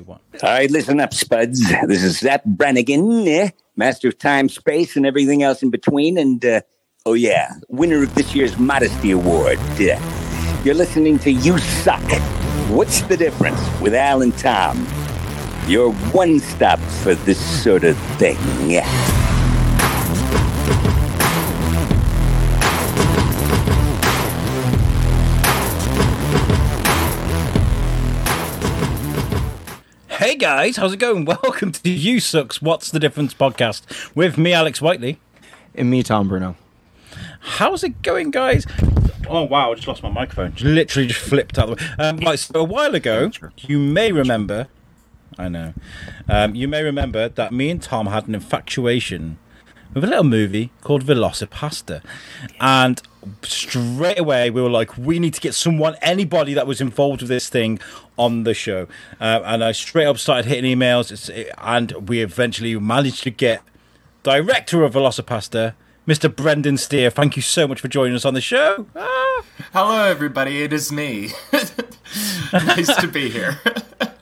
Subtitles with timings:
[0.00, 0.20] one.
[0.42, 1.60] All right, listen up, Spuds.
[1.86, 3.50] This is Zapp Brannigan, eh?
[3.76, 6.18] master of time, space, and everything else in between.
[6.18, 6.60] And, uh,
[7.06, 9.58] oh, yeah, winner of this year's Modesty Award.
[9.80, 9.98] Uh,
[10.64, 12.02] you're listening to You Suck.
[12.70, 14.86] What's the difference with Al and Tom?
[15.66, 18.36] Your one stop for this sort of thing.
[30.44, 31.24] Guys, how's it going?
[31.42, 35.18] Welcome to You Sucks What's the Difference podcast with me, Alex Whiteley.
[35.74, 36.54] And me, Tom Bruno.
[37.40, 38.66] How's it going, guys?
[39.26, 40.52] Oh wow, I just lost my microphone.
[40.52, 41.88] Just literally just flipped out the way.
[41.98, 44.68] Um, right, so a while ago, you may remember.
[45.38, 45.72] I know.
[46.28, 49.38] Um, you may remember that me and Tom had an infatuation
[49.92, 52.02] with a little movie called VelociPastor,
[52.60, 53.02] and
[53.42, 57.28] straight away we were like, we need to get someone, anybody that was involved with
[57.28, 57.78] this thing,
[58.16, 58.86] on the show.
[59.20, 61.28] Uh, and I straight up started hitting emails,
[61.58, 63.62] and we eventually managed to get
[64.22, 65.74] director of VelociPastor.
[66.06, 66.34] Mr.
[66.34, 68.86] Brendan Steere, thank you so much for joining us on the show.
[68.94, 69.24] Ah.
[69.72, 70.62] Hello, everybody.
[70.62, 71.30] It is me.
[72.52, 73.58] nice to be here.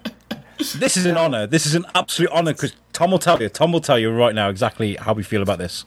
[0.70, 1.46] This is an honor.
[1.46, 3.48] This is an absolute honor because Tom will tell you.
[3.48, 5.84] Tom will tell you right now exactly how we feel about this.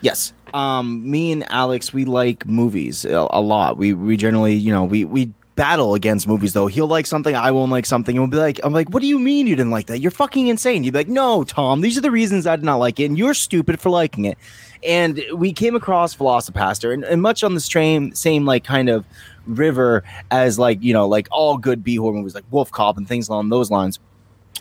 [0.00, 0.32] Yes.
[0.52, 3.76] Um, me and Alex, we like movies a, a lot.
[3.76, 6.66] We we generally, you know, we we battle against movies though.
[6.66, 9.06] He'll like something, I won't like something, and we'll be like, I'm like, what do
[9.06, 9.98] you mean you didn't like that?
[10.00, 10.84] You're fucking insane.
[10.84, 13.18] You'd be like, no, Tom, these are the reasons I did not like it, and
[13.18, 14.38] you're stupid for liking it.
[14.82, 19.06] And we came across VelociPastor, and, and much on the same same like kind of
[19.46, 23.06] river as like you know like all good B horror movies like Wolf Cop and
[23.06, 23.98] things along those lines.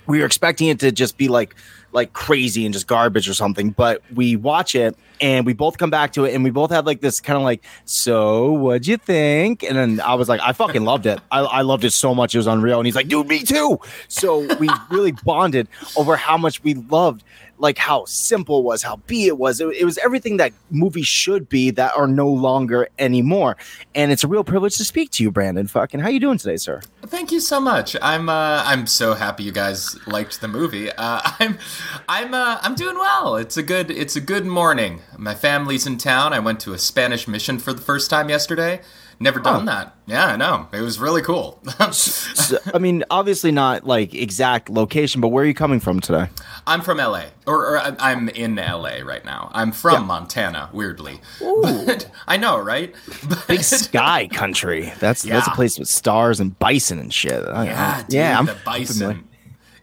[0.06, 1.56] We were expecting it to just be like
[1.94, 5.90] like crazy and just garbage or something, but we watch it and we both come
[5.90, 8.98] back to it and we both had like this kind of like, so what'd you
[8.98, 9.64] think?
[9.64, 11.20] And then I was like, I fucking loved it.
[11.32, 12.34] I, I loved it so much.
[12.34, 12.80] It was unreal.
[12.80, 13.80] And he's like, dude, me too.
[14.08, 17.24] So we really bonded over how much we loved
[17.58, 19.62] like how simple it was, how B it was.
[19.62, 23.58] It, it was everything that movies should be that are no longer anymore.
[23.96, 25.68] And it's a real privilege to speak to you, Brandon.
[25.68, 26.82] Fucking, how you doing today, sir?
[27.06, 27.96] Thank you so much.
[28.02, 30.92] I'm uh, I'm so happy you guys liked the movie.
[30.92, 31.58] Uh, I'm
[32.10, 33.36] I'm uh, I'm doing well.
[33.36, 35.02] It's a good it's a good morning.
[35.18, 36.34] My family's in town.
[36.34, 38.82] I went to a Spanish mission for the first time yesterday.
[39.20, 39.96] Never done that.
[40.06, 40.68] Yeah, I know.
[40.74, 41.62] It was really cool.
[41.94, 46.28] So, I mean, obviously not like exact location, but where are you coming from today?
[46.68, 49.50] I'm from LA, or, or I- I'm in LA right now.
[49.54, 50.00] I'm from Yeah.
[50.08, 51.22] Montana, weirdly.
[52.28, 52.94] I know, right?
[53.30, 54.92] But, Big sky country.
[55.00, 57.42] That's that's a place with stars and bison and shit.
[57.44, 58.38] Yeah, I- dude, yeah.
[58.40, 58.54] I'm the
[58.86, 59.24] familiar.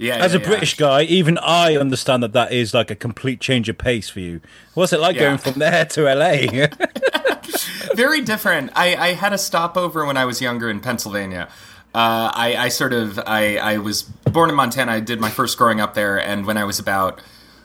[0.01, 0.49] Yeah, As yeah, a yeah.
[0.49, 4.21] British guy, even I understand that that is like a complete change of pace for
[4.21, 4.41] you.
[4.73, 5.23] What's it like Yeah.
[5.27, 6.69] going from there to LA?
[7.95, 8.71] very different.
[8.75, 11.49] I, I had a stopover when I was younger in Pennsylvania.
[11.95, 14.93] Uh, I, I sort of I, I was born in Montana.
[14.93, 17.21] I did my first growing up there, and when I was about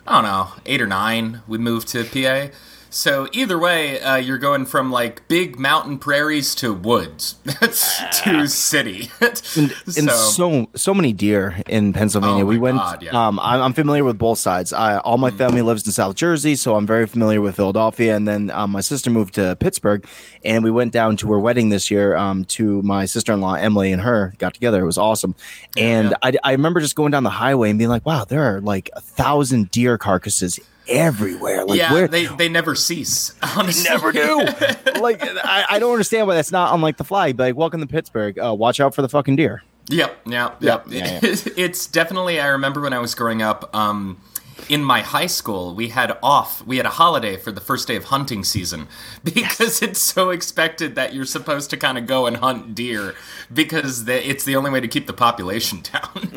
[0.06, 2.53] I don't know eight or nine, we moved to PA.
[2.95, 7.35] So either way, uh, you're going from like big mountain prairies to woods
[8.23, 9.11] to city.
[9.22, 12.45] and so so many deer in Pennsylvania.
[12.45, 12.78] Oh we went.
[12.78, 13.28] God, yeah.
[13.28, 14.72] Um, I'm, I'm familiar with both sides.
[14.72, 18.16] I, all my family lives in South Jersey, so I'm very familiar with Philadelphia.
[18.16, 20.07] And then um, my sister moved to Pittsburgh,
[20.45, 22.16] and we went down to her wedding this year.
[22.16, 24.81] Um, to my sister-in-law Emily and her got together.
[24.81, 25.35] It was awesome.
[25.75, 26.17] And yeah.
[26.23, 28.89] I, I remember just going down the highway and being like, "Wow, there are like
[28.94, 33.34] a thousand deer carcasses." Everywhere, like yeah, where they they never cease.
[33.57, 34.46] Honestly, never do.
[35.00, 37.40] like I, I don't understand why that's not on like the flag.
[37.40, 38.38] Like, welcome to Pittsburgh.
[38.38, 39.63] Uh, watch out for the fucking deer.
[39.90, 40.85] Yep, yep, yep.
[40.90, 42.40] yeah, it's definitely.
[42.40, 43.75] I remember when I was growing up.
[43.75, 44.22] Um,
[44.69, 46.65] in my high school, we had off.
[46.65, 48.87] We had a holiday for the first day of hunting season
[49.23, 53.15] because it's so expected that you're supposed to kind of go and hunt deer
[53.53, 56.29] because the, it's the only way to keep the population down.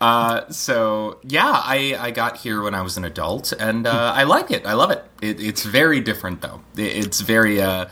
[0.00, 4.24] Uh, so yeah, I I got here when I was an adult, and uh, I
[4.24, 4.66] like it.
[4.66, 5.04] I love it.
[5.20, 5.40] it.
[5.40, 6.60] It's very different though.
[6.76, 7.60] It, it's very.
[7.60, 7.86] Uh,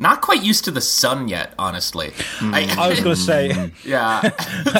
[0.00, 2.12] not quite used to the sun yet, honestly.
[2.38, 2.54] Hmm.
[2.54, 3.26] I was going to hmm.
[3.26, 4.20] say, yeah.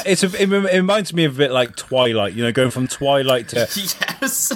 [0.06, 2.34] it's a, it, it reminds me of a bit like Twilight.
[2.34, 3.56] You know, going from Twilight to
[4.20, 4.52] Yes.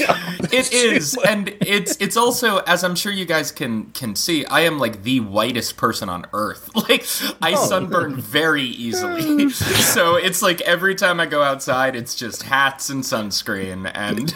[0.52, 4.44] it is, and it's it's also as I'm sure you guys can can see.
[4.46, 6.70] I am like the whitest person on earth.
[6.82, 7.06] Like
[7.40, 7.66] I oh.
[7.68, 13.04] sunburn very easily, so it's like every time I go outside, it's just hats and
[13.04, 14.34] sunscreen, and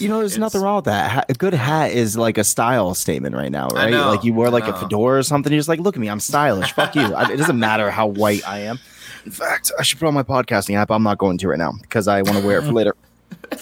[0.00, 1.30] You know, there's nothing wrong with that.
[1.30, 3.90] A good hat is like a style statement right now, right?
[3.90, 5.52] know, like you wear like a fedora or something.
[5.52, 6.72] You're just like, look at me, I'm stylish.
[6.72, 7.14] Fuck you.
[7.14, 8.78] I, it doesn't matter how white I am.
[9.24, 10.90] In fact, I should put on my podcasting app.
[10.90, 12.94] I'm not going to right now because I want to wear it for later.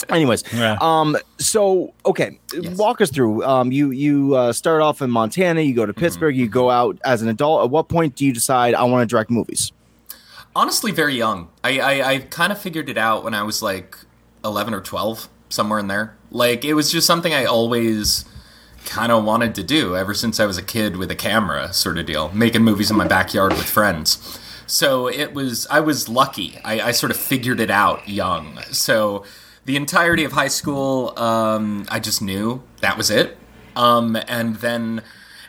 [0.09, 0.77] Anyways, Yeah.
[0.81, 2.77] um, so okay, Yes.
[2.77, 3.45] walk us through.
[3.45, 6.99] Um, you you uh, start off in Montana, you go to Pittsburgh, you go out
[7.05, 7.65] as an adult.
[7.65, 9.73] At what point do you decide I want to direct movies?
[10.57, 11.49] Honestly, very young.
[11.65, 13.97] I, I, I kind of figured it out when I was like
[14.45, 16.17] 11 or 12, somewhere in there.
[16.31, 18.25] Like, it was just something I always
[18.85, 21.99] kind of wanted to do ever since I was a kid with a camera, sort
[21.99, 24.39] of deal, making movies in my backyard with friends.
[24.67, 26.59] So it was, I was lucky.
[26.65, 28.59] I, I sort of figured it out young.
[28.71, 29.25] So
[29.65, 33.37] the entirety of high school, um, I just knew that was it.
[33.77, 35.03] Um, and then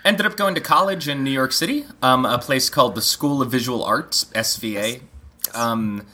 [0.03, 3.41] ended up going to college in New York City, um, a place called the School
[3.41, 5.01] of Visual Arts, SVA.
[5.53, 6.05] Um,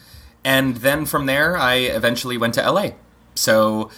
[0.44, 2.92] and then from there, I eventually went to LA.
[3.36, 3.92] So,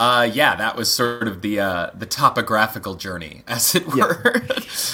[0.00, 4.40] uh, yeah, that was sort of the uh, the topographical journey, as it were.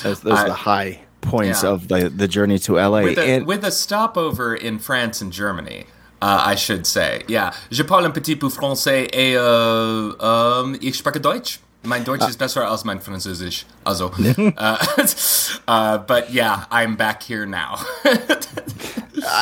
[0.03, 1.71] Those, those are the high points yeah.
[1.71, 3.03] of the, the journey to LA.
[3.03, 5.87] with, a, and with a stopover in France and Germany.
[6.21, 7.53] Uh, I should say, yeah.
[7.71, 11.61] Je parle un petit peu français et uh, um, ich spreche Deutsch.
[11.85, 13.65] Mein Deutsch ist besser als mein Französisch.
[13.85, 14.11] Also,
[14.59, 14.77] uh,
[15.69, 17.77] uh, but yeah, I'm back here now.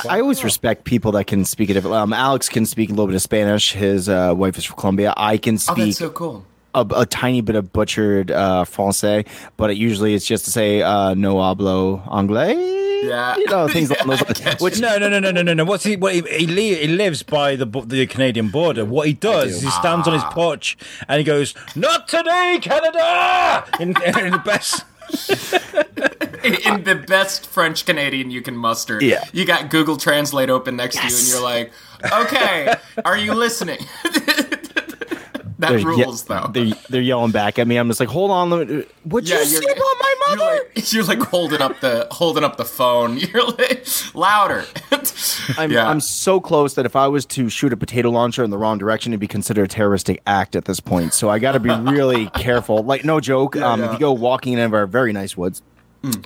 [0.08, 1.96] I, always respect people that can speak a different.
[1.96, 3.72] Um, Alex can speak a little bit of Spanish.
[3.72, 5.14] His uh, wife is from Colombia.
[5.16, 6.44] I can oh, speak that's so cool.
[6.74, 9.24] a, a tiny bit of butchered uh, Francais,
[9.56, 12.75] but it usually it's just to say uh, "no hablo anglais."
[13.06, 13.36] Yeah.
[13.36, 15.64] you know things along those Which No, no, no, no, no, no, no.
[15.64, 15.96] What's he?
[15.96, 18.84] What he, he, he lives by the the Canadian border.
[18.84, 20.30] What he does is he stands on his ah.
[20.30, 20.76] porch
[21.08, 23.88] and he goes, "Not today, Canada!" In,
[24.18, 24.84] in the best.
[26.44, 28.98] in the best French Canadian you can muster.
[29.00, 29.22] Yeah.
[29.32, 31.72] You got Google Translate open next to you, and you're like,
[32.12, 32.74] okay,
[33.04, 33.78] are you listening?
[35.70, 36.50] That they're, ye- rules, though.
[36.52, 37.76] they're they're yelling back at me.
[37.76, 40.92] I'm just like, "Hold on, let me, would you say about my you're mother?" like,
[40.92, 43.16] you're like holding up the holding up the phone.
[43.18, 44.64] You're like louder.
[45.58, 45.88] I'm, yeah.
[45.88, 48.78] I'm so close that if I was to shoot a potato launcher in the wrong
[48.78, 51.14] direction, it'd be considered a terroristic act at this point.
[51.14, 52.82] So I got to be really careful.
[52.82, 53.56] Like, no joke.
[53.56, 53.86] um, yeah.
[53.86, 55.62] If you go walking in our very nice woods,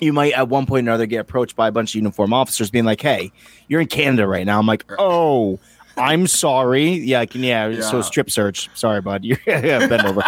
[0.01, 2.71] you might at one point or another get approached by a bunch of uniform officers
[2.71, 3.33] being like, hey,
[3.69, 4.59] you're in Canada right now.
[4.59, 5.59] I'm like, oh,
[5.97, 6.91] I'm sorry.
[6.91, 8.69] Yeah, can, yeah, So strip search.
[8.75, 9.25] Sorry, bud.
[9.25, 10.23] You're yeah, bend over.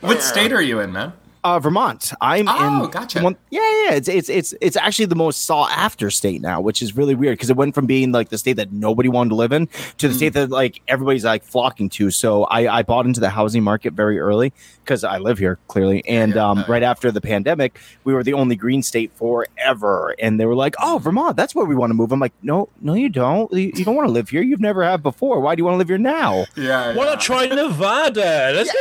[0.00, 1.12] what state are you in, man?
[1.44, 2.12] Uh, Vermont.
[2.20, 2.90] I'm Oh, in.
[2.90, 3.20] gotcha.
[3.20, 3.94] One, yeah, yeah.
[3.94, 7.36] It's it's it's it's actually the most sought after state now, which is really weird
[7.36, 9.66] because it went from being like the state that nobody wanted to live in
[9.98, 10.16] to the Hmm.
[10.18, 12.10] state that like everybody's like flocking to.
[12.12, 14.52] So I I bought into the housing market very early
[14.84, 16.48] because I live here clearly, and yeah.
[16.48, 20.46] um, Oh, right after the pandemic, we were the only green state forever, and they
[20.46, 23.08] were like, "Oh, Vermont, that's where we want to move." I'm like, "No, no, you
[23.08, 23.52] don't.
[23.52, 24.42] You, you don't want to live here.
[24.42, 25.40] You've never have before.
[25.40, 28.52] Why do you want to live here now?" Yeah, Why not try Nevada?
[28.54, 28.78] Let's go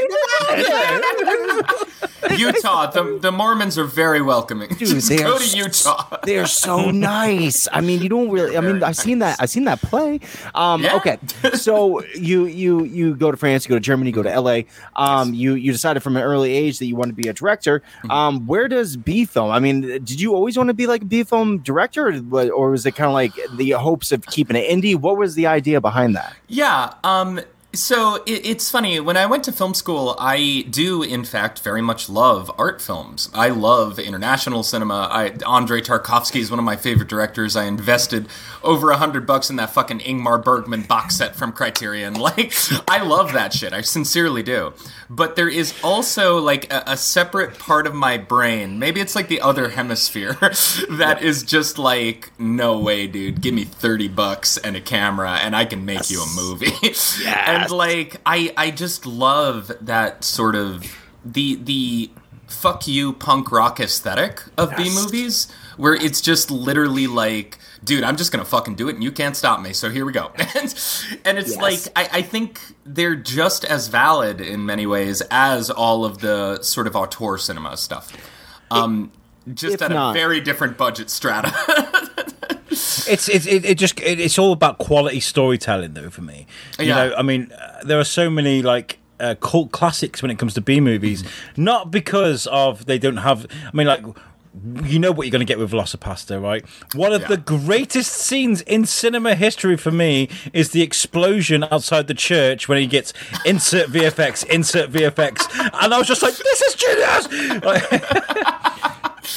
[0.52, 1.64] Nevada.
[2.56, 2.92] Utah.
[2.92, 4.76] The, the Mormons are very welcoming.
[4.78, 6.18] Just they go are to Utah.
[6.24, 7.68] They're so nice.
[7.72, 8.58] I mean, you don't really.
[8.58, 9.38] I mean, I've seen that.
[9.40, 10.20] I've seen that play.
[10.56, 10.96] Um, Yeah.
[10.96, 11.18] Okay,
[11.54, 14.62] so you you you go to France, you go to Germany, you go to LA.
[14.96, 17.80] Um, you you decided from an early age that you want to be a director.
[17.80, 18.12] Mm-hmm.
[18.12, 19.52] Um, where does B film?
[19.52, 22.72] I mean, did you always want to be like a B film director, or, or
[22.72, 24.96] was it kind of like the hopes of keeping it indie?
[24.96, 26.36] What was the idea behind that?
[26.48, 26.94] Yeah.
[27.04, 27.42] Um.
[27.74, 30.16] So it, it's funny when I went to film school.
[30.20, 33.30] I do, in fact, very much love art films.
[33.34, 35.08] I love international cinema.
[35.10, 37.56] I Andrei Tarkovsky is one of my favorite directors.
[37.56, 38.28] I invested
[38.62, 42.16] over a hundred bucks in that fucking Ingmar Bergman box set from Criterion.
[42.22, 42.54] Like,
[42.88, 43.74] I love that shit.
[43.74, 44.74] I sincerely do.
[45.10, 48.78] But there is also like a, a separate part of my brain.
[48.78, 50.34] Maybe it's like the other hemisphere
[50.92, 53.42] that is just like, no way, dude.
[53.42, 56.72] Give me thirty bucks and a camera, and I can make you a movie.
[57.26, 60.86] and like, I I just love that sort of
[61.24, 62.12] the the
[62.48, 67.58] fuck you punk rock aesthetic of B movies, where it's just literally like.
[67.84, 69.74] Dude, I'm just gonna fucking do it, and you can't stop me.
[69.74, 70.32] So here we go.
[70.38, 75.72] and, and it's like I, I think they're just as valid in many ways as
[75.72, 78.16] all of the sort of auteur cinema stuff.
[78.70, 79.12] Um,
[79.52, 81.52] just at not- a very different budget strata.
[82.72, 86.48] It's it's it, it just it, it's all about quality storytelling though for me.
[86.80, 86.96] You Yeah.
[86.96, 90.54] know, I mean, uh, there are so many like uh, cult classics when it comes
[90.56, 91.24] to B movies,
[91.58, 93.46] not because of they don't have.
[93.72, 94.04] I mean, like.
[94.84, 96.66] You know what you're going to get with VelociPastor, right?
[96.94, 97.28] One of Yeah.
[97.30, 102.78] the greatest scenes in cinema history for me is the explosion outside the church when
[102.78, 103.14] he gets
[103.46, 105.48] insert VFX, insert VFX,
[105.82, 107.84] and I was just like, "This is genius!" Like,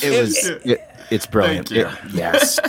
[0.03, 0.47] It was.
[0.65, 0.81] It,
[1.11, 1.71] it's brilliant.
[1.73, 2.59] It- yes.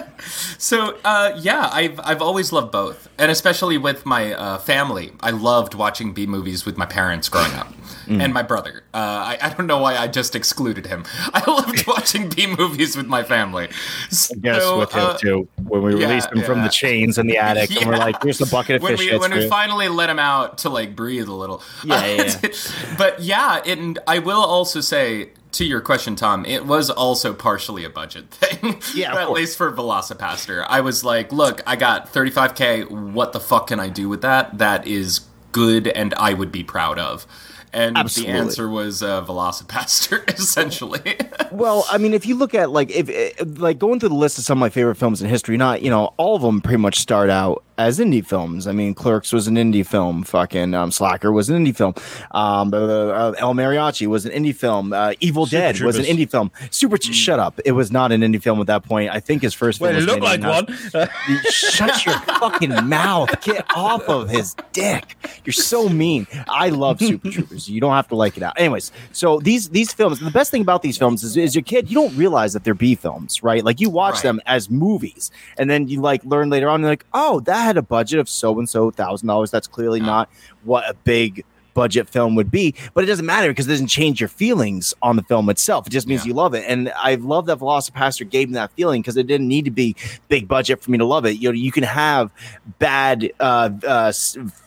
[0.57, 5.11] So uh, yeah, I've I've always loved both, and especially with my uh, family.
[5.21, 7.71] I loved watching B movies with my parents growing up,
[8.07, 8.23] Mm.
[8.23, 8.83] and my brother.
[8.93, 11.03] Uh, I, I don't know why I just excluded him.
[11.33, 13.67] I loved watching B movies with my family.
[14.09, 15.47] So, Yes, with him uh, too.
[15.63, 18.39] When we yeah, released him from the chains in the attic, and we're like, "Here's
[18.39, 20.95] the bucket of when fish." we when we you." finally let him out to like
[20.95, 21.61] breathe a little.
[21.83, 22.05] Yeah,
[22.41, 22.49] yeah,
[22.97, 27.85] but yeah, and I will also say to your question, Tom, it was also partially
[27.85, 28.81] a budget thing.
[28.93, 29.39] Yeah, at course.
[29.39, 30.65] least for VelociPastor.
[30.67, 33.11] I was like, look, I got 35k.
[33.13, 34.57] What the fuck can I do with that?
[34.57, 35.21] That is
[35.51, 37.25] good, and I would be proud of.
[37.71, 38.33] And Absolutely.
[38.33, 41.17] the answer was uh, VelociPastor, essentially.
[41.51, 44.37] Well, I mean, if you look at like if eh, like going through the list
[44.37, 46.79] of some of my favorite films in history, not you know all of them pretty
[46.81, 48.67] much start out as indie films.
[48.67, 50.23] I mean, Clerks was an indie film.
[50.23, 51.93] Fucking um, Slacker was an indie film.
[52.31, 54.93] Um, uh, El Mariachi was an indie film.
[54.93, 56.51] Uh, Evil Super Dead was an indie film.
[56.71, 56.97] Super.
[57.01, 57.59] Shut up!
[57.65, 59.11] It was not an indie film at that point.
[59.11, 59.91] I think his first film.
[59.93, 60.67] Well, it looked like one.
[61.49, 63.29] Shut your fucking mouth.
[63.41, 65.15] Get off of his dick.
[65.43, 66.27] You're so mean.
[66.47, 67.67] I love Super Troopers.
[67.69, 68.53] You don't have to like it out.
[68.59, 71.89] Anyways, so these these films, the best thing about these films is as your kid,
[71.89, 73.63] you don't realize that they're B films, right?
[73.63, 74.23] Like you watch Right.
[74.23, 77.77] them as movies, and then you like learn later on, you're like, oh, that had
[77.77, 79.51] a budget of so and so thousand dollars.
[79.51, 80.29] That's clearly not
[80.63, 81.43] what a big
[81.73, 85.17] budget film would be, but it doesn't matter because it doesn't change your feelings on
[85.17, 85.85] the film itself.
[85.85, 86.29] It just means Yeah.
[86.29, 86.63] you love it.
[86.65, 89.93] And I love that VelociPastor gave me that feeling because it didn't need to be
[90.29, 91.31] big budget for me to love it.
[91.31, 92.31] You know, you can have
[92.79, 94.13] bad uh, uh,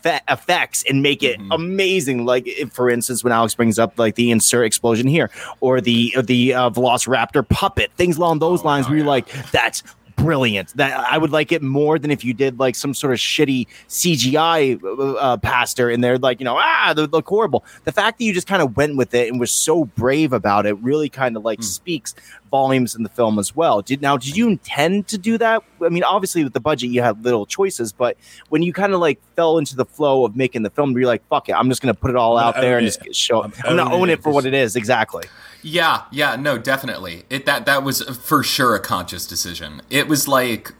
[0.02, 1.48] fe- effects and make it Mhm.
[1.54, 2.26] amazing.
[2.26, 6.14] Like, if, for instance, when Alex brings up like the insert explosion here or the
[6.22, 9.82] the uh, Velociraptor puppet, things along those Oh, lines, oh, where you're like, that's
[10.18, 10.76] brilliant.
[10.76, 13.66] That I would like it more than if you did like some sort of shitty
[13.88, 17.64] CGI uh, uh, pastor in there, like you know, ah, they look horrible.
[17.84, 20.66] The fact that you just kind of went with it and was so brave about
[20.66, 22.14] it really kind of like speaks
[22.50, 23.80] volumes in the film as well.
[23.82, 25.62] Did now did you intend to do that?
[25.80, 28.16] I mean, obviously with the budget you had little choices, but
[28.48, 31.26] when you kind of like fell into the flow of making the film, you're like,
[31.28, 32.98] fuck it, I'm just gonna put it all out there and it.
[33.02, 33.42] just show.
[33.42, 34.14] I'm I'm, gonna own it.
[34.14, 34.76] it for what it is.
[34.76, 35.24] Exactly.
[35.62, 37.24] Yeah, yeah, no, definitely.
[37.30, 39.82] It that that was for sure a conscious decision.
[39.90, 40.72] It was like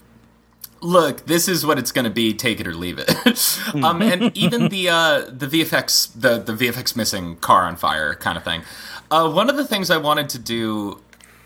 [0.80, 3.10] look, this is what it's going to be, take it or leave it.
[3.82, 8.38] um and even the uh the VFX the the VFX missing car on fire kind
[8.38, 8.62] of thing.
[9.10, 11.00] Uh one of the things I wanted to do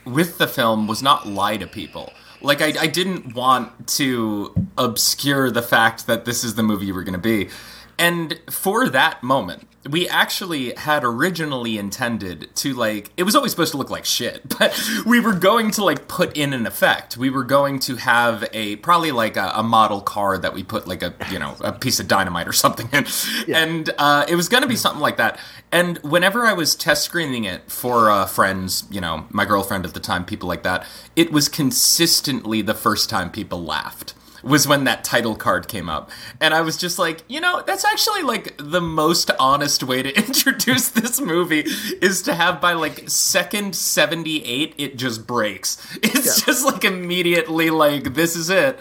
[0.05, 2.13] with the film was not lie to people.
[2.41, 6.95] Like I, I didn't want to obscure the fact that this is the movie you
[6.95, 7.49] were going to be.
[7.99, 13.73] And for that moment, we actually had originally intended to like it was always supposed
[13.73, 17.17] to look like shit, but we were going to like put in an effect.
[17.17, 20.87] We were going to have a probably like a, a model car that we put
[20.87, 23.07] like a you know a piece of dynamite or something in,
[23.53, 25.39] and uh, it was going to be something like that.
[25.71, 29.95] And whenever I was test screening it for uh, friends, you know, my girlfriend at
[29.95, 34.85] the time, people like that, it was consistently the first time people laughed was when
[34.85, 36.11] that title card came up.
[36.41, 40.17] And I was just like, you know, that's actually like the most honest way to
[40.27, 41.65] introduce this movie
[42.01, 45.79] is to have by like second 78 it just breaks.
[46.03, 48.79] It's just like immediately like this is it.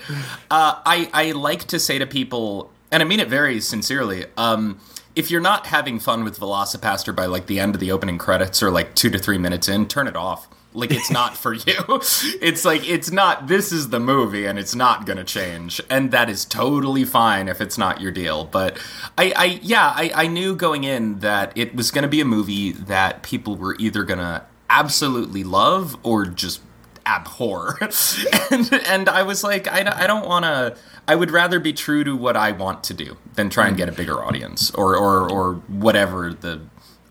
[0.49, 4.25] Uh, I I like to say to people and I mean it very sincerely.
[4.37, 4.79] Um
[5.15, 8.63] if you're not having fun with VelociPastor by like the end of the opening credits
[8.63, 10.47] or like 2 to 3 minutes in, turn it off.
[10.73, 11.73] Like it's not for you.
[12.41, 15.81] It's like it's not this is the movie and it's not gonna change.
[15.89, 18.45] And that is totally fine if it's not your deal.
[18.45, 18.77] But
[19.17, 22.71] I, I yeah, I, I knew going in that it was gonna be a movie
[22.71, 26.61] that people were either gonna absolutely love or just
[27.05, 27.77] abhor.
[28.51, 30.75] and and I was like, I, I don't wanna
[31.07, 33.89] I would rather be true to what I want to do than try and get
[33.89, 36.61] a bigger audience or or, or whatever the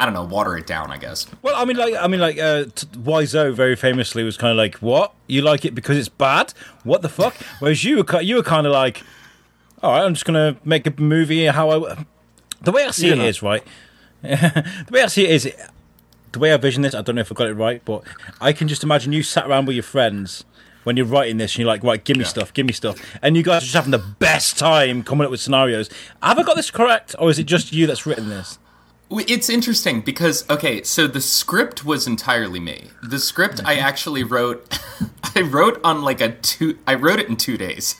[0.01, 1.27] I don't know, water it down, I guess.
[1.43, 4.57] Well, I mean, like, I mean, like, uh, t- Wiseau very famously was kind of
[4.57, 5.13] like, "What?
[5.27, 6.55] You like it because it's bad?
[6.85, 9.03] What the fuck?" Whereas you were, you were kind of like,
[9.83, 11.97] "All right, I'm just gonna make a movie how I." w-"
[12.63, 13.27] The way I see You're it not.
[13.27, 13.63] is right.
[14.23, 15.53] the way I see it is,
[16.33, 16.95] the way I vision this.
[16.95, 18.03] I don't know if I got it right, but
[18.41, 20.45] I can just imagine you sat around with your friends.
[20.85, 22.29] When you're writing this, and you're like, right, give me Yeah.
[22.31, 25.31] stuff, give me stuff, and you guys are just having the best time coming up
[25.31, 25.91] with scenarios.
[26.23, 28.59] Have I got this correct, or is it just you that's written this?
[29.11, 32.91] It's interesting because okay, so the script was entirely me.
[33.03, 33.85] The script I mm-hmm.
[33.85, 34.79] actually wrote
[35.35, 37.97] I wrote on like a two I wrote it in 2 days.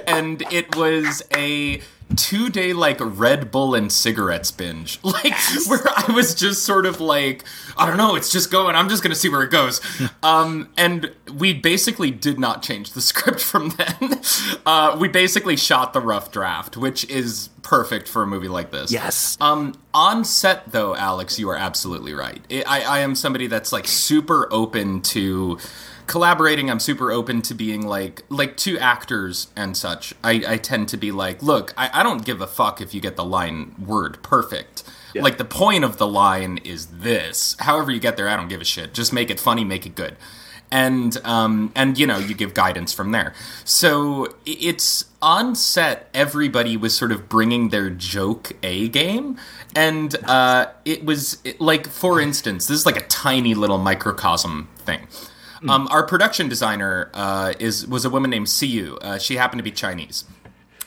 [0.06, 1.82] and it was a
[2.14, 5.00] two day like Red Bull and cigarettes binge.
[5.16, 5.34] Like
[5.66, 7.44] where I was just sort of like
[7.76, 8.76] I don't know, it's just going.
[8.76, 9.80] I'm just going to see where it goes.
[10.22, 14.20] um and we basically did not change the script from then.
[14.66, 18.92] uh we basically shot the rough draft, which is perfect for a movie like this.
[18.92, 19.36] Yes.
[19.40, 22.40] Um, on set, though, Alex, you are absolutely right.
[22.48, 25.58] I, I, I am somebody that's like super open to
[26.06, 26.70] collaborating.
[26.70, 30.14] I'm super open to being like like two actors and such.
[30.22, 33.00] I, I tend to be like, look, I, I don't give a fuck if you
[33.00, 34.84] get the line word perfect.
[35.14, 37.56] Like the point of the line is this.
[37.60, 38.92] However you get there, I don't give a shit.
[38.92, 40.16] Just make it funny, make it good.
[40.70, 43.34] and um, and you know you give guidance from there.
[43.64, 46.08] So it's on set.
[46.12, 49.38] Everybody was sort of bringing their joke A game,
[49.74, 54.68] and uh, it was it, like, for instance, this is like a tiny little microcosm
[54.78, 55.06] thing.
[55.68, 58.98] Um, our production designer uh, is was a woman named Siyu.
[59.00, 60.24] Uh, she happened to be Chinese.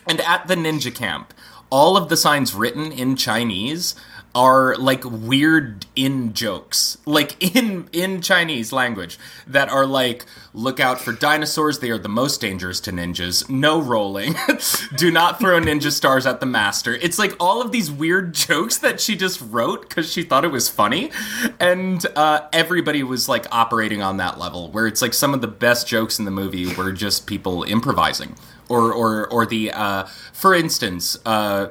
[0.08, 1.34] And at the ninja camp,
[1.70, 3.96] all of the signs written in Chinese
[4.36, 6.98] are like weird in jokes.
[7.06, 12.10] Like in in chinese language that are like look out for dinosaurs they are the
[12.10, 14.36] most dangerous to ninjas no rolling
[14.96, 16.96] do not throw ninja stars at the master.
[16.96, 20.52] It's like all of these weird jokes that she just wrote because she thought it
[20.52, 21.12] was funny
[21.60, 25.48] and uh, everybody was like operating on that level where it's like some of the
[25.48, 28.36] best jokes in the movie were just people improvising
[28.70, 31.70] or or or the uh, for instance uh,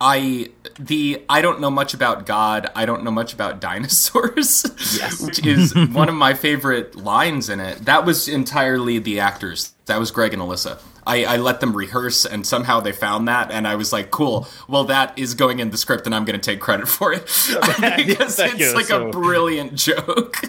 [0.00, 2.70] I the I don't know much about God.
[2.74, 4.64] I don't know much about dinosaurs.
[4.98, 5.20] Yes.
[5.20, 7.84] which is one of my favorite lines in it.
[7.84, 9.72] That was entirely the actors.
[9.86, 10.78] That was Greg and Alyssa.
[11.08, 14.48] I, I let them rehearse, and somehow they found that, and I was like, "Cool.
[14.68, 17.20] Well, that is going in the script, and I'm going to take credit for it
[17.26, 18.74] because Thank it's you.
[18.74, 20.42] like So- a brilliant joke."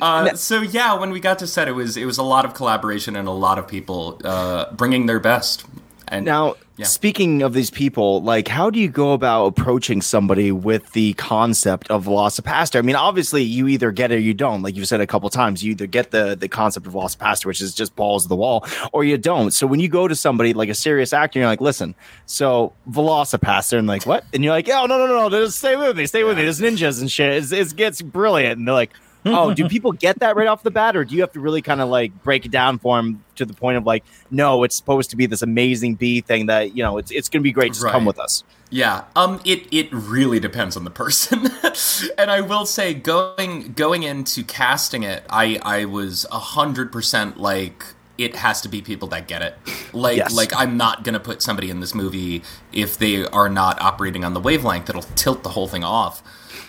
[0.00, 2.52] Uh, so yeah, when we got to set, it was it was a lot of
[2.52, 5.64] collaboration and a lot of people uh, bringing their best.
[6.10, 6.86] And Now, Yeah.
[6.86, 11.90] speaking of these people, like, how do you go about approaching somebody with the concept
[11.90, 12.78] of VelociPastor?
[12.78, 14.62] I mean, obviously, you either get it or you don't.
[14.62, 17.60] Like you've said a couple times, you either get the the concept of VelociPastor, which
[17.60, 19.52] is just balls to the wall, or you don't.
[19.52, 21.94] So when you go to somebody like a serious actor, you're like, listen,
[22.26, 24.24] so VelociPastor, and like, what?
[24.32, 26.42] And you're like, oh no no no, no just stay with me, stay with me.
[26.44, 27.32] There's ninjas and shit.
[27.34, 28.92] It's, it gets brilliant, and they're like.
[29.24, 31.62] Oh, do people get that right off the bat, or do you have to really
[31.62, 34.76] kind of like break it down for them to the point of like, no, it's
[34.76, 37.52] supposed to be this amazing bee thing that you know it's it's going to be
[37.52, 37.72] great.
[37.72, 38.44] Just come with us.
[38.70, 41.50] Yeah, um, it it really depends on the person,
[42.18, 47.38] and I will say going going into casting it, I I was a hundred percent
[47.38, 47.84] like
[48.18, 49.56] it has to be people that get it.
[49.92, 50.34] Like Yes.
[50.34, 54.34] like I'm not gonna put somebody in this movie if they are not operating on
[54.34, 56.22] the wavelength that'll tilt the whole thing off.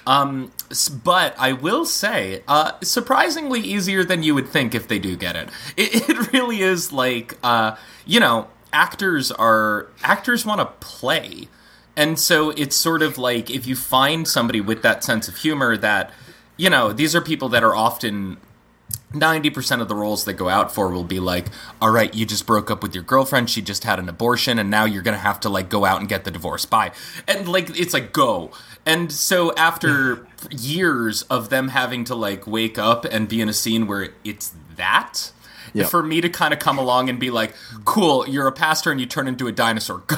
[0.10, 0.52] Um,
[1.04, 5.36] but I will say, uh, surprisingly easier than you would think if they do get
[5.36, 5.50] it.
[5.78, 7.76] It, it really is like, uh,
[8.08, 11.48] you know, actors are actors want to play,
[11.96, 15.78] and so it's sort of like if you find somebody with that sense of humor
[15.78, 16.12] that,
[16.58, 18.38] you know, these are people that are often
[19.14, 21.48] 90% of the roles they go out for will be like,
[21.82, 24.70] all right, you just broke up with your girlfriend, she just had an abortion, and
[24.70, 26.66] now you're gonna have to like go out and get the divorce.
[26.66, 26.92] Bye.
[27.28, 28.52] And like, it's like, go.
[28.86, 33.54] And so after years of them having to like wake up and be in a
[33.54, 35.32] scene where it's that,
[35.74, 35.86] Yeah.
[35.86, 37.54] for me to kind of come along and be like,
[37.86, 40.18] cool, you're a pastor and you turn into a dinosaur, go.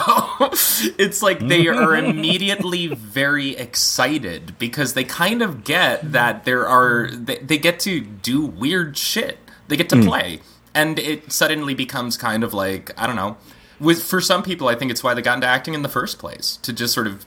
[0.98, 7.10] it's like they are immediately very excited because they kind of get that there are,
[7.12, 9.40] they, they get to do weird shit.
[9.68, 10.08] They get to hmm.
[10.08, 10.40] play.
[10.74, 13.38] And it suddenly becomes kind of like, I don't know.
[13.80, 16.20] With, for some people, I think it's why they got into acting in the first
[16.20, 17.26] place to just sort of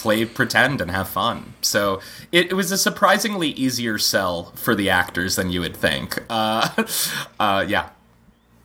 [0.00, 1.54] play pretend and have fun.
[1.60, 2.00] So
[2.32, 6.18] it, it was a surprisingly easier sell for the actors than you would think.
[6.30, 6.68] Uh,
[7.40, 7.90] uh, yeah.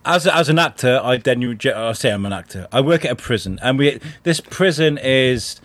[0.04, 1.42] as as an actor, I then
[1.74, 2.68] I say I'm an actor.
[2.72, 5.60] I work at a prison, and we this prison is.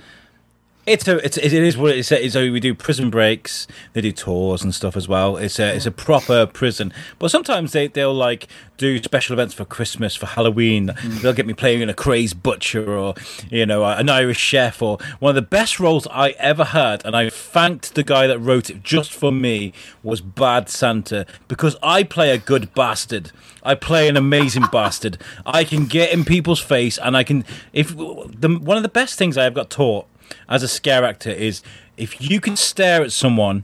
[0.86, 2.34] It's a it's it is what it is.
[2.34, 3.68] So we do prison breaks.
[3.94, 5.38] They do tours and stuff as well.
[5.38, 6.92] It's a it's a proper prison.
[7.20, 10.88] But sometimes they they'll like do special events for Christmas, for Halloween.
[10.88, 11.22] Mm.
[11.22, 13.14] They'll get me playing in a crazed butcher or
[13.52, 17.06] you know an Irish chef or one of the best roles I ever had.
[17.06, 21.76] And I thanked the guy that wrote it just for me was Bad Santa because
[21.84, 23.32] I play a good bastard.
[23.62, 25.20] I play an amazing bastard.
[25.46, 29.20] I can get in people's face and I can if the one of the best
[29.20, 30.08] things I have got taught
[30.48, 31.62] as a scare actor is
[31.98, 33.64] if you can stare at someone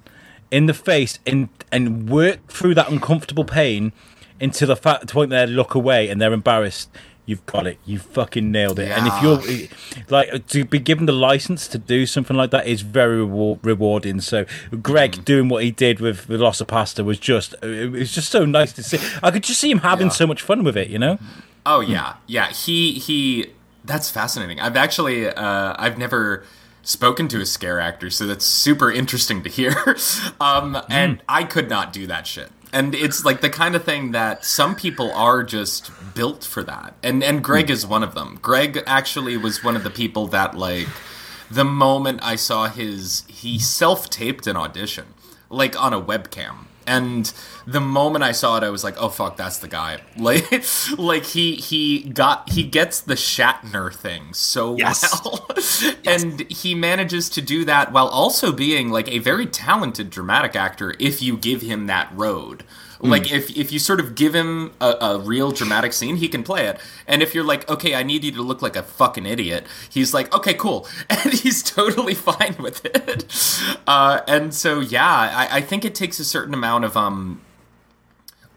[0.51, 3.91] in the face and and work through that uncomfortable pain
[4.39, 6.89] until the fact the point they look away and they're embarrassed
[7.25, 9.67] you've got it you fucking nailed it and if you're
[10.09, 14.21] like to be given the license to do something like that is very rewar- rewarding
[14.21, 14.45] so
[14.83, 15.25] greg mm.
[15.25, 18.83] doing what he did with the VelociPastor was just it was just so nice to
[18.83, 20.13] see i could just see him having Yeah.
[20.13, 21.17] so much fun with it you know
[21.67, 22.49] Oh yeah, yeah.
[22.51, 23.47] He he.
[23.85, 24.59] That's fascinating.
[24.59, 26.43] I've actually uh, I've never
[26.81, 29.75] spoken to a scare actor, so that's super interesting to hear.
[30.39, 32.49] um, and I could not do that shit.
[32.73, 36.95] And it's like the kind of thing that some people are just built for that.
[37.03, 38.39] And and Greg is one of them.
[38.41, 40.87] Greg actually was one of the people that like
[41.49, 45.05] the moment I saw his he self-taped an audition
[45.49, 46.65] like on a webcam.
[46.87, 47.31] And
[47.65, 50.63] the moment I saw it, I was like, "Oh fuck, that's the guy!" Like,
[50.97, 55.21] like he he got he gets the Shatner thing so Yes.
[55.23, 55.47] well,
[56.05, 60.95] and he manages to do that while also being like a very talented dramatic actor
[60.99, 62.63] if you give him that road.
[62.99, 66.43] Like if if you sort of give him a, a real dramatic scene, he can
[66.43, 66.79] play it.
[67.07, 70.13] And if you're like, okay, I need you to look like a fucking idiot, he's
[70.13, 73.25] like, okay, cool, and he's totally fine with it.
[73.87, 77.41] Uh, and so yeah, I, I think it takes a certain amount of um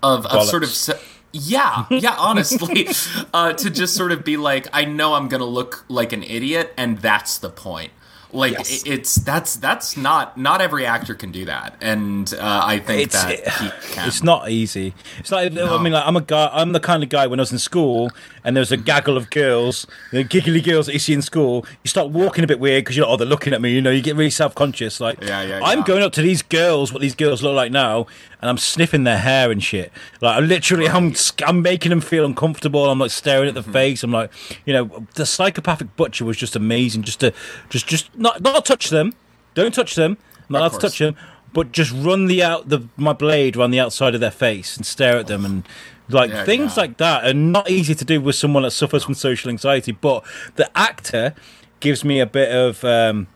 [0.02, 0.70] of, of sort of.
[0.70, 0.98] Se-
[1.32, 2.88] yeah, yeah, honestly,
[3.34, 6.72] uh, to just sort of be like, I know I'm gonna look like an idiot,
[6.76, 7.92] and that's the point.
[8.30, 8.82] Like Yes.
[8.84, 13.24] it's that's that's not not every actor can do that, and uh, I think It's-
[13.24, 14.06] that he can.
[14.06, 14.92] It's not easy.
[15.18, 16.50] It's like I mean, like I'm a guy.
[16.52, 18.10] I'm the kind of guy when I was in school
[18.44, 21.64] and there was a gaggle of girls, the giggly girls that you see in school.
[21.82, 23.72] You start walking a bit weird because you're like, oh, they're looking at me.
[23.72, 25.00] You know, you get really self conscious.
[25.00, 25.84] Like, Yeah, yeah, I'm yeah.
[25.86, 28.06] going up to these girls, what these girls look like now,
[28.40, 29.90] and I'm sniffing their hair and shit.
[30.20, 31.14] Like, I literally, I'm
[31.46, 32.88] I'm making them feel uncomfortable.
[32.90, 33.70] I'm like staring at Mm-hmm.
[33.70, 34.02] the face.
[34.02, 34.30] I'm like,
[34.64, 37.02] you know, the psychopathic butcher was just amazing.
[37.02, 37.32] Just to,
[37.68, 39.14] just, just not, not touch them.
[39.54, 40.16] Don't touch them.
[40.36, 41.16] I'm not allowed to touch them
[41.54, 44.84] but just run the out the my blade around the outside of their face and
[44.84, 45.66] stare at them and
[46.10, 46.82] like Yeah, things yeah.
[46.82, 50.22] like that are not easy to do with someone that suffers from social anxiety but
[50.56, 51.34] the actor
[51.80, 53.28] gives me a bit of um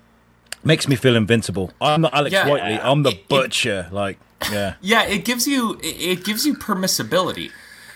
[0.65, 2.49] makes me feel invincible i'm not alex Yeah.
[2.49, 4.19] whiteley i'm the It- it- butcher like
[4.51, 7.51] yeah Yeah, it gives you it it gives you permissibility.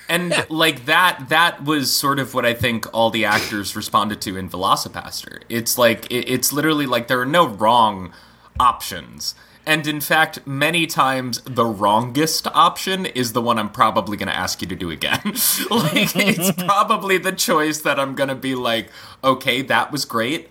[0.09, 4.37] And like that that was sort of what I think all the actors responded to
[4.37, 5.43] in VelociPastor.
[5.49, 8.13] It's like it, it's literally like there are no wrong
[8.61, 9.35] options.
[9.67, 14.37] And in fact, many times the wrongest option is the one I'm probably going to
[14.37, 15.21] ask you to do again.
[15.71, 18.91] like it's probably the choice that I'm going to be like,
[19.25, 20.51] "Okay, that was great.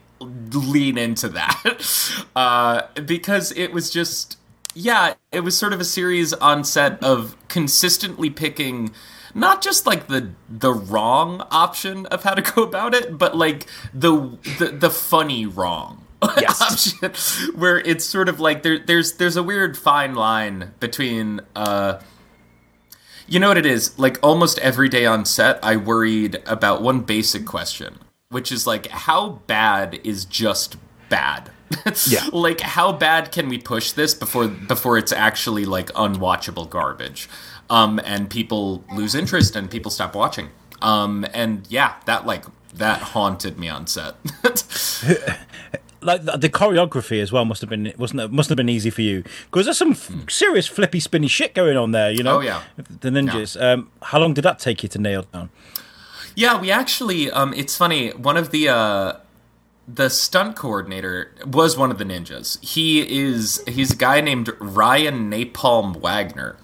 [0.54, 1.64] Lean into that."
[2.36, 4.38] Uh because it was just
[4.74, 8.92] yeah, it was sort of a series on set of consistently picking
[9.34, 13.68] not just like the the wrong option of how to go about it, but like
[13.94, 16.02] the the, the funny wrong.
[16.40, 16.62] Yes.
[17.02, 22.00] option where it's sort of like there there's there's a weird fine line between uh
[23.28, 27.02] you know what it is like almost every day on set i worried about one
[27.02, 30.78] basic question which is like how bad is just
[31.10, 31.52] bad?
[32.08, 32.28] Yeah.
[32.32, 37.28] like how bad can we push this before before it's actually like unwatchable garbage?
[37.70, 40.50] Um and people lose interest and people stop watching.
[40.82, 44.16] Um and yeah that like that haunted me on set.
[46.02, 48.92] Like the, the choreography as well must have been wasn't it must have been easy
[48.92, 49.24] for you.
[49.46, 52.38] Because there's some f- serious flippy spinny shit going on there you know?
[52.38, 52.62] Oh, yeah.
[52.78, 53.60] the ninjas.
[53.60, 55.50] Um how long did that take you to nail down
[56.36, 59.14] Yeah, we actually um it's funny, one of the uh
[59.88, 62.64] the stunt coordinator was one of the ninjas.
[62.64, 66.58] He is he's a guy named Ryan Napalm Wagner.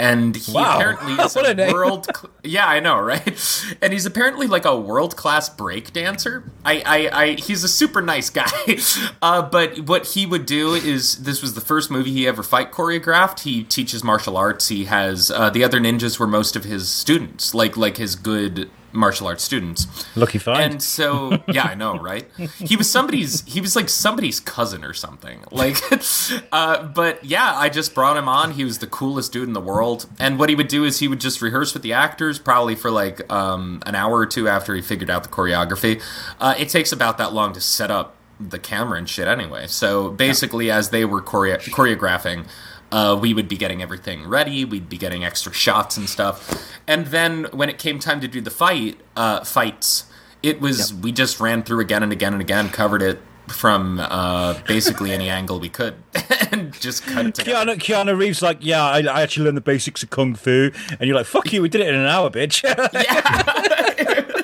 [0.00, 0.76] And he Wow.
[0.76, 3.36] apparently is a a world cl- Yeah, I know, right?
[3.82, 6.44] And he's apparently like a world-class break dancer.
[6.64, 8.46] I I, I he's a super nice guy.
[9.20, 12.70] Uh, but what he would do is this was the first movie he ever fight
[12.70, 13.40] choreographed.
[13.40, 14.68] He teaches martial arts.
[14.68, 18.70] He has uh, the other ninjas were most of his students, like like his good
[18.92, 19.86] martial arts students.
[20.16, 22.26] lucky find And so, yeah, I know, right?
[22.58, 23.42] He was somebody's.
[23.44, 25.44] He was like somebody's cousin or something.
[25.50, 25.76] Like,
[26.52, 28.52] uh, but yeah, I just brought him on.
[28.52, 30.06] He was the coolest dude in the world.
[30.18, 32.90] And what he would do is he would just rehearse with the actors, probably for
[32.90, 36.02] like um, an hour or two after he figured out the choreography.
[36.40, 39.66] Uh, it takes about that long to set up the camera and shit, anyway.
[39.66, 42.46] So basically, as they were choreo- choreographing.
[42.90, 44.64] Uh, we would be getting everything ready.
[44.64, 48.40] We'd be getting extra shots and stuff, and then when it came time to do
[48.40, 50.04] the fight, uh, fights,
[50.42, 54.54] it was we just ran through again and again and again, covered it from uh,
[54.66, 55.96] basically any angle we could,
[56.52, 57.74] and just cut it together.
[57.74, 61.00] Keanu, Keanu Reeves like, yeah, I, I actually learned the basics of kung fu, and
[61.02, 62.64] you're like, fuck you, we did it in an hour, bitch.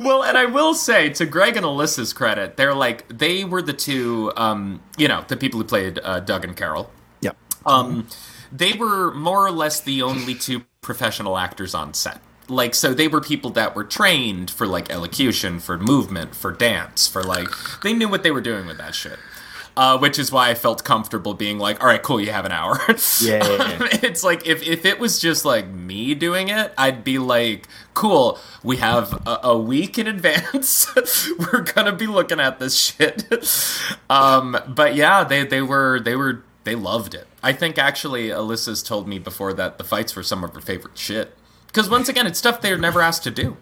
[0.00, 3.74] Well, and I will say to Greg and Alyssa's credit, they're like they were the
[3.74, 6.90] two, um, you know, the people who played uh, Doug and Carol.
[7.66, 8.08] Um,
[8.52, 12.20] they were more or less the only two professional actors on set.
[12.48, 17.06] Like, so they were people that were trained for like elocution, for movement, for dance,
[17.06, 17.48] for like
[17.82, 19.18] they knew what they were doing with that shit.
[19.76, 22.52] Uh, which is why I felt comfortable being like, all right, cool, you have an
[22.52, 22.78] hour.
[23.22, 23.98] Yeah, yeah, yeah.
[24.02, 28.38] it's like if, if it was just like me doing it, I'd be like, cool,
[28.64, 30.92] we have a, a week in advance.
[31.38, 33.24] We're gonna be looking at this shit.
[34.10, 37.26] um, but yeah, they they were they were they loved it.
[37.42, 40.98] I think actually Alyssa's told me before that the fights were some of her favorite
[40.98, 41.36] shit.
[41.66, 43.56] Because once again, it's stuff they're never asked to do.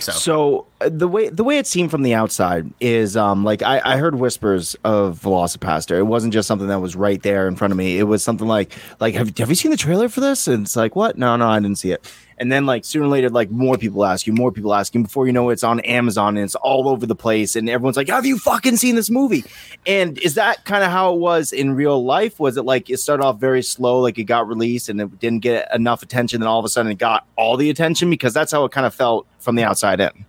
[0.00, 3.80] So, So the way the way it seemed from the outside is um like I,
[3.84, 5.98] I heard whispers of VelociPastor.
[5.98, 7.98] It wasn't just something that was right there in front of me.
[7.98, 10.46] It was something like like have have you seen the trailer for this?
[10.46, 11.18] And it's like what?
[11.18, 12.06] No, no, I didn't see it.
[12.36, 15.02] And then like sooner or later, like more people ask you, more people ask you.
[15.02, 17.96] Before you know, it, it's on Amazon and it's all over the place, and everyone's
[17.96, 19.44] like, "Have you fucking seen this movie?"
[19.86, 22.40] And is that kind of how it was in real life?
[22.40, 25.40] Was it like it started off very slow, like it got released and it didn't
[25.42, 28.10] get enough attention, then all of a sudden it got all the attention?
[28.10, 30.24] Because that's how it kind of felt from the outside in.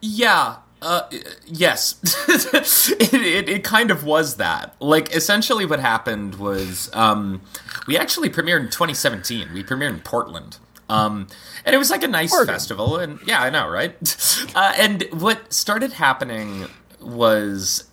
[0.00, 0.56] Yeah.
[0.80, 1.02] Uh,
[1.44, 1.96] yes,
[2.28, 4.76] it, it, it kind of was that.
[4.78, 7.40] Like, essentially, what happened was um,
[7.88, 9.52] we actually premiered in 2017.
[9.52, 10.58] We premiered in Portland.
[10.88, 11.26] Um,
[11.64, 12.54] and it was like a nice Oregon.
[12.54, 12.96] festival.
[12.96, 13.96] And yeah, I know, right?
[14.54, 16.66] Uh, and what started happening
[17.00, 17.84] was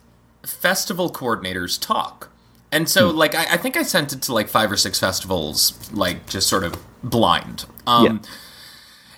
[0.43, 2.29] festival coordinators talk.
[2.71, 3.17] And so, Hmm.
[3.17, 6.47] like, I, I think I sent it to like five or six festivals, like, just
[6.47, 7.65] sort of blind.
[7.87, 8.29] Um, Yeah.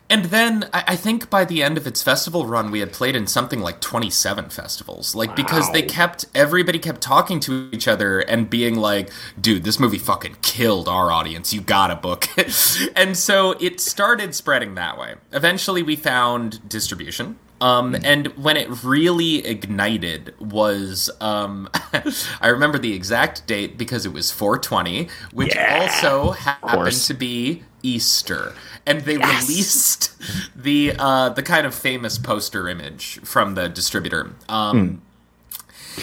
[0.10, 3.16] And then I I think by the end of its festival run, we had played
[3.16, 5.14] in something like 27 festivals.
[5.14, 9.80] Like, because they kept, everybody kept talking to each other and being like, dude, this
[9.80, 11.54] movie fucking killed our audience.
[11.54, 12.90] You gotta book it.
[12.96, 15.16] and so it started spreading that way.
[15.34, 17.38] Eventually, we found distribution.
[17.60, 21.70] Um, and when it really ignited was, um,
[22.42, 28.54] I remember the exact date because it was 420, which also happened to be Easter,
[28.86, 30.12] and they released
[30.56, 34.32] the uh, the kind of famous poster image from the distributor.
[34.50, 35.02] Um,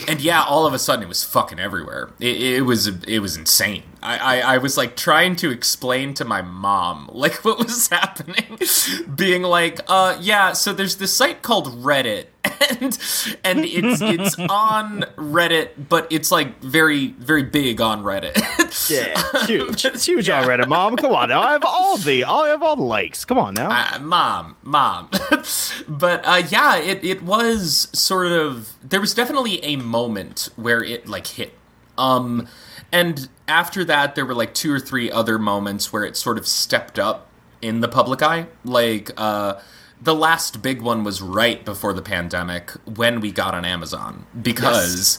[0.09, 2.11] And yeah, all of a sudden it was fucking everywhere.
[2.19, 3.85] It, it was it was insane.
[4.03, 8.59] I, I, I was like trying to explain to my mom like what was happening,
[9.15, 10.53] being like, uh, yeah.
[10.53, 12.99] So there's this site called Reddit, and
[13.45, 18.37] and it's it's on Reddit, but it's like very very big on Reddit.
[18.91, 19.85] Yeah, it's huge.
[19.85, 20.97] It's huge on Reddit, mom.
[20.97, 21.43] Come on now.
[21.43, 23.25] I have all the I have all the likes.
[23.25, 23.71] Come on now.
[23.71, 25.11] Uh, mom, mom.
[25.89, 28.75] but uh, yeah, it, it was sort of.
[28.83, 31.55] There was definitely a moment where it like hit.
[31.97, 32.49] Um,
[32.93, 36.47] and after that, there were like two or three other moments where it sort of
[36.47, 37.29] stepped up
[37.63, 38.47] in the public eye.
[38.65, 39.61] Like uh,
[40.05, 45.19] the last big one was right before the pandemic when we got on Amazon because.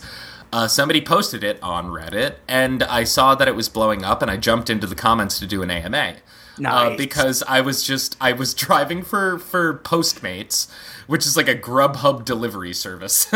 [0.54, 4.32] Uh, somebody posted it on Reddit, and I saw that it was blowing up, and
[4.32, 6.16] I jumped into the comments to do an AMA.
[6.64, 10.70] Uh, because I was just I was driving for for Postmates,
[11.08, 13.28] which is like a Grubhub delivery service,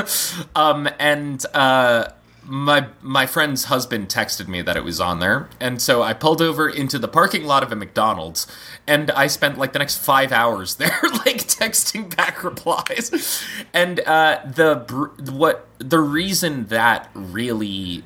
[0.55, 2.09] um, and uh,
[2.49, 6.41] my my friend's husband texted me that it was on there, and so I pulled
[6.41, 8.47] over into the parking lot of a McDonald's,
[8.88, 14.39] and I spent like the next five hours there, like texting back replies, and uh,
[14.45, 18.03] the br- what the reason that really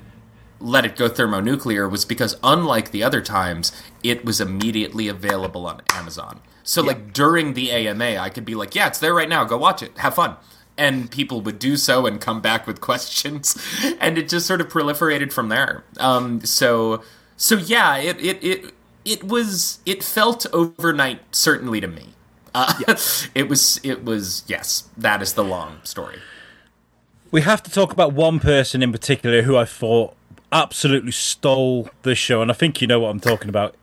[0.59, 5.81] let it go thermonuclear was because unlike the other times it was immediately available on
[5.91, 6.41] amazon.
[6.63, 9.43] So like during the ama i could be like yeah it's there right now.
[9.43, 9.97] Go watch it.
[9.97, 10.37] Have fun
[10.77, 13.57] and people would do so and come back with questions
[13.99, 15.83] and it just sort of proliferated from there.
[15.99, 17.03] Um, so
[17.37, 18.73] so yeah it, it it
[19.05, 22.09] it was it felt overnight certainly to me.
[22.55, 22.73] Uh,
[23.35, 26.19] it was it was yes that is the long story.
[27.31, 30.15] We have to talk about one person in particular who I thought
[30.51, 33.75] absolutely stole the show, and I think you know what I'm talking about.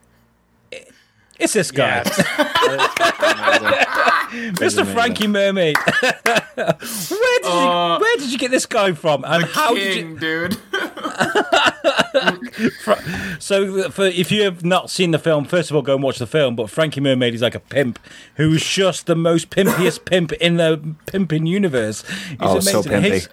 [1.41, 2.03] It's this guy,
[4.61, 4.85] Mr.
[4.93, 5.75] Frankie Mermaid.
[6.55, 10.03] where, did you, uh, where did you get this guy from, and how did you?
[10.03, 10.57] King, dude
[13.39, 16.19] So, for if you have not seen the film, first of all, go and watch
[16.19, 16.55] the film.
[16.55, 17.99] But Frankie Mermaid is like a pimp
[18.35, 22.03] who's just the most pimpiest pimp in the pimping universe.
[22.29, 23.11] He's Oh, so pimpy.
[23.11, 23.29] His,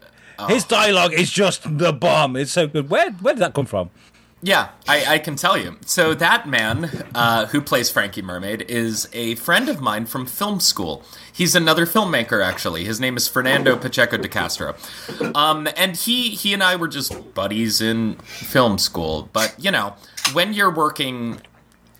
[0.48, 2.36] his dialogue is just the bomb.
[2.36, 2.88] It's so good.
[2.88, 3.90] Where where did that come from?
[4.40, 5.76] Yeah, I, I can tell you.
[5.84, 10.60] So that man uh, who plays Frankie Mermaid is a friend of mine from film
[10.60, 11.02] school.
[11.32, 12.84] He's another filmmaker, actually.
[12.84, 14.76] His name is Fernando Pacheco de Castro,
[15.34, 19.28] um, and he he and I were just buddies in film school.
[19.32, 19.94] But you know,
[20.32, 21.40] when you're working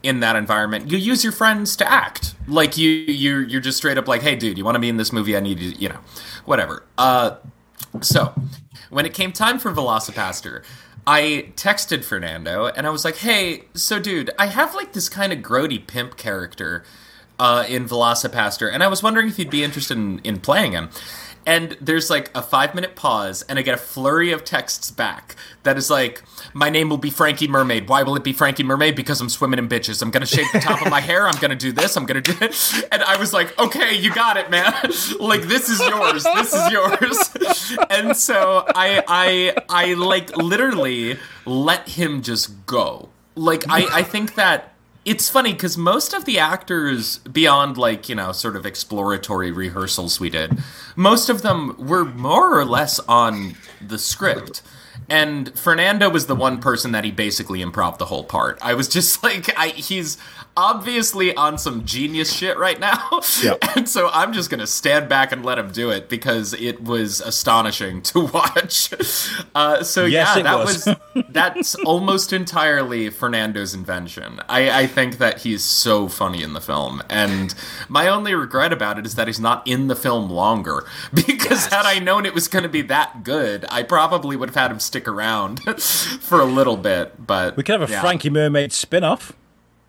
[0.05, 2.37] in that environment, you use your friends to act.
[2.47, 4.97] Like you you you're just straight up like, hey, dude, you want to be in
[4.97, 5.37] this movie?
[5.37, 5.99] I need you, you know,
[6.45, 6.85] whatever.
[6.97, 7.37] Uh,
[8.01, 8.33] so,
[8.91, 10.63] when it came time for VelociPastor,
[11.09, 15.33] I texted Fernando and I was like, "Hey, so dude, I have like this kind
[15.33, 16.85] of grody pimp character
[17.39, 20.91] uh, in VelociPastor, and I was wondering if you'd be interested in, in playing him."
[21.49, 25.35] And there's like a five minute pause, and I get a flurry of texts back
[25.63, 27.89] that is like, My name will be Frankie Mermaid.
[27.89, 28.95] Why will it be Frankie Mermaid?
[28.95, 30.03] Because I'm swimming in bitches.
[30.03, 31.27] I'm gonna shave the top of my hair.
[31.27, 31.97] I'm gonna do this.
[31.97, 32.55] I'm gonna do it.
[32.93, 34.73] And I was like, Okay, you got it, man.
[35.21, 36.25] like this is yours.
[36.25, 37.79] This is yours.
[37.91, 43.09] and so I I I like literally let him just go.
[43.37, 44.75] Like I I think that
[45.09, 50.21] it's funny because most of the actors, beyond like, you know, sort of exploratory rehearsals
[50.21, 50.59] we did,
[50.97, 54.61] most of them were more or less on the script.
[55.09, 58.59] And Fernando was the one person that he basically improv the whole part.
[58.61, 60.19] I was just like, I, he's
[60.59, 62.99] obviously on some genius shit right now.
[63.43, 63.77] Yep.
[63.77, 66.83] And so I'm just going to stand back and let him do it because it
[66.83, 68.93] was astonishing to watch.
[69.55, 70.87] Uh, so Yes, yeah, that was.
[70.87, 74.41] was that's almost entirely Fernando's invention.
[74.49, 77.55] I, I think that he's so funny in the film, and
[77.89, 80.85] my only regret about it is that he's not in the film longer.
[81.15, 84.57] Because had I known it was going to be that good, I probably would have
[84.57, 85.61] had him stick around
[86.21, 87.25] for a little bit.
[87.25, 88.01] But We could have a yeah.
[88.01, 89.33] Frankie Mermaid spin off.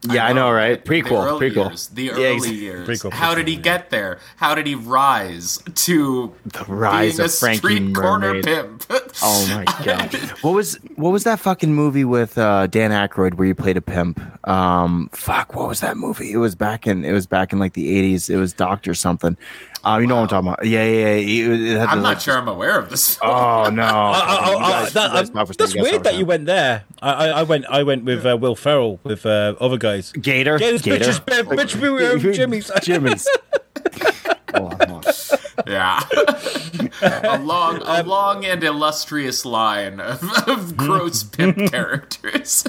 [0.03, 0.83] Yeah, I know, right?
[0.83, 1.69] Prequel, early prequel.
[1.69, 2.87] years, the Yeah, early years.
[2.87, 4.19] Prequel, How did he get there?
[4.37, 8.85] How did he rise to The rise being of a Frankie street corner pimp?
[9.21, 10.13] Oh my god!
[10.41, 13.81] what was what was that fucking movie with uh, Dan Aykroyd where you played a
[13.81, 14.21] pimp?
[14.47, 16.31] Um, fuck, what was that movie?
[16.31, 18.29] It was back in it was back in like the eighties.
[18.29, 19.35] It was Doctor something.
[19.83, 20.65] Um, you know what I'm talking about?
[20.65, 21.15] Yeah, yeah.
[21.15, 21.53] yeah.
[21.53, 23.17] It, it I'm not like, sure I'm aware of this.
[23.21, 23.83] Oh no!
[23.83, 23.87] Oh,
[24.45, 26.45] oh, You oh, guys- that- you guys um, talk for that's weird that you went
[26.47, 26.83] there.
[27.01, 27.65] I, I, I went.
[27.67, 30.11] I went with uh, Will Ferrell with uh, other guys.
[30.11, 30.57] Gator.
[30.57, 31.05] Gators, Gator.
[31.05, 32.69] bitches, bitch, bitch, we were Jimmy's.
[32.81, 33.27] Jimmy's.
[34.55, 35.13] Hold on, hold on.
[35.67, 36.01] Yeah.
[37.01, 42.65] a long, Um, a long and illustrious line of, of gross pimp characters.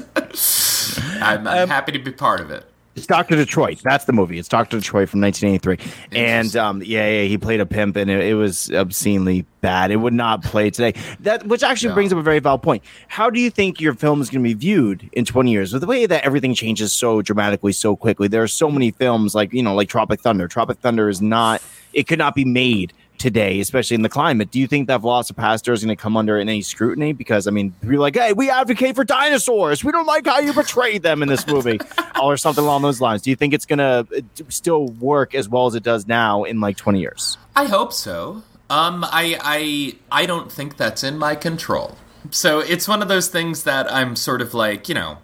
[1.20, 2.64] I'm, I'm Um, happy to be part of it.
[2.96, 3.80] It's Doctor Detroit.
[3.84, 4.38] That's the movie.
[4.38, 6.18] It's Doctor Detroit from 1983.
[6.18, 9.90] And um, yeah, yeah, he played a pimp, and it, it was obscenely bad.
[9.92, 10.94] It would not play today.
[11.20, 11.94] That, which actually Yeah.
[11.94, 12.82] brings up a very valid point.
[13.06, 15.72] How do you think your film is going to be viewed in 20 years?
[15.72, 19.34] With the way that everything changes so dramatically, so quickly, there are so many films
[19.36, 20.48] like you know, like Tropic Thunder.
[20.48, 21.62] Tropic Thunder is not.
[21.92, 24.50] It could not be made today, especially in the climate.
[24.50, 27.12] Do you think that VelociPastor is going to come under any scrutiny?
[27.12, 29.84] Because I mean, we're like, hey, we advocate for dinosaurs.
[29.84, 31.78] We don't like how you portrayed them in this movie,
[32.20, 33.22] or something along those lines.
[33.22, 36.60] Do you think it's going to still work as well as it does now in
[36.60, 37.38] like twenty years?
[37.54, 38.42] I hope so.
[38.70, 41.96] Um, I, I, I don't think that's in my control.
[42.30, 45.18] So it's one of those things that I'm sort of like, you know,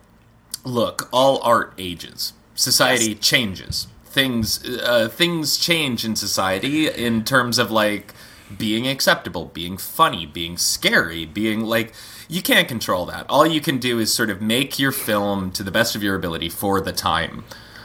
[0.64, 2.32] look, all art ages.
[2.56, 3.87] Society changes.
[4.16, 8.14] Things, uh, things change in society in terms of like
[8.57, 11.92] being acceptable, being funny, being scary, being like
[12.26, 13.26] you can't control that.
[13.29, 16.14] All you can do is sort of make your film to the best of your
[16.14, 17.44] ability for the time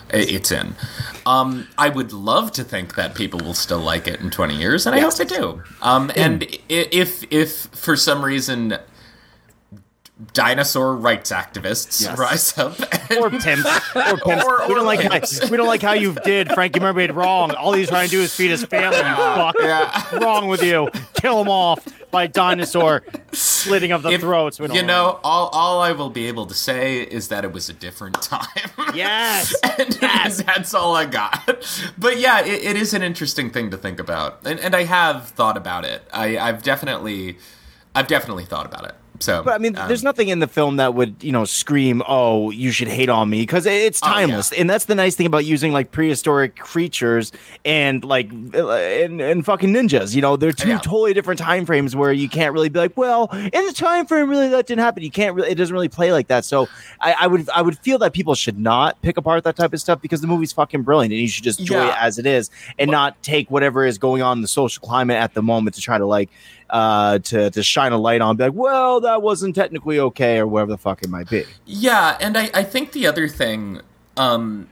[0.09, 0.75] it's in.
[1.25, 4.85] Um, I would love to think that people will still like it in 20 years,
[4.85, 5.63] and I hope they do.
[5.81, 8.77] Um, and if if for some reason
[10.33, 12.17] dinosaur rights activists Yes.
[12.17, 12.77] rise up
[13.09, 14.45] and, Or pimps, or pimps.
[14.45, 17.51] Or- we don't like how, we don't like how you did Frankie Mermaid wrong.
[17.51, 18.97] All he's trying to do is feed his family.
[18.97, 19.55] You fuck.
[19.59, 20.15] Yeah.
[20.19, 20.89] Wrong with you?
[21.15, 24.59] Kill him off by dinosaur slitting of the if- throats.
[24.59, 27.43] We don't you like know, all, all I will be able to say is that
[27.43, 28.47] it was a different time.
[28.93, 29.55] Yes.
[29.63, 31.65] and, and that's all I got.
[31.97, 35.29] But yeah, it, it is an interesting thing to think about, and, and I have
[35.29, 36.03] thought about it.
[36.13, 37.37] I, I've definitely,
[37.95, 38.95] I've definitely thought about it.
[39.21, 42.01] So, But I mean, um, there's nothing in the film that would, you know, scream,
[42.07, 44.13] "Oh, you should hate on me," because it's Oh, yeah.
[44.13, 47.31] timeless, and that's the nice thing about using like prehistoric creatures
[47.63, 50.15] and like uh, and, and fucking ninjas.
[50.15, 50.79] You know, they're two Yeah.
[50.79, 54.29] totally different time frames where you can't really be like, "Well, in the time frame,
[54.29, 56.45] really that didn't happen." You can't really, it doesn't really play like that.
[56.45, 56.67] So
[56.99, 59.79] I, I would, I would feel that people should not pick apart that type of
[59.79, 61.89] stuff because the movie's fucking brilliant, and you should just enjoy Yeah.
[61.89, 65.17] it as it is, and not take whatever is going on in the social climate
[65.17, 66.29] at the moment to try to like
[66.71, 70.47] uh to to shine a light on be like well that wasn't technically okay or
[70.47, 71.43] whatever the fuck it might be.
[71.65, 73.81] Yeah, and I, I think the other thing,
[74.17, 74.69] um,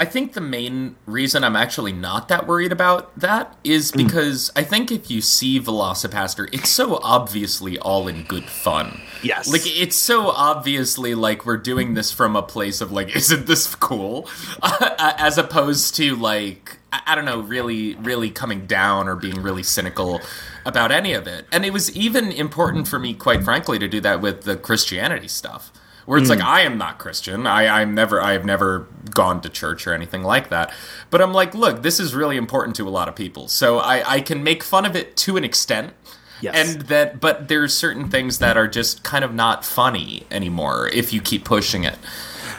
[0.00, 3.98] I think the main reason I'm actually not that worried about that is Hmm.
[4.04, 9.00] because I think if you see VelociPastor, it's so obviously all in good fun.
[9.22, 9.50] Yes.
[9.52, 13.74] Like, it's so obviously like we're doing this from a place of like, isn't this
[13.76, 14.28] cool?
[14.98, 19.62] As opposed to like, I I don't know, really, really coming down or being really
[19.62, 20.20] cynical
[20.66, 21.46] about any of it.
[21.52, 25.28] And it was even important for me, quite frankly, to do that with the Christianity
[25.28, 25.70] stuff
[26.06, 26.46] where it's like hmm.
[26.46, 27.46] I am not Christian.
[27.46, 30.72] I, I'm never I have never gone to church or anything like that.
[31.10, 33.48] But I'm like, look, this is really important to a lot of people.
[33.48, 35.92] So I, I can make fun of it to an extent.
[36.40, 36.74] Yes.
[36.74, 41.12] And that but there's certain things that are just kind of not funny anymore if
[41.12, 41.96] you keep pushing it.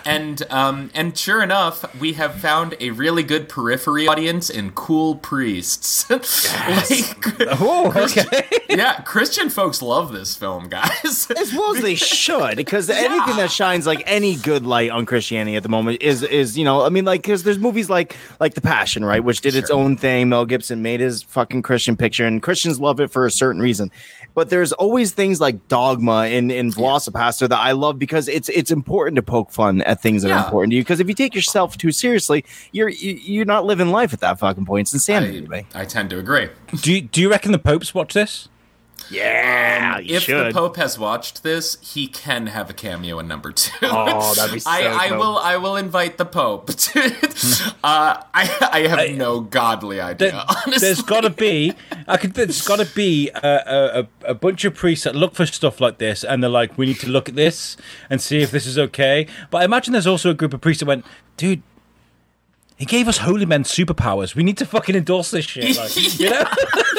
[0.05, 5.15] And um, and sure enough, we have found a really good periphery audience in cool
[5.15, 6.07] priests.
[6.09, 8.43] like, Oh, okay.
[8.69, 11.29] yeah, Christian folks love this film, guys.
[11.37, 15.55] as well as they should because anything that shines like any good light on christianity
[15.55, 18.53] at the moment is is you know i mean like because there's movies like like
[18.53, 22.25] the passion right which did its own thing mel gibson made his fucking christian picture
[22.25, 23.91] and christians love it for a certain reason
[24.35, 28.69] but there's always things like dogma in in VelociPastor that I love because it's it's
[28.69, 30.81] important to poke fun at things that are important to you.
[30.83, 34.37] Because if you take yourself too seriously, you're you, you're not living life at that
[34.37, 34.87] fucking point.
[34.87, 35.65] It's insanity to me.
[35.73, 36.49] I, I tend to agree.
[36.81, 38.49] Do you, do you reckon the Popes watch this?
[39.09, 40.47] Yeah, you if should.
[40.47, 43.71] the Pope has watched this, he can have a cameo in number two.
[43.83, 45.37] Oh, that'd be so I, I will.
[45.37, 46.69] I will invite the Pope.
[47.83, 50.31] uh, I, I have no godly idea.
[50.31, 51.73] There, honestly, there's got to be.
[52.07, 52.33] I could.
[52.33, 55.79] There's got to be a, a, a, a bunch of priests that look for stuff
[55.79, 57.77] like this, and they're like, "We need to look at this
[58.09, 60.79] and see if this is okay." But I imagine there's also a group of priests
[60.81, 61.05] that went,
[61.37, 61.61] "Dude,
[62.77, 64.35] he gave us holy men superpowers.
[64.35, 66.43] We need to fucking endorse this shit." Like, you know?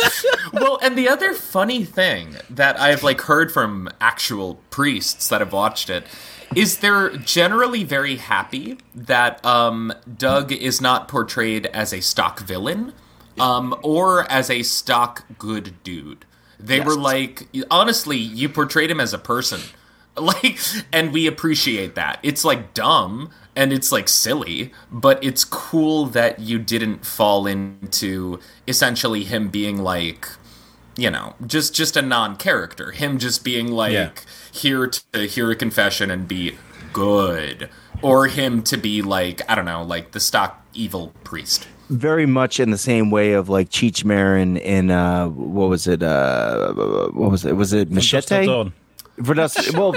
[0.53, 5.53] well, and the other funny thing that I've like heard from actual priests that have
[5.53, 6.05] watched it
[6.55, 12.93] is they're generally very happy that um, Doug is not portrayed as a stock villain
[13.39, 16.25] um, or as a stock good dude.
[16.59, 19.61] They were like, honestly, you portrayed him as a person.
[20.19, 20.59] Like,
[20.95, 22.21] and we appreciate that.
[22.23, 28.39] It's like dumb and it's like silly, but it's cool that you didn't fall into
[28.69, 30.29] essentially him being like,
[30.97, 32.93] you know, just just a non-character.
[32.93, 34.11] Him just being like Yeah.
[34.53, 36.57] here to hear a confession and be
[36.93, 37.69] good,
[38.03, 41.67] or him to be like I don't know, like the stock evil priest.
[41.89, 46.03] very much in the same way of like Cheech Marin in uh what was it
[46.03, 46.73] uh
[47.13, 48.73] what was it was it Dusk Till Machete Dawn.
[49.25, 49.95] For us well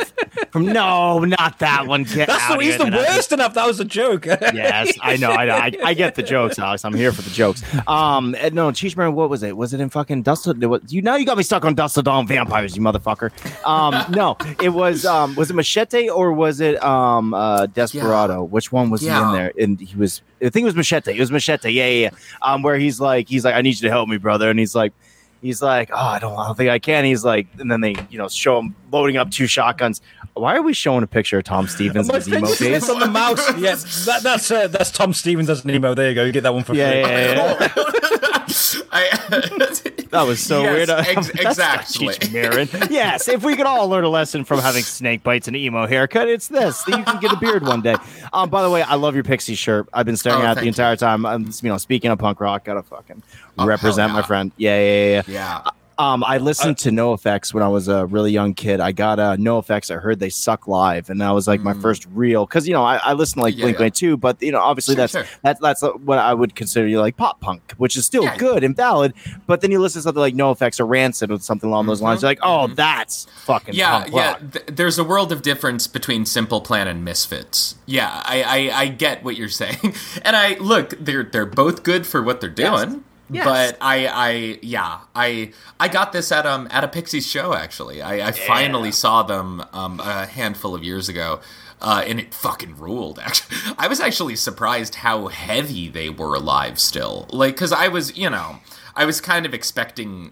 [0.52, 2.04] from no not that one.
[2.04, 3.54] Get That's out the, he's the worst enough.
[3.54, 4.26] That was a joke.
[4.26, 5.56] yes I know I know.
[5.56, 6.86] I, I get the jokes Alex.
[6.86, 7.64] I'm here for the jokes.
[7.88, 9.56] Um no Cheech Marin what was it?
[9.56, 12.06] Was it in fucking Dust what you now you got me stuck on Dust of
[12.06, 13.32] Dawn vampires you motherfucker.
[13.66, 18.44] Um no it was um was it Machete or was it um uh Desperado?
[18.44, 19.52] Which one was he in there?
[19.60, 21.14] And he was I think it was Machete.
[21.14, 21.70] It was Machete.
[21.70, 22.18] Yeah yeah, yeah.
[22.42, 24.50] um where he's like he's like I need you to help me brother.
[24.50, 24.94] And he's like
[25.42, 27.96] he's like, "Oh, I don't, I don't think I can." He's like, and then they,
[28.10, 30.02] you know, show him loading up two shotguns.
[30.34, 32.90] Why are we showing a picture of Tom Stevens My in emo face?
[32.90, 33.40] on the mouse.
[33.60, 33.76] Yeah,
[34.06, 35.94] that, that's uh, that's Tom Stevens as an emo.
[35.96, 36.24] There you go.
[36.24, 37.02] You get that one for Yeah, free.
[37.02, 38.86] yeah, yeah, yeah.
[38.92, 40.90] I, That was so Yes, weird.
[41.18, 42.08] ex- exactly.
[42.08, 42.68] Cheech Marin.
[42.92, 46.28] yes, if we could all learn a lesson from having snake bites and emo haircut,
[46.28, 46.82] it's this.
[46.84, 47.96] That you can get a beard one day.
[48.34, 49.88] Um, by the way, I love your pixie shirt.
[49.94, 50.70] I've been staring Oh, at it the thank you.
[50.70, 51.26] entire time.
[51.26, 53.22] I'm, you know, speaking of punk rock, gotta fucking
[53.58, 54.52] Oh, represent hell my friend.
[54.58, 55.22] Yeah, yeah, yeah.
[55.28, 55.62] yeah.
[55.66, 55.70] yeah.
[56.00, 58.80] Um, I listened to NOFX when I was a really young kid.
[58.80, 59.94] I got uh, NOFX.
[59.94, 62.46] I heard they suck live, and that was like my first real.
[62.46, 63.58] Because you know, I, I listen to like Mm.
[63.58, 63.90] Yeah, Blink yeah.
[63.90, 65.26] Two, but you know, obviously Sure, that's sure.
[65.44, 68.38] that's that's uh, what I would consider you like pop punk, which is still Yeah.
[68.38, 69.14] good and valid.
[69.46, 72.22] But then you listen to something like NOFX or Rancid or something along those lines.
[72.22, 74.16] You're like, oh, that's fucking Mm-hmm.
[74.16, 74.48] Yeah, yeah.
[74.52, 77.76] Th- there's a world of difference between Simple Plan and Misfits.
[77.86, 80.94] Yeah, I, I, I get what you're saying, and I look.
[81.00, 82.90] They're they're both good for what they're doing.
[82.92, 83.00] Yes.
[83.44, 88.02] But I, I, yeah, I, I got this at um at a Pixies show actually.
[88.02, 91.40] I, I finally saw them um a handful of years ago,
[91.82, 93.20] uh, and it fucking ruled.
[93.24, 97.28] Actually, I was actually surprised how heavy they were alive still.
[97.32, 98.58] Like, cause I was, you know,
[98.96, 100.32] I was kind of expecting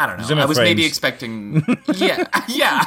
[0.00, 0.24] I don't know.
[0.24, 1.62] Zimmer I was maybe expecting,
[1.94, 2.84] yeah, yeah.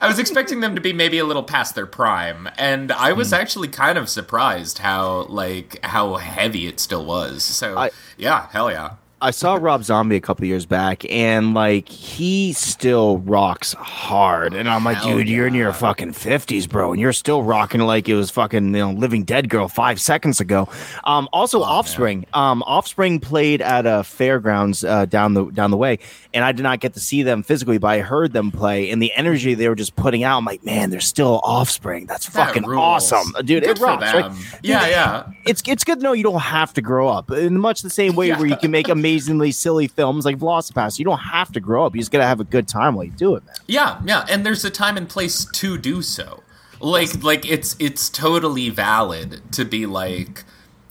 [0.00, 3.32] I was expecting them to be maybe a little past their prime, and I was
[3.32, 7.44] actually kind of surprised how like how heavy it still was.
[7.44, 8.94] So I- yeah, hell yeah.
[9.20, 14.54] I saw Rob Zombie a couple years back, and like he still rocks hard.
[14.54, 17.80] And I'm like, Hell dude, you're in your fucking fifties, bro, and you're still rocking
[17.80, 20.68] like it was fucking you know Living Dead Girl five seconds ago.
[21.04, 22.26] Um, also, Offspring.
[22.32, 25.98] Um, Offspring played at a fairgrounds uh, down the down the way,
[26.32, 29.02] and I did not get to see them physically, but I heard them play, and
[29.02, 30.38] the energy they were just putting out.
[30.38, 32.06] I'm like, man, they're still Offspring.
[32.06, 32.78] That's That fucking rules.
[33.12, 33.64] awesome, dude.
[33.64, 34.12] Good it rocks.
[34.12, 35.30] Dude, Yeah, yeah.
[35.44, 38.14] it's it's good to know you don't have to grow up in much the same
[38.14, 38.38] way Yeah.
[38.38, 40.98] where you can make amazingly silly films like VelociPastor.
[40.98, 41.94] You don't have to grow up.
[41.94, 43.54] You just gotta have a good time while you do it, man.
[43.66, 46.42] Yeah, yeah, and there's a time and place to do so.
[46.80, 50.44] Like like it's it's totally valid to be like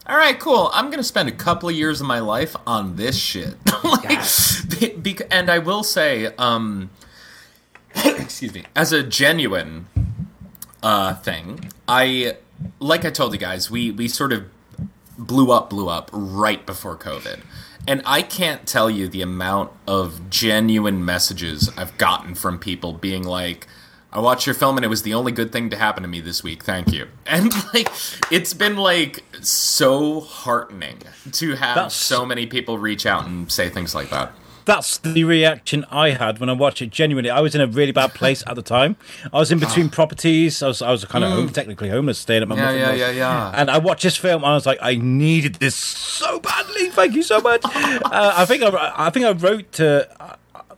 [0.08, 0.70] all right, cool.
[0.74, 3.56] I'm gonna spend a couple of years of my life on this shit.
[3.84, 6.90] like, be, and I will say, um,
[7.96, 9.88] excuse me, as a genuine
[10.82, 12.38] uh, thing, I
[12.80, 14.46] like I told you guys, we we sort of
[15.18, 17.42] blew up, blew up right before COVID.
[17.88, 23.24] And I can't tell you the amount of genuine messages I've gotten from people being
[23.24, 23.66] like,
[24.12, 26.20] I watched your film and it was the only good thing to happen to me
[26.22, 26.64] this week.
[26.64, 27.08] Thank you.
[27.26, 27.90] And like,
[28.32, 31.00] it's been like so heartening
[31.34, 34.32] to have That's- so many people reach out and say things like that.
[34.68, 36.90] That's the reaction I had when I watched it.
[36.90, 38.98] Genuinely, I was in a really bad place at the time.
[39.32, 40.62] I was in between properties.
[40.62, 42.60] I was, I was kind of home, technically homeless, staying at my Ah.
[42.60, 42.62] Mm.
[42.62, 43.00] Yeah, yeah, house.
[43.00, 43.52] yeah, yeah.
[43.56, 46.90] And I watched this film, and I was like, I needed this so badly.
[46.90, 47.62] Thank you so much.
[47.66, 48.00] uh,
[48.36, 50.08] I think I, I think I wrote to.
[50.20, 50.36] I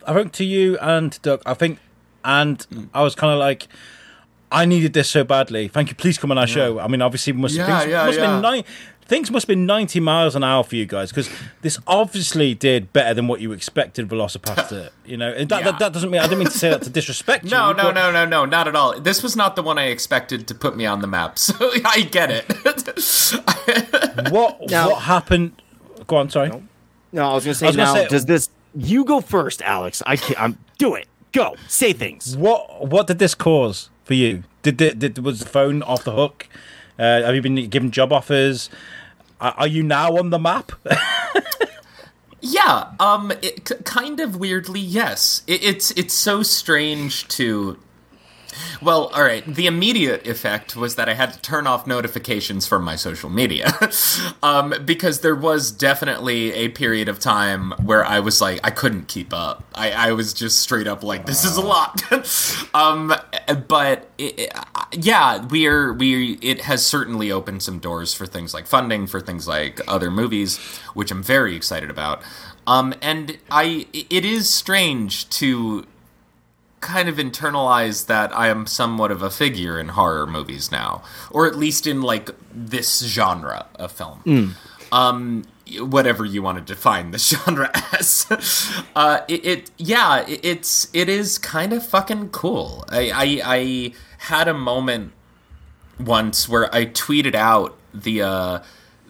[0.07, 1.79] I think to you and Doug, I think,
[2.23, 3.67] and I was kind of like,
[4.51, 5.67] I needed this so badly.
[5.67, 5.95] Thank you.
[5.95, 6.79] Please come on our show.
[6.79, 8.35] I mean, obviously, must, Yeah, things yeah, must have yeah.
[8.35, 8.63] been nine,
[9.05, 11.29] things must have been 90 miles an hour for you guys because
[11.61, 14.89] this obviously did better than what you expected VelociPastor.
[15.05, 15.71] you know, and that, Yeah.
[15.71, 17.51] that, that doesn't mean I didn't mean to say that to disrespect you.
[17.51, 18.99] No, no, no, no, no, not at all.
[18.99, 21.53] This was not the one I expected to put me on the map, so
[21.85, 22.45] I get it.
[24.31, 25.61] What Now- what happened?
[26.07, 26.51] Go on, sorry.
[27.11, 27.93] No, I was gonna say now.
[27.93, 28.49] say- does this?
[28.75, 30.01] You go first, Alex.
[30.05, 30.39] I can't.
[30.41, 31.07] I'm do it.
[31.31, 32.35] Go say things.
[32.37, 34.43] What what did this cause for you?
[34.63, 36.47] Did did, did was the phone off the hook?
[36.97, 38.67] Uh, have you been given job offers?
[39.39, 40.71] Are, are you now on the map?
[42.41, 45.43] Yeah, um, it, k- kind of weirdly, yes.
[45.45, 47.77] It, it's it's so strange to.
[48.81, 49.45] Well, all right.
[49.45, 53.71] The immediate effect was that I had to turn off notifications from my social media,
[54.43, 59.07] um, because there was definitely a period of time where I was like, I couldn't
[59.07, 59.63] keep up.
[59.75, 62.01] I, I was just straight up like, this is a lot.
[62.73, 63.13] um,
[63.67, 64.53] but it,
[64.93, 66.33] yeah, we're we.
[66.41, 70.57] It has certainly opened some doors for things like funding for things like other movies,
[70.93, 72.23] which I'm very excited about.
[72.67, 75.87] Um, and I, it is strange to
[76.81, 81.47] kind of internalize that I am somewhat of a figure in horror movies now, or
[81.47, 84.55] at least in like this genre of film.
[84.91, 85.43] Um,
[85.77, 88.25] whatever you want to define the genre as.
[88.95, 92.85] uh, it, it yeah, it, it's it is kind of fucking cool.
[92.89, 95.11] I, I I had a moment
[95.99, 98.59] once where I tweeted out the uh,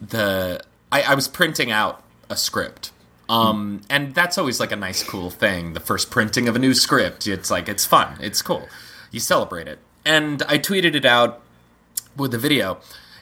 [0.01, 0.61] the
[0.91, 2.91] I, I was printing out a script.
[3.29, 5.73] Um, and that's always like a nice, cool thing.
[5.73, 7.27] The first printing of a new script.
[7.27, 8.17] It's like it's fun.
[8.19, 8.67] It's cool.
[9.11, 9.79] You celebrate it.
[10.03, 11.41] And I tweeted it out
[12.17, 12.79] with the video,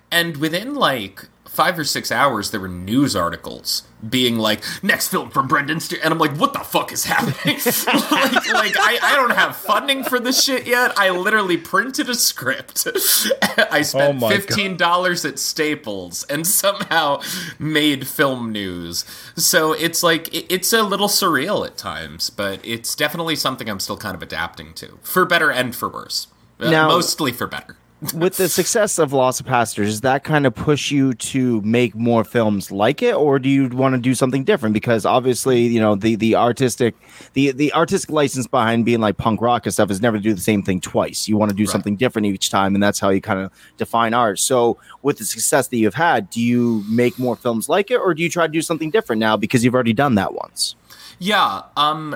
[0.10, 1.28] and within like
[1.58, 6.00] five or six hours, there were news articles being like, "Next film from Brendan Steere,"
[6.04, 10.04] and I'm like, "What the fuck is happening?" like, like I, I don't have funding
[10.04, 10.94] for this shit yet.
[10.98, 12.88] I literally printed a script.
[13.72, 17.22] I spent Oh fifteen dollars at Staples and somehow
[17.60, 19.04] made film news.
[19.36, 23.80] So it's like it- it's a little surreal at times, but it's definitely something I'm
[23.80, 26.28] still kind of adapting to, for better and for worse.
[26.60, 27.78] Uh, Now- mostly for better.
[28.14, 32.24] With the success of Lost Pastors, does that kind of push you to make more
[32.24, 34.74] films like it, or do you want to do something different?
[34.74, 36.96] Because obviously, you know, the the artistic
[37.34, 40.34] the the artistic license behind being like punk rock and stuff is never to do
[40.34, 41.28] the same thing twice.
[41.28, 44.14] You want to do something different each time, and that's how you kind of define
[44.14, 44.38] art.
[44.40, 48.14] So, with the success that you've had, do you make more films like it, or
[48.14, 50.76] do you try to do something different now because you've already done that once?
[51.20, 52.16] Yeah, um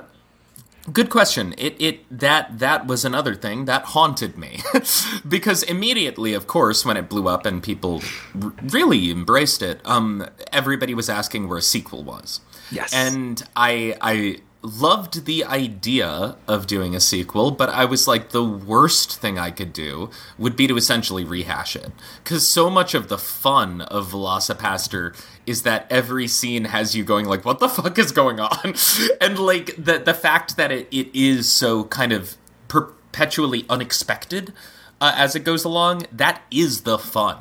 [0.92, 1.54] good question.
[1.58, 4.60] It it that that was another thing that haunted me.
[5.28, 8.02] because immediately, of course, when it blew up and people
[8.42, 12.42] r- really embraced it, um everybody was asking where a sequel was.
[12.72, 12.94] Yes.
[12.94, 18.44] And I I loved the idea of doing a sequel, but I was like the
[18.44, 21.92] worst thing I could do would be to essentially rehash it.
[22.24, 25.16] Cuz so much of the fun of VelociPastor
[25.48, 28.76] is that every scene has you going like what the fuck is going on?
[29.22, 32.38] and like the the fact that it, it is so kind of
[32.68, 34.54] perpetually unexpected
[35.02, 37.38] uh, as it goes along, that is the fun.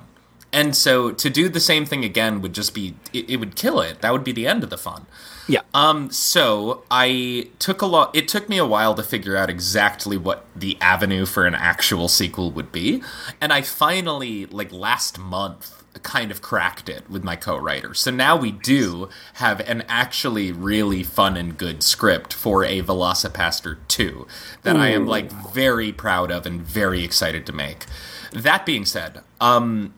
[0.52, 3.80] And so to do the same thing again would just be it, it would kill
[3.80, 4.00] it.
[4.00, 5.06] That would be the end of the fun.
[5.48, 5.62] Yeah.
[5.74, 8.14] Um, so I took a lot.
[8.14, 12.08] It took me a while to figure out exactly what the avenue for an actual
[12.08, 13.02] sequel would be,
[13.40, 17.94] and I finally, like last month, kind of cracked it with my co-writer.
[17.94, 23.78] So now we do have an actually really fun and good script for a VelociPastor
[23.88, 24.26] 2
[24.62, 27.86] that I am like very proud of and very excited to make.
[28.32, 29.94] That being said, um,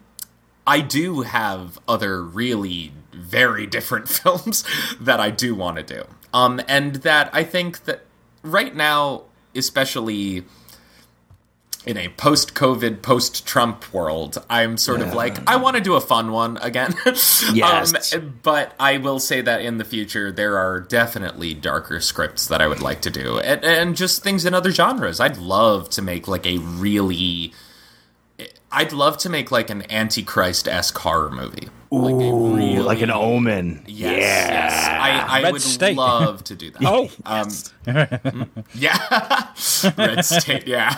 [0.67, 4.65] I do have other really very different films
[5.01, 6.05] that I do want to do.
[6.33, 8.03] Um, and that I think that
[8.43, 10.45] right now, especially
[11.85, 15.95] in a post COVID, post Trump world, I'm sort of like, I want to do
[15.95, 16.95] a fun one again.
[17.53, 18.15] Yes.
[18.15, 22.63] um, but I will say that in the future, there are definitely darker scripts that
[22.63, 23.39] I would like to do.
[23.41, 25.19] And, and just things in other genres.
[25.19, 27.53] I'd love to make like a really.
[28.73, 31.69] I'd love to make like an Antichrist esque horror movie.
[31.91, 33.85] like really- like an omen.
[33.87, 34.49] Yes, yeah.
[34.49, 34.89] yes.
[34.89, 35.97] I, I Red would State.
[35.97, 36.83] love to do that.
[36.85, 37.49] Oh, Um,
[38.75, 38.97] yeah,
[39.99, 40.67] Red State.
[40.67, 40.97] Yeah,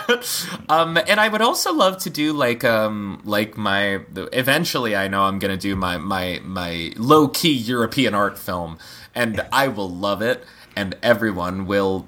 [0.69, 4.01] um, and I would also love to do like um, like my.
[4.33, 8.79] Eventually, I know I'm gonna do my my my low key European art film,
[9.15, 10.45] and I will love it,
[10.77, 12.07] and everyone will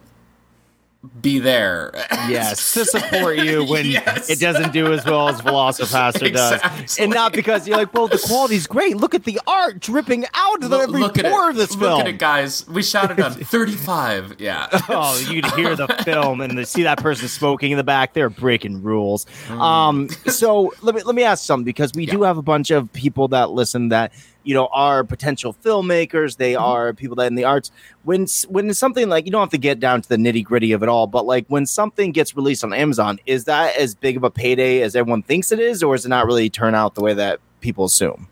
[1.22, 1.90] be there.
[2.28, 4.28] Yes, to support you when Yes.
[4.30, 8.18] it doesn't do as well as VelociPastor does, and not because you're like, well, the
[8.18, 8.96] quality's great.
[8.96, 11.50] Look at the art dripping out of Look- every look at pore it.
[11.50, 12.00] of this Look film.
[12.02, 12.66] at it, guys.
[12.68, 14.36] We shot it on 35.
[14.38, 14.68] Yeah.
[14.88, 18.12] oh, you'd hear the film and see that person smoking in the back.
[18.14, 19.26] They're breaking rules.
[19.48, 19.60] Mm.
[19.60, 22.92] Um, so let me let me ask something because we do have a bunch of
[22.92, 24.12] people that listen that
[24.46, 26.36] you know are potential filmmakers.
[26.38, 26.64] They Mm-hmm.
[26.64, 27.70] are people that in the arts.
[28.04, 30.82] When when something like you don't have to get down to the nitty gritty of
[30.82, 34.24] it all, but like when something gets released on Amazon, is that as big of
[34.24, 37.02] a payday as everyone thinks it is, or does it not really turn out the
[37.02, 38.28] way that people assume?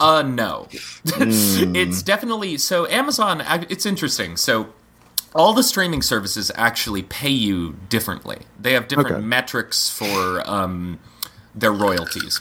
[0.00, 0.68] Uh, no.
[1.04, 2.86] it's definitely so.
[2.86, 3.42] Amazon.
[3.68, 4.36] It's interesting.
[4.36, 4.68] So,
[5.34, 8.38] all the streaming services actually pay you differently.
[8.60, 9.20] They have different Okay.
[9.24, 10.98] metrics for um,
[11.54, 12.40] their royalties.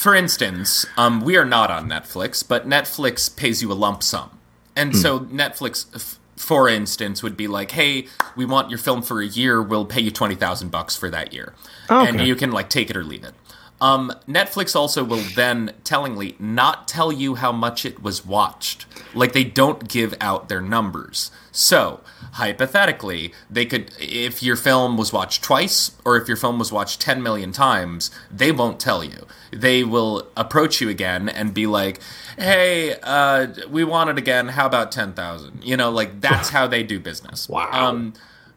[0.00, 4.30] For instance, um, we are not on Netflix, but Netflix pays you a lump sum,
[4.74, 5.86] and so Netflix.
[5.94, 9.60] F- for instance, would be like, "Hey, we want your film for a year.
[9.60, 11.52] We'll pay you twenty thousand bucks for that year,
[11.90, 12.24] and Okay.
[12.24, 13.34] you can like take it or leave it."
[13.80, 18.84] Um, Netflix also will then tellingly not tell you how much it was watched.
[19.14, 21.30] Like they don't give out their numbers.
[21.50, 22.00] So,
[22.34, 27.00] hypothetically, they could, if your film was watched twice or if your film was watched
[27.00, 29.26] 10 million times, they won't tell you.
[29.50, 32.00] They will approach you again and be like,
[32.38, 34.48] hey, uh, we want it again.
[34.48, 35.64] How about 10,000?
[35.64, 37.48] You know, like that's how they do business.
[37.60, 37.88] Wow.
[37.88, 38.12] Um,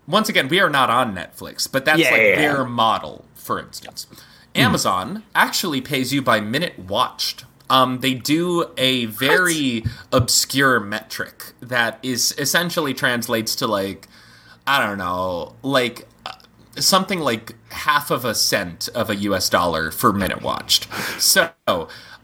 [0.05, 2.35] once again, we are not on Netflix, but that's like Yeah.
[2.35, 4.05] their model, for instance.
[4.55, 7.45] Amazon actually pays you by minute watched.
[7.69, 14.07] Um, they do a very obscure metric that is essentially translates to like,
[14.67, 16.33] I don't know, like uh,
[16.75, 20.87] something like half of a cent of a US dollar for minute watched.
[21.19, 21.49] So,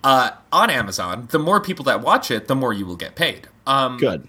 [0.03, 3.47] uh, on Amazon, the more people that watch it, the more you will get paid.
[3.65, 4.27] Um, Good.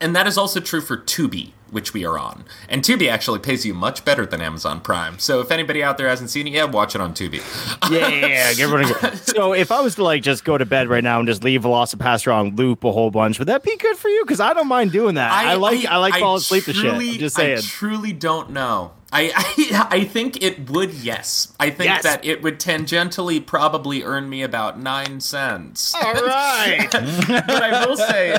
[0.00, 2.44] and that is also true for Tubi, which we are on.
[2.68, 5.18] And Tubi actually pays you much better than Amazon Prime.
[5.18, 7.42] So if anybody out there hasn't seen it yet, watch it on Tubi.
[7.90, 8.54] Yeah, yeah, yeah.
[8.54, 9.18] Get rid of it.
[9.28, 11.62] So if I was to like just go to bed right now and just leave
[11.62, 14.24] VelociPastor on loop a whole bunch, would that be good for you?
[14.24, 15.32] Because I don't mind doing that.
[15.32, 16.92] I, like I, like falling asleep to shit.
[16.92, 17.62] I'm just I saying.
[17.62, 18.92] truly don't know.
[19.12, 20.92] I, I I think it would.
[20.94, 22.02] Yes, I think Yes.
[22.02, 25.94] that it would tangentially probably earn me about nine cents.
[25.94, 26.88] All right.
[26.90, 28.38] but I will say,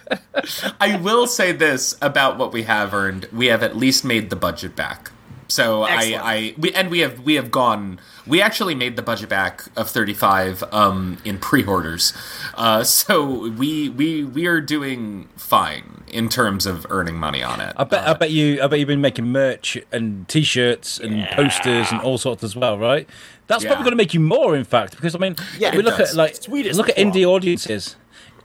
[0.80, 4.36] I will say this about what we have earned: we have at least made the
[4.36, 5.10] budget back.
[5.48, 6.24] So Excellent.
[6.24, 8.00] I, I, we, and we have, we have gone.
[8.26, 12.14] We actually made the budget back of thirty-five um, in pre-orders.
[12.54, 17.72] Uh, so we, we, we are doing fine in terms of earning money on it.
[17.76, 21.90] I bet, I bet you, I bet you've been making merch and T-shirts and posters
[21.90, 23.08] and all sorts as well, right?
[23.46, 23.70] That's Yeah.
[23.70, 26.10] probably going to make you more, in fact, because I mean, Yeah, we look does.
[26.10, 27.96] at like Sweet as look at indie audiences.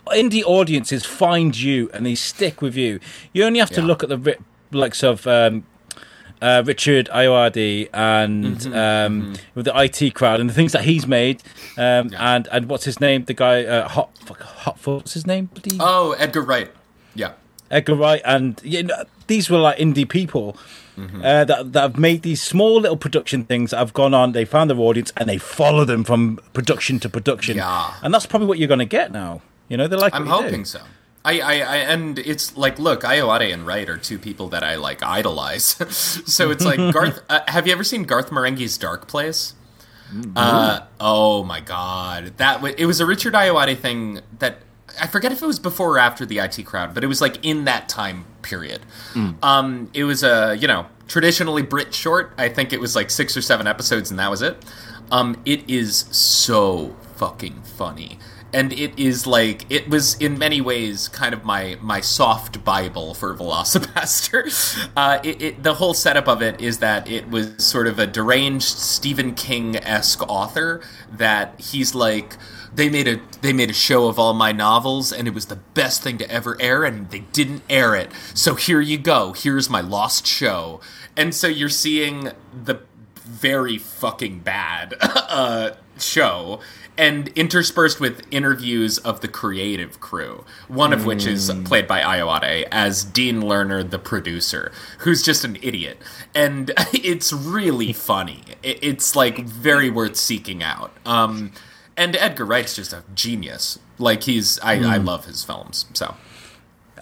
[0.08, 3.00] Indie audiences find you and they stick with you.
[3.34, 3.88] You only have to Yeah.
[3.88, 4.36] look at the ri-
[4.72, 5.66] likes of um,
[6.42, 8.74] uh, Richard Ayoade and Mm-hmm.
[8.76, 11.42] um, with the IT crowd and the things that he's made,
[11.78, 13.26] um, and and what's his name?
[13.26, 14.96] The guy uh, Hot fuck, Hotfoot.
[14.98, 15.50] What's his name?
[15.54, 16.70] Bloody- Oh, Edgar Wright.
[17.16, 17.32] Yeah.
[17.70, 20.58] Edgar Wright, and you know, these were like indie people
[20.98, 24.32] uh, that that have made these small little production things that have gone on.
[24.32, 27.58] They found their audience and they follow them from production to production.
[27.58, 27.94] Yeah.
[28.02, 29.42] and that's probably what you're going to get now.
[29.70, 30.66] You know, they're like I'm hoping do.
[30.66, 30.82] so.
[31.26, 34.76] I, I, I, and it's like, look, Ayoade and Wright are two people that I
[34.76, 35.66] like idolize.
[36.26, 37.22] so it's like Garth.
[37.28, 39.54] Uh, have you ever seen Garth Marenghi's Dark Place?
[40.38, 44.60] Uh, oh my god, that w- it was a Richard Ayoade thing that
[45.00, 47.46] I forget if it was before or after the IT crowd, but it was like
[47.46, 48.82] in that time period.
[49.44, 52.34] Um, it was a you know traditionally Brit short.
[52.38, 54.64] I think it was like six or seven episodes, and that was it.
[55.12, 58.20] Um, it is so fucking funny
[58.54, 63.14] and it is like it was in many ways kind of my my soft bible
[63.14, 67.88] for VelociPastor uh, it, it, the whole setup of it is that it was sort
[67.88, 70.82] of a deranged stephen king-esque author
[71.12, 72.38] that he's like
[72.78, 75.58] they made a they made a show of all my novels and it was the
[75.74, 79.70] best thing to ever air and they didn't air it so here you go here's
[79.70, 80.80] my lost show
[81.18, 82.80] and so you're seeing the
[83.26, 86.62] very fucking bad uh, show
[86.98, 92.68] and interspersed with interviews of the creative crew, one of which is played by Ayoade
[92.72, 96.00] as Dean Lerner, the producer, who's just an idiot.
[96.34, 98.42] And it's really funny.
[98.64, 100.92] It's like very worth seeking out.
[101.06, 101.52] Um,
[101.98, 103.80] and Edgar Wright's just a genius.
[103.98, 105.06] Like he's, I, I hmm.
[105.06, 105.86] love his films.
[105.94, 106.16] So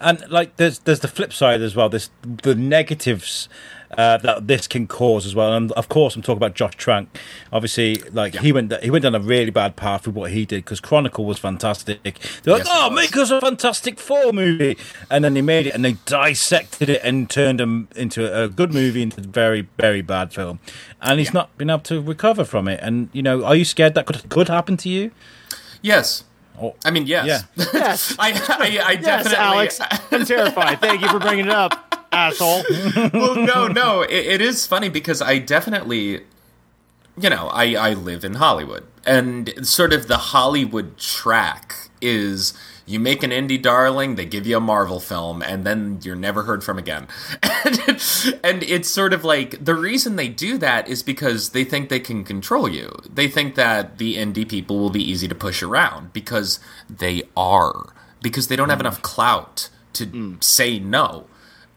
[0.00, 1.88] and like there's there's the flip side as well.
[1.88, 3.48] This the negatives
[3.96, 5.52] uh, that this can cause as well.
[5.52, 7.08] And of course, I'm talking about Josh Trank.
[7.52, 10.64] Obviously, like he went he went down a really bad path with what he did
[10.64, 12.02] because Chronicle was fantastic.
[12.42, 14.76] They're like, Yes, oh, make us a Fantastic Four movie,
[15.10, 18.72] and then they made it and they dissected it and turned them into a good
[18.72, 20.58] movie into a very very bad film.
[21.00, 22.80] And he's not been able to recover from it.
[22.82, 25.10] And you know, are you scared that could could happen to you?
[25.82, 26.24] Yes.
[26.60, 26.74] Oh.
[26.84, 27.26] I mean, yes.
[27.26, 27.64] Yeah.
[27.72, 28.16] Yes.
[28.18, 29.36] I, I, I Yes, definitely.
[29.38, 29.80] Alex.
[30.10, 30.80] I'm terrified.
[30.80, 32.64] Thank you for bringing it up, asshole.
[33.12, 34.02] well, no, no.
[34.02, 36.22] It, it is funny because I definitely,
[37.18, 38.84] you know, I, I live in Hollywood.
[39.04, 42.54] And sort of the Hollywood track is
[42.86, 46.44] you make an indie darling, they give you a Marvel film, and then you're never
[46.44, 47.08] heard from again.
[47.42, 47.78] And,
[48.44, 52.00] and it's sort of like the reason they do that is because they think they
[52.00, 52.96] can control you.
[53.12, 57.92] They think that the indie people will be easy to push around because they are.
[58.22, 58.86] Because they don't have hmm.
[58.86, 60.34] enough clout to hmm.
[60.40, 61.26] say no.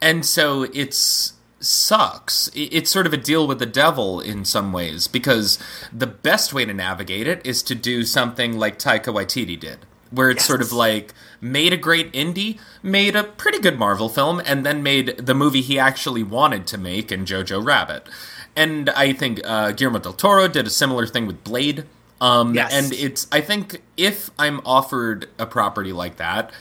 [0.00, 2.50] And so it's sucks.
[2.54, 5.58] It's sort of a deal with the devil in some ways because
[5.92, 9.80] the best way to navigate it is to do something like Taika Waititi did,
[10.10, 14.40] where it's sort of like made a great indie, made a pretty good Marvel film,
[14.44, 18.08] and then made the movie he actually wanted to make in Jojo Rabbit.
[18.56, 21.84] And I think uh, Guillermo del Toro did a similar thing with Blade.
[22.20, 22.72] Um, Yes.
[22.72, 26.52] And it's, I think, if I'm offered a property like that,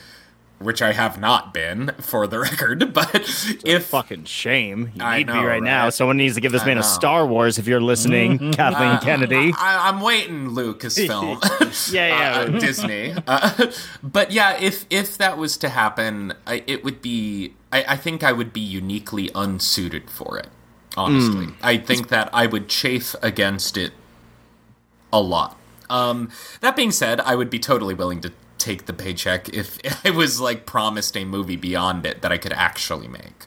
[0.59, 3.15] which I have not been, for the record, but
[3.65, 4.91] if Fucking shame.
[4.95, 5.89] You I need know, be right, now.
[5.89, 6.83] Someone needs to give this I man a.
[6.83, 9.53] Star Wars if you're listening, Kathleen Kennedy.
[9.57, 11.39] I, I'm waiting, Lucasfilm.
[11.93, 12.39] Yeah, yeah.
[12.55, 13.13] uh, Disney.
[13.27, 13.71] Uh,
[14.03, 17.53] but yeah, if if that was to happen, I, it would be.
[17.71, 20.47] I, I think I would be uniquely unsuited for it.
[20.97, 21.51] Honestly, Hmm.
[21.61, 23.93] I think that I would chafe against it
[25.13, 25.57] a lot.
[25.89, 26.29] Um,
[26.61, 30.39] that being said, I would be totally willing to take the paycheck if I was
[30.39, 33.45] like promised a movie beyond it that I could actually make.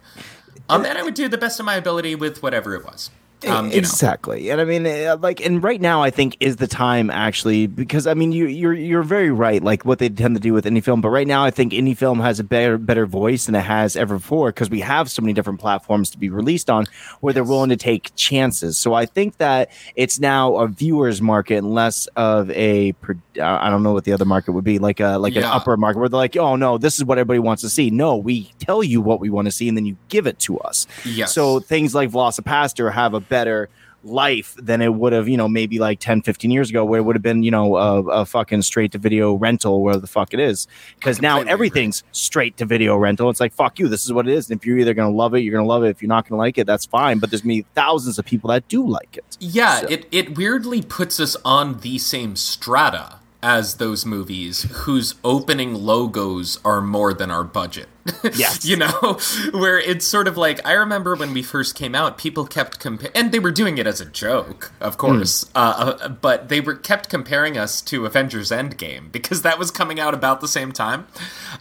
[0.69, 3.11] Um, and I would do the best of my ability with whatever it was.
[3.47, 3.79] Um, you know.
[3.79, 7.67] exactly, and I mean, uh, like, and right now, I think is the time actually
[7.67, 10.67] because I mean, you, you're you're very right, like what they tend to do with
[10.67, 11.01] any film.
[11.01, 13.97] But right now, I think any film has a better better voice than it has
[13.97, 16.87] ever before because we have so many different platforms to be released on
[17.21, 18.79] where they're willing to take chances.
[18.79, 22.95] So I think that it's now a viewers market and less of a
[23.39, 25.77] uh, I don't know what the other market would be like a like an upper
[25.77, 27.91] market where they're like, oh no, this is what everybody wants to see.
[27.91, 30.59] No, we tell you what we want to see and then you give it to
[30.59, 30.87] us.
[31.05, 31.35] Yes.
[31.35, 33.69] So things like VelociPastor have a better
[34.05, 37.03] life than it would have, you know, maybe like 10, 15 years ago, where it
[37.05, 40.35] would have been, you know, a, a fucking straight to video rental, where the fuck
[40.35, 40.67] it is.
[40.97, 43.31] Because now everything's straight to video rental.
[43.31, 44.51] It's like, fuck you, this is what it is.
[44.51, 45.91] And if you're either going to love it, you're going to love it.
[45.91, 47.21] If you're not going to like it, that's fine.
[47.21, 49.37] But there's be thousands of people that do like it.
[49.41, 55.17] Yeah, So- it, it weirdly puts us on the same strata as those movies whose
[55.25, 57.89] opening logos are more than our budget.
[58.35, 58.65] Yes.
[58.65, 59.19] you know,
[59.53, 63.15] where it's sort of like I remember when we first came out, people kept comparing,
[63.17, 65.45] and they were doing it as a joke, of course.
[65.55, 70.01] Uh, uh, but they were kept comparing us to Avengers Endgame because that was coming
[70.01, 71.07] out about the same time,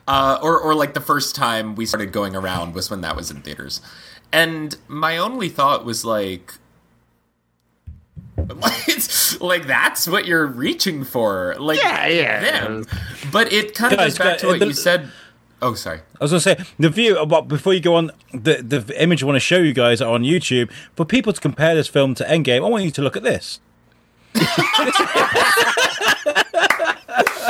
[0.07, 3.29] uh, or or like the first time we started going around was when that was
[3.29, 3.81] in theaters,
[4.31, 6.53] and my only thought was like.
[8.87, 12.39] It's like that's what you're reaching for, like Yeah, yeah.
[12.41, 12.85] them.
[13.31, 15.09] But it kind of Guys, goes back to what the- you said.
[15.63, 15.99] Oh, sorry.
[16.19, 17.17] I was gonna say the view.
[17.17, 20.01] uh, But before you go on, the the image I want to show you guys
[20.01, 20.71] are on YouTube.
[20.95, 23.59] For people to compare this film to Endgame, I want you to look at this.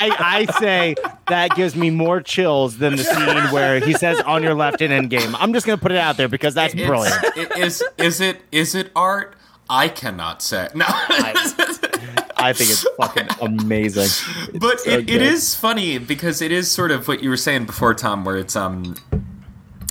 [0.00, 0.94] I, I say
[1.28, 4.90] that gives me more chills than the scene where he says on your left in
[4.90, 5.34] Endgame.
[5.38, 7.22] I'm just going to put it out there because that's It's- brilliant.
[7.36, 9.34] it is is it is it art?
[9.68, 10.68] I cannot say.
[10.74, 10.84] No.
[10.88, 14.58] I think it's fucking amazing.
[14.60, 17.64] but so it, it is funny because it is sort of what you were saying
[17.64, 18.94] before, Tom, where it's um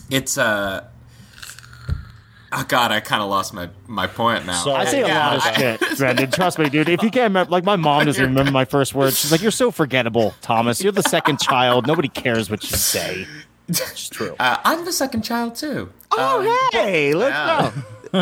[0.10, 0.86] it's uh
[2.58, 4.64] Oh god, I kind of lost my my point now.
[4.64, 4.78] Sorry.
[4.78, 5.56] I say a Yeah, lot of
[5.90, 6.32] shit, Brendan.
[6.32, 6.88] Trust me, dude.
[6.90, 9.20] If you can't remember, like my mom doesn't remember my first words.
[9.20, 10.82] She's like, "You're so forgettable, Thomas.
[10.82, 11.86] You're the second child.
[11.88, 13.28] Nobody cares what you say."
[13.68, 14.36] It's true.
[14.40, 15.92] Uh, I'm the second child too.
[16.12, 17.72] oh, hey, let's yeah.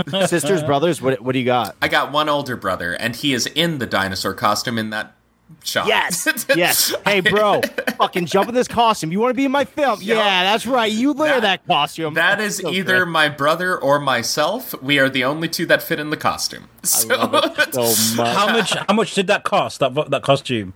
[0.09, 0.25] go.
[0.25, 1.75] Sisters, brothers, what what do you got?
[1.81, 5.15] I got one older brother, and he is in the dinosaur costume in that
[5.63, 5.87] shot.
[5.87, 6.93] Yes, yes.
[7.05, 7.61] Hey, bro,
[7.97, 9.11] fucking jump in this costume.
[9.11, 9.99] You want to be in my film?
[10.01, 10.15] Yeah.
[10.15, 10.91] Yeah, that's right.
[10.91, 12.13] You wear That- that, costume.
[12.13, 13.11] That's so either good.
[13.11, 14.73] my brother or myself.
[14.81, 16.69] We are the only two that fit in the costume.
[16.83, 17.81] So, I love it so
[18.15, 18.35] much.
[18.35, 18.73] How much?
[18.87, 19.79] How much did that cost?
[19.79, 20.73] That that costume?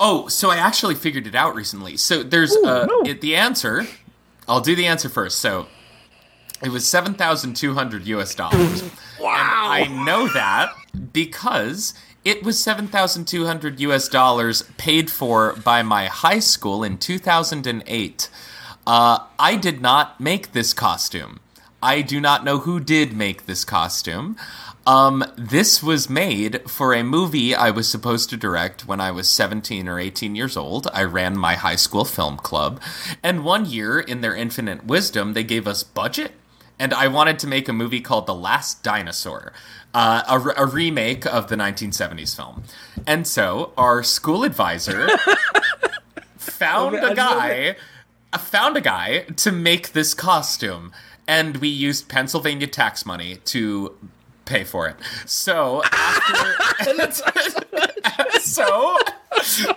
[0.00, 1.96] oh, so I actually figured it out recently.
[1.96, 3.02] So there's uh, no.
[3.02, 3.86] it, the answer.
[4.48, 5.38] I'll do the answer first.
[5.38, 5.66] So
[6.62, 8.34] it was seven thousand two hundred U.S.
[8.34, 8.82] dollars.
[9.20, 9.30] wow!
[9.70, 10.72] I know that
[11.12, 11.94] because
[12.24, 18.28] It was 7,200 US dollars paid for by my high school in 2008.
[18.86, 21.40] Uh, I did not make this costume.
[21.82, 24.36] I do not know who did make this costume.
[24.86, 29.28] Um, this was made for a movie I was supposed to direct when I was
[29.28, 30.86] 17 or 18 years old.
[30.92, 32.80] I ran my high school film club.
[33.20, 36.32] And one year, in their infinite wisdom, they gave us budget.
[36.78, 39.52] And I wanted to make a movie called The Last Dinosaur,
[39.94, 42.64] uh, a, a remake of the 1970s film.
[43.06, 45.08] And so our school advisor
[46.36, 47.76] found a guy
[48.38, 50.90] found a guy to make this costume
[51.28, 53.94] and we used Pennsylvania tax money to
[54.44, 54.96] pay for it.
[55.26, 56.94] So after
[58.40, 58.98] so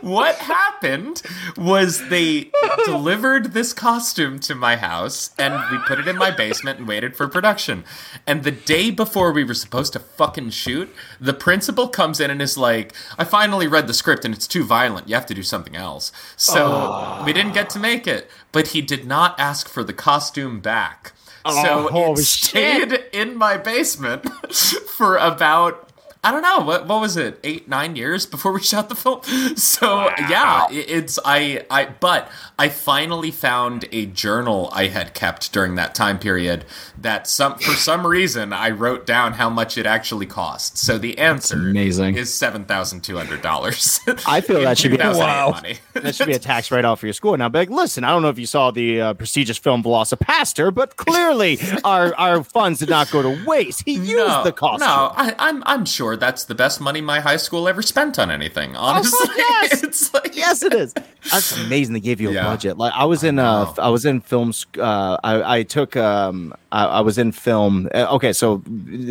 [0.01, 1.21] what happened
[1.57, 2.51] was they
[2.85, 7.15] delivered this costume to my house and we put it in my basement and waited
[7.15, 7.83] for production.
[8.25, 12.41] And the day before we were supposed to fucking shoot, the principal comes in and
[12.41, 15.07] is like, I finally read the script and it's too violent.
[15.09, 16.11] You have to do something else.
[16.35, 20.59] So we didn't get to make it, but he did not ask for the costume
[20.59, 21.13] back.
[21.47, 24.27] So Oh, it stayed in my basement
[24.87, 25.84] for about
[26.25, 29.21] I don't know what what was it eight nine years before we shot the film.
[29.55, 35.53] So yeah, it- it's I I but I finally found a journal I had kept
[35.53, 36.65] during that time period
[36.97, 40.77] that some for some reason I wrote down how much it actually cost.
[40.77, 42.15] So the answer amazing.
[42.15, 43.99] is seven thousand two hundred dollars.
[44.27, 45.51] I feel that should be Wow.
[45.51, 45.77] money.
[45.93, 47.37] that should be a tax write off for your school.
[47.37, 50.95] Now, like, listen, I don't know if you saw the uh, prestigious film VelociPastor, but
[50.95, 53.83] clearly our our funds did not go to waste.
[53.85, 54.87] He used the costume.
[54.87, 58.29] No, I, I'm I'm sure that's the best money my high school ever spent on
[58.31, 58.75] anything.
[58.75, 59.83] Honestly, yes.
[59.83, 60.93] it's like yes, it is.
[61.31, 61.93] That's amazing.
[61.93, 62.43] They gave you a Yeah.
[62.43, 62.77] budget.
[62.77, 64.51] Like I was in, uh, I was in film.
[64.77, 67.87] Uh, I, I took, um, I, I was in film.
[67.95, 68.61] Uh, okay, so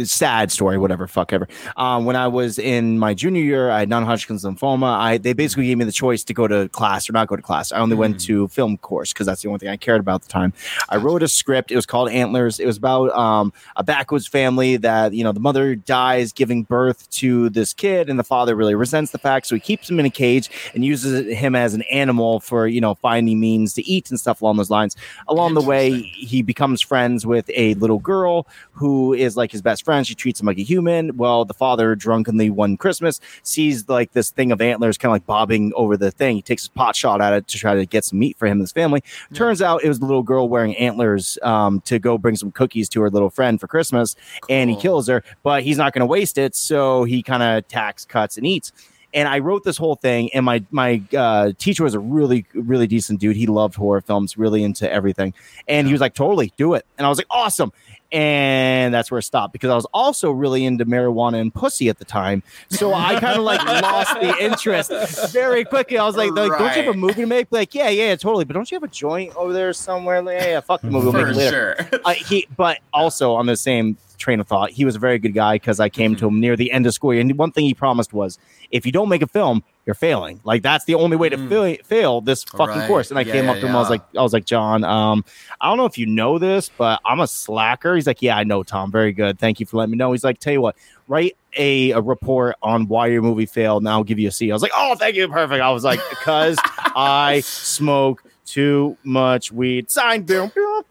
[0.05, 1.49] sad story, whatever, fuck ever.
[1.79, 4.99] Um, when I was in my junior year, I had non-Hodgkin's lymphoma.
[4.99, 7.43] I they basically gave me the choice to go to class or not go to
[7.43, 7.73] class.
[7.73, 10.23] I only went to film course because that's the only thing I cared about at
[10.23, 10.53] the time.
[10.91, 11.71] I wrote a script.
[11.71, 12.61] It was called Antlers.
[12.61, 17.09] It was about um, a backwoods family that you know the mother dies giving birth
[17.13, 20.05] to this kid, and the father really resents the fact, so he keeps him in
[20.05, 24.11] a cage and uses him as an animal for you know finding means to eat
[24.11, 24.97] and stuff along those lines.
[25.29, 29.85] Along the way, he becomes friends with a little girl who is like his best
[29.85, 30.07] friend.
[30.07, 31.17] She treats him like a human.
[31.17, 35.27] Well, the father drunkenly one Christmas sees like this thing of antlers kind of like
[35.27, 36.37] bobbing over the thing.
[36.37, 38.53] He takes a pot shot at it to try to get some meat for him
[38.53, 39.03] and his family.
[39.33, 42.89] Turns out it was the little girl wearing antlers um, to go bring some cookies
[42.91, 44.17] to her little friend for Christmas,
[44.49, 45.23] and he kills her.
[45.43, 48.73] But he's not going to waste it, so he kind of attacks, cuts, and eats.
[49.15, 52.87] And I wrote this whole thing, and my my uh, teacher was a really really
[52.89, 53.37] decent dude.
[53.37, 55.33] He loved horror films, really into everything,
[55.69, 57.73] and he was like, "Totally, do it." And I was like, "Awesome."
[58.13, 61.99] And that's where it stopped because I was also really into marijuana and pussy at
[61.99, 62.45] the time.
[62.71, 65.99] So I kind of like lost the interest very quickly.
[65.99, 67.49] I was like, like, don't you have a movie to make?
[67.51, 68.45] Like, yeah, yeah, totally.
[68.45, 70.23] But don't you have a joint over there somewhere?
[70.23, 71.07] Like, yeah, yeah, fuck the movie.
[71.07, 71.89] We'll make for it later.
[71.91, 72.01] sure.
[72.05, 75.35] Uh, he, but also on the same train of thought, he was a very good
[75.35, 77.21] guy because I came to him near the end of school year.
[77.21, 78.39] And one thing he promised was,
[78.71, 80.41] if you don't make a film, you're failing.
[80.45, 82.87] Like that's the only way to fail, fail this fucking Right.
[82.87, 83.11] course.
[83.11, 83.77] And I Yeah, came up yeah, to him.
[83.77, 85.25] I was like, I was like, John, um,
[85.61, 87.95] I don't know if you know this, but I'm a slacker.
[87.95, 88.91] He's like, Yeah, I know, Tom.
[88.91, 89.39] Very good.
[89.39, 90.13] Thank you for letting me know.
[90.13, 93.89] He's like, Tell you what, write a, a report on why your movie failed, and
[93.89, 94.51] I'll give you a C.
[94.51, 95.63] I was like, Oh, thank you, perfect.
[95.63, 96.57] I was like, because
[96.97, 99.91] I smoke too much weed.
[99.91, 100.83] Signed, boom, boom.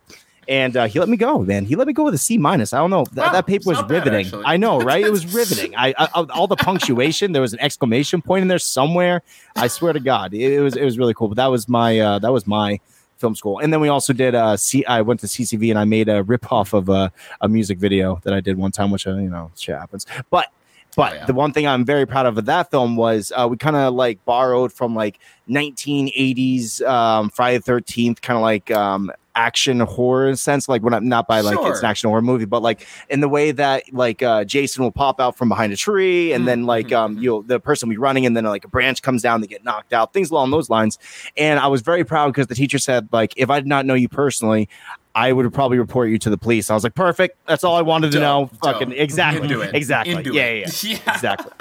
[0.47, 1.65] And uh, he let me go, man.
[1.65, 2.73] He let me go with a C minus.
[2.73, 3.05] I don't know.
[3.13, 4.41] That, Wow, that paper was not bad, riveting.
[4.45, 5.03] I know, right?
[5.03, 5.75] It was riveting.
[5.75, 7.31] I, I all the punctuation.
[7.31, 9.21] There was an exclamation point in there somewhere.
[9.55, 11.27] I swear to God, it, it was it was really cool.
[11.29, 12.79] But that was my uh, that was my
[13.17, 13.59] film school.
[13.59, 16.23] And then we also did uh C I went to CCV and I made a
[16.23, 19.29] rip off of a, a music video that I did one time, which uh, you
[19.29, 20.05] know shit happens.
[20.29, 20.47] But
[20.95, 21.25] but Oh, yeah.
[21.25, 23.93] the one thing I'm very proud of of that film was uh, we kind of
[23.93, 25.19] like borrowed from like
[25.49, 30.67] 1980s um, Friday the 13th, kind of like um, action horror sense.
[30.69, 33.29] Like, when I'm not by like it's an action horror movie, but like in the
[33.29, 36.91] way that like uh, Jason will pop out from behind a tree, and then like
[36.91, 39.41] um, you know the person will be running, and then like a branch comes down,
[39.41, 40.97] they get knocked out, things along those lines.
[41.37, 43.93] And I was very proud because the teacher said like if I did not know
[43.95, 44.69] you personally.
[45.15, 46.71] I would probably report you to the police.
[46.71, 47.37] I was like, perfect.
[47.45, 48.49] That's all I wanted to know.
[48.51, 48.97] Dope, Fucking dope.
[48.97, 49.75] exactly, Into it.
[49.75, 50.15] exactly.
[50.15, 50.83] Into yeah, it.
[50.83, 51.13] yeah, yeah, Yeah.
[51.13, 51.51] exactly.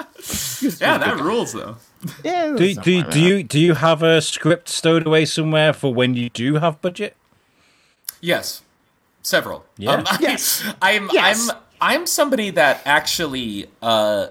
[0.81, 1.75] Yeah, that rules though.
[2.23, 6.15] Yeah, Do, do, do you do you have a script stowed away somewhere for when
[6.15, 7.15] you do have budget?
[8.23, 8.61] Yes,
[9.21, 9.65] several.
[9.77, 9.91] Yeah.
[9.91, 10.63] Um, I, Yes.
[10.81, 11.49] I'm Yes.
[11.49, 13.67] I'm I'm somebody that actually.
[13.81, 14.27] Uh,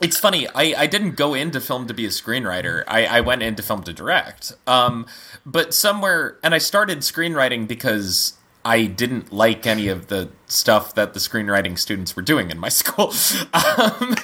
[0.00, 0.48] it's funny.
[0.48, 2.82] I, I didn't go into film to be a screenwriter.
[2.88, 4.52] I, I went into film to direct.
[4.66, 5.06] Um,
[5.46, 8.34] but somewhere, and I started screenwriting because
[8.64, 12.68] I didn't like any of the stuff that the screenwriting students were doing in my
[12.80, 13.12] school.
[13.52, 14.16] Um,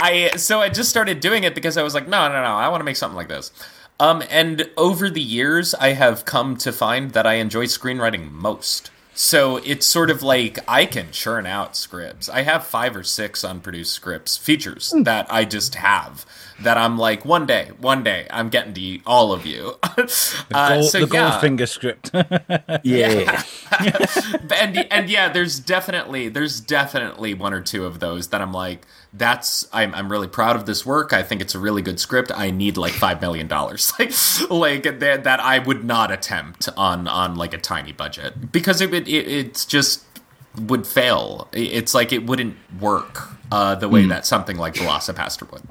[0.00, 2.68] I so I just started doing it because I was like, no, no, no, I
[2.68, 3.52] want to make something like this.
[4.02, 8.90] Um, and over the years, I have come to find that I enjoy screenwriting most.
[9.14, 12.28] So it's sort of like I can churn out scripts.
[12.28, 16.26] I have five or six unproduced scripts, features that I just have.
[16.60, 19.76] That I'm like, one day, one day, I'm getting to eat all of you.
[19.96, 22.10] The, Uh, gold, so the yeah, Goldfinger script.
[22.84, 23.42] Yeah.
[24.56, 28.86] and and yeah, there's definitely there's definitely one or two of those that I'm like,
[29.12, 31.12] that's I'm I'm really proud of this work.
[31.12, 32.30] I think it's a really good script.
[32.34, 34.12] I need like five million dollars, like
[34.50, 38.92] like that that I would not attempt on on like a tiny budget because it
[38.94, 40.04] it, it's just
[40.56, 41.48] would fail.
[41.52, 45.62] It's like it wouldn't work uh, the way that something like VelociPastor would.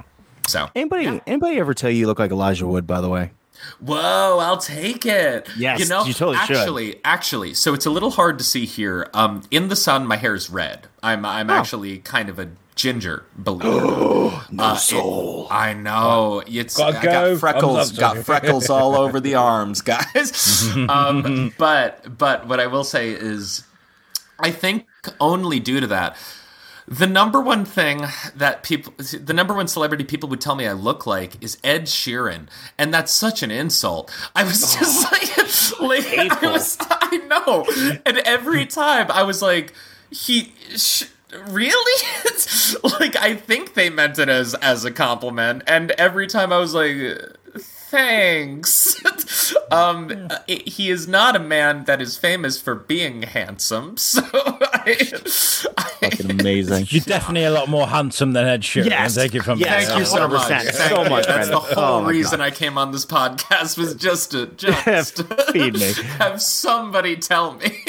[0.48, 2.86] So Anybody anybody ever tell you you look like Elijah Wood?
[2.88, 3.32] By the way.
[3.80, 5.48] Whoa, I'll take it.
[5.56, 6.58] Yes, you know, you totally should.
[6.58, 9.08] actually, actually, so it's a little hard to see here.
[9.14, 10.88] Um, in the sun, my hair is red.
[11.04, 11.54] I'm, I'm Oh.
[11.54, 14.52] actually kind of a ginger, believe it.
[14.52, 15.48] no soul.
[15.52, 16.42] I know.
[16.48, 17.32] It's Gotta I go.
[17.34, 17.92] got freckles.
[17.92, 20.68] Got freckles all over the arms, guys.
[20.90, 23.64] um, but but what I will say is,
[24.40, 24.88] I think
[25.20, 26.18] only due to that.
[26.92, 30.74] The number one thing that people, the number one celebrity people would tell me I
[30.74, 34.12] look like is Ed Sheeran, and that's such an insult.
[34.36, 35.38] I was just like,
[35.80, 37.66] like I was, I know,
[38.06, 39.74] and every time I was like,
[40.12, 40.54] he.
[40.76, 41.06] Sh-
[41.48, 42.08] Really?
[43.00, 46.74] like I think they meant it as as a compliment, and every time I was
[46.74, 46.92] like,
[47.92, 49.54] thanks.
[49.72, 54.98] um, it, he is not a man that is famous for being handsome, so I,
[55.78, 56.88] I Fucking amazing.
[56.90, 58.86] You're definitely a lot more handsome than Ed Sheeran.
[58.86, 59.18] Yes.
[59.18, 59.88] I'll take it from Yes.
[59.88, 60.32] Thank you so 100%.
[60.32, 60.64] much.
[60.66, 61.10] So Thank you.
[61.10, 62.46] much That's the whole Oh reason God.
[62.46, 65.22] I came on this podcast was just to just
[65.52, 65.94] Feed me.
[66.18, 67.84] have somebody tell me.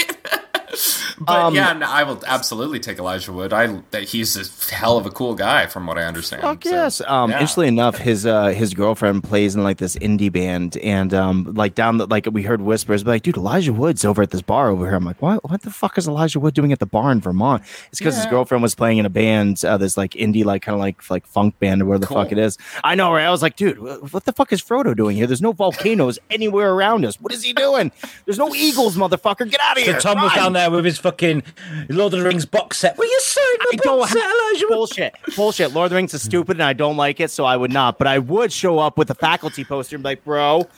[1.18, 3.52] But Um, yeah, no, I will absolutely take Elijah Wood.
[3.52, 6.42] I that he's a hell of a cool guy, from what I understand.
[6.42, 7.00] Fuck So, yes.
[7.06, 7.36] Um, yeah.
[7.36, 11.74] interestingly enough, his uh his girlfriend plays in like this indie band, and um, like
[11.74, 14.68] down the like we heard whispers, but like, dude, Elijah Wood's over at this bar
[14.70, 14.94] over here.
[14.96, 15.48] I'm like, what?
[15.50, 17.62] What the fuck is Elijah Wood doing at the bar in Vermont?
[17.90, 20.74] It's because his girlfriend was playing in a band, uh, this like indie, like kind
[20.74, 22.16] of like like funk band or where the Cool.
[22.22, 22.58] fuck it is.
[22.84, 23.24] I know, right?
[23.24, 23.78] I was like, dude,
[24.12, 25.26] what the fuck is Frodo doing here?
[25.26, 27.20] There's no volcanoes anywhere around us.
[27.20, 27.92] What is he doing?
[28.24, 29.50] There's no eagles, motherfucker.
[29.50, 30.00] Get out of So here.
[30.00, 30.36] Tom was Run!
[30.44, 31.42] down there with his fucking
[31.88, 32.96] Lord of the Rings box set.
[32.96, 34.66] Will you sign I the don't box set, Elijah?
[34.68, 35.14] Bullshit.
[35.36, 35.72] Bullshit.
[35.72, 37.98] Lord of the Rings is stupid and I don't like it, so I would not.
[37.98, 40.68] But I would show up with a faculty poster and be like, bro,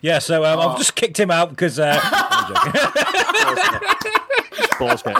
[0.00, 2.00] Yeah, so um, I've just kicked him out because uh,
[4.78, 5.16] bullshit.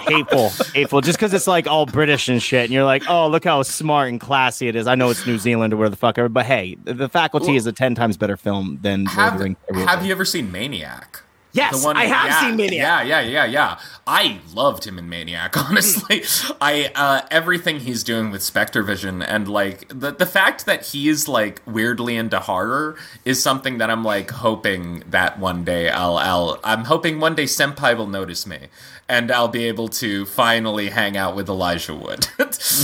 [0.00, 0.48] Hateful.
[0.72, 1.00] Hateful.
[1.02, 2.64] Just because it's like all British and shit.
[2.64, 4.86] And you're like, oh, look how smart and classy it is.
[4.86, 7.56] I know it's New Zealand or where the fuck ever, but hey, the- the faculty
[7.56, 9.56] is a 10 times better film than Lord of Have, the Rings.
[9.86, 11.22] have you ever seen Maniac?
[11.52, 12.72] Yes, I have yeah, seen Maniac.
[12.72, 13.80] Yeah, yeah, yeah, yeah.
[14.06, 15.56] I loved him in Maniac.
[15.70, 16.22] Honestly,
[16.60, 21.26] I uh, everything he's doing with Spectre Vision and like the the fact that he's
[21.26, 26.60] like weirdly into horror is something that I'm like hoping that one day I'll I'll
[26.62, 28.68] I'm hoping one day Senpai will notice me
[29.10, 32.26] and I'll be able to finally hang out with Elijah Wood.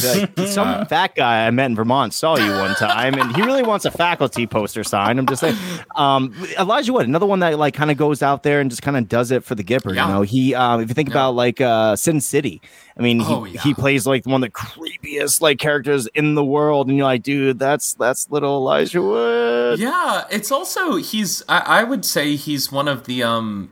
[0.05, 3.62] Like, some fat guy I met in Vermont saw you one time, and he really
[3.62, 5.18] wants a faculty poster signed.
[5.18, 5.57] I'm just saying,
[5.95, 8.97] um, Elijah Wood, another one that like kind of goes out there and just kind
[8.97, 9.95] of does it for the Gipper.
[9.95, 10.07] Yeah.
[10.07, 12.61] You know, he um, if you think about like uh, Sin City,
[12.97, 13.61] I mean, he, Oh, yeah.
[13.62, 17.22] he plays like one of the creepiest like characters in the world, and you're like,
[17.22, 19.79] dude, that's that's little Elijah Wood.
[19.79, 23.70] Yeah, it's also he's I, I would say he's one of the um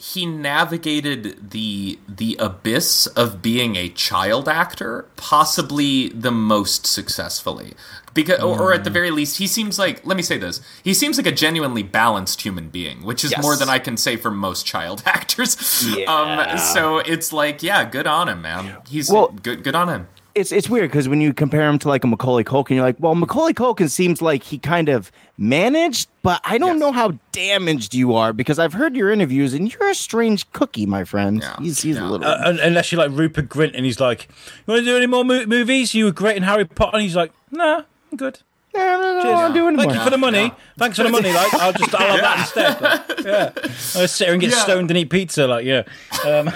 [0.00, 7.74] he navigated the the abyss of being a child actor possibly the most successfully.
[8.14, 10.92] Because or, or at the very least he seems like let me say this he
[10.94, 13.42] seems like a genuinely balanced human being which is Yes.
[13.42, 15.84] more than i can say for most child actors.
[15.86, 16.06] Yeah.
[16.12, 18.76] um so it's like yeah good on him man.
[18.88, 20.08] He's Well- good good on him
[20.38, 22.96] it's it's weird because when you compare him to like a Macaulay Culkin, you're like,
[22.98, 26.80] well, Macaulay Culkin seems like he kind of managed, but I don't Yes.
[26.80, 30.86] know how damaged you are because I've heard your interviews and you're a strange cookie,
[30.86, 31.40] my friend.
[31.42, 32.06] Yeah, He's he's yeah.
[32.06, 32.26] a little.
[32.26, 34.28] uh, unless you're like Rupert Grint and he's like,
[34.66, 35.94] "You want to do any more mo- movies?
[35.94, 38.40] You were great in Harry Potter." And he's like, "Nah, I'm good.
[38.78, 39.34] I don't know Cheers.
[39.34, 40.42] what I'm doing Thank you for the money.
[40.42, 40.54] Yeah.
[40.76, 41.32] Thanks for the money.
[41.32, 42.80] Like, I'll just I'll have that instead.
[42.80, 43.52] Like, yeah,
[44.00, 44.62] I'll sit here and get Yeah.
[44.62, 45.46] stoned and eat pizza.
[45.46, 45.82] Like, yeah,
[46.24, 46.50] um,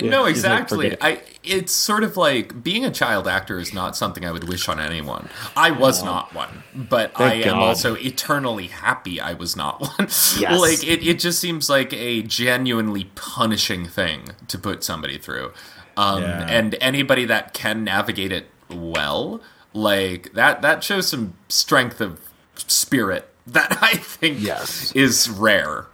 [0.08, 0.96] no, exactly.
[1.00, 4.68] I it's sort of like being a child actor is not something I would wish
[4.68, 5.28] on anyone.
[5.56, 7.62] I was not one, but I am God.
[7.62, 10.08] also eternally happy I was not one.
[10.38, 10.60] Yes.
[10.60, 15.52] like it, it just seems like a genuinely punishing thing to put somebody through.
[15.96, 16.46] Um, Yeah.
[16.48, 19.40] and anybody that can navigate it well,
[19.74, 22.20] like that that shows some strength of
[22.56, 24.92] spirit that I think Yes.
[24.92, 25.86] is rare.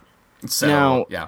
[0.45, 1.27] So Now- yeah.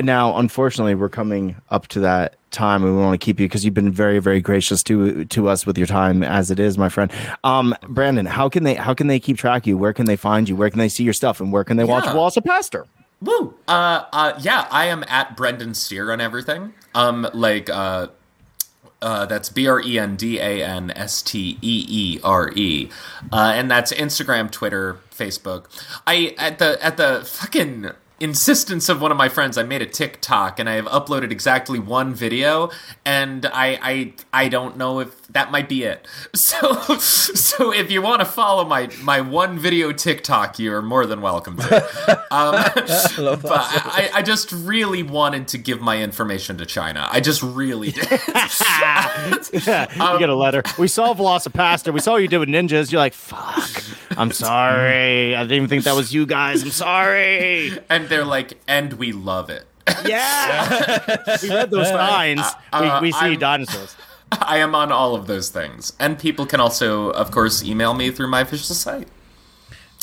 [0.00, 3.64] now, unfortunately, we're coming up to that time, and we want to keep you because
[3.64, 6.88] you've been very, very gracious to to us with your time as it is, my
[6.88, 7.12] friend.
[7.44, 9.78] Um, Brandon, how can they how can they keep track of you?
[9.78, 10.56] Where can they find you?
[10.56, 11.40] Where can they see your stuff?
[11.40, 12.12] And where can they watch Yeah.
[12.14, 12.86] VelociPastor?
[13.22, 13.54] Woo!
[13.68, 16.72] Uh, uh, yeah, I am at Brendan Steere on everything.
[16.94, 18.06] Um, like, uh,
[19.02, 22.88] uh, that's B R E N D A N S T E E R E,
[23.32, 25.66] uh, and that's Instagram, Twitter, Facebook.
[26.06, 27.90] I at the at the fucking
[28.20, 31.78] insistence of one of my friends, I made a TikTok and I have uploaded exactly
[31.78, 32.70] one video,
[33.04, 36.06] and I I I don't know if that might be it.
[36.34, 41.20] So so if you want to follow my my one video TikTok, you're more than
[41.20, 42.26] welcome to.
[42.32, 47.08] Um, but I, I just really wanted to give my information to China.
[47.10, 48.08] I just really did.
[49.52, 50.62] you get a letter.
[50.78, 51.92] We saw VelociPastor.
[51.92, 52.92] We saw what you did with ninjas.
[52.92, 53.68] You're like, fuck.
[54.16, 55.34] I'm sorry.
[55.34, 56.62] I didn't even think that was you guys.
[56.62, 57.72] I'm sorry.
[57.88, 59.66] and they're like, and we love it.
[60.06, 60.98] Yeah.
[61.42, 62.42] we read those signs.
[62.72, 63.96] Uh, we, we see I'm- dinosaurs.
[64.42, 65.92] I am on all of those things.
[65.98, 69.08] And people can also, of course, email me through my official site.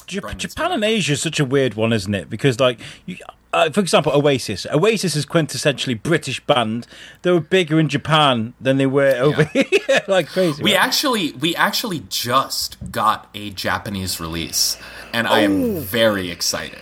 [0.08, 2.30] Jap- Brandon's Japan and Asia is such a weird one, isn't it?
[2.30, 3.18] Because, like, you,
[3.52, 4.66] uh, for example, Oasis.
[4.72, 6.88] Oasis is quintessentially British band.
[7.24, 9.66] They were bigger in Japan than they were over here,
[10.08, 10.64] like crazy.
[10.64, 10.84] We right?
[10.86, 14.78] actually we actually just got a Japanese release,
[15.14, 15.46] and I Oh.
[15.46, 16.80] am very excited.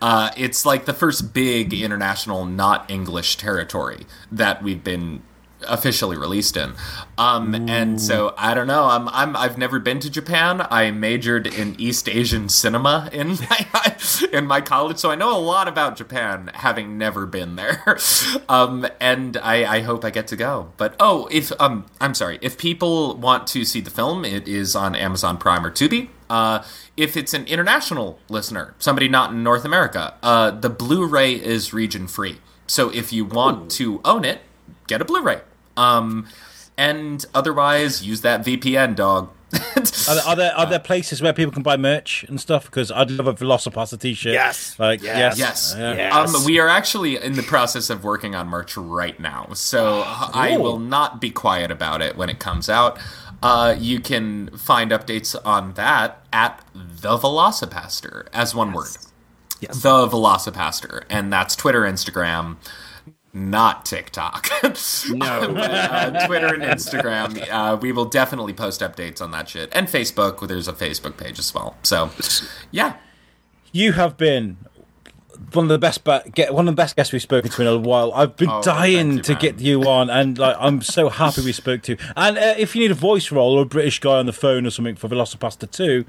[0.00, 5.22] Uh, it's like the first big international, not English territory that we've been
[5.66, 6.74] officially released in.
[7.16, 8.84] Um, and so I don't know.
[8.84, 10.66] I'm, I'm I've never been to Japan.
[10.70, 13.28] I majored in East Asian cinema in
[13.72, 13.96] my
[14.32, 17.98] in my college, so I know a lot about Japan, having never been there.
[18.48, 20.72] um, and I, I hope I get to go.
[20.76, 24.76] But oh, if um, I'm sorry, if people want to see the film, it is
[24.76, 26.08] on Amazon Prime or Tubi.
[26.30, 26.62] Uh,
[26.96, 32.06] if it's an international listener, somebody not in North America, uh, the Blu-ray is region
[32.06, 32.38] free.
[32.66, 34.42] So if you want to own it,
[34.88, 35.40] get a Blu-ray.
[35.76, 36.26] Um,
[36.76, 39.30] and otherwise, use that VPN, dog.
[39.52, 42.66] Are there, are there are there places where people can buy merch and stuff?
[42.66, 44.32] Because I'd love a VelociPastor t-shirt.
[44.32, 44.78] Yes.
[44.78, 45.38] like Yes.
[45.38, 45.74] yes, Yes.
[45.78, 45.94] Yeah.
[45.94, 46.34] Yes.
[46.34, 50.56] Um, we are actually in the process of working on merch right now, so I
[50.58, 52.98] will not be quiet about it when it comes out.
[53.42, 58.96] Uh, you can find updates on that at the VelociPastor as one word.
[59.60, 59.82] Yes.
[59.82, 62.56] The VelociPastor, and that's Twitter, Instagram,
[63.38, 64.48] not TikTok.
[65.08, 65.52] No.
[65.54, 67.48] But, uh, Twitter and Instagram.
[67.50, 70.46] Uh, we will definitely post updates on that shit, and Facebook.
[70.46, 71.76] There's a Facebook page as well.
[71.82, 72.10] So,
[72.70, 72.94] yeah.
[73.72, 74.56] You have been
[75.52, 77.68] one of the best ba- get one of the best guests we've spoken to in
[77.68, 78.12] a while.
[78.12, 79.40] I've been Oh, dying you, to man.
[79.40, 81.92] get you on, and like I'm so happy we spoke to.
[81.92, 81.98] you.
[82.16, 84.66] And uh, if you need a voice role or a British guy on the phone
[84.66, 86.04] or something for VelociPastor two,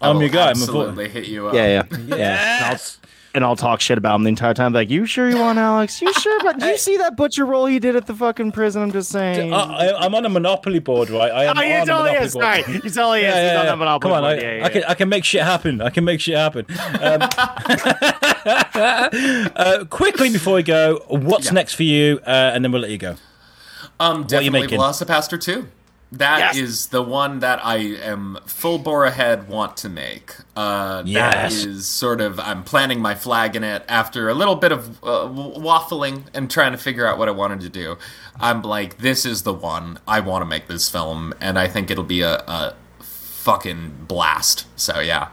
[0.00, 0.50] I I'm will your guy.
[0.50, 1.54] I'm a vo- Absolutely hit you up.
[1.54, 1.96] Yeah, yeah, yeah.
[2.04, 2.98] And I'll, Yes.
[3.34, 4.72] And I'll talk shit about him the entire time.
[4.72, 6.00] Like, you sure you want Alex?
[6.00, 6.38] You sure?
[6.44, 8.82] But do you see that butcher roll you did at the fucking prison?
[8.82, 9.52] I'm just saying.
[9.52, 9.58] I,
[9.88, 11.32] I, I'm on a Monopoly board, right?
[11.32, 12.32] I am oh, you on a totally Monopoly is.
[12.32, 12.44] board.
[12.44, 13.24] Sorry, you totally is.
[13.24, 13.74] Yeah, He's yeah, on yeah.
[13.74, 14.38] Monopoly Come on, board.
[14.38, 15.80] I, Yeah, yeah, I can I can make shit happen.
[15.80, 16.64] I can make shit happen.
[17.00, 17.28] Um,
[19.56, 21.52] uh, quickly before we go, what's Yeah.
[21.52, 22.20] next for you?
[22.26, 23.16] Uh, and then we'll let you go.
[24.00, 24.78] Um, are you definitely making?
[24.78, 25.66] VelociPastor 2.
[26.18, 26.86] That is Yes.
[26.86, 30.34] the one that I am full bore ahead want to make.
[30.56, 31.62] Uh, Yes.
[31.62, 35.02] That is sort of, I'm planting my flag in it after a little bit of
[35.02, 37.96] uh, waffling and trying to figure out what I wanted to do.
[38.40, 39.98] I'm like, this is the one.
[40.06, 44.66] I want to make this film, and I think it'll be a, a fucking blast.
[44.76, 45.28] So, yeah.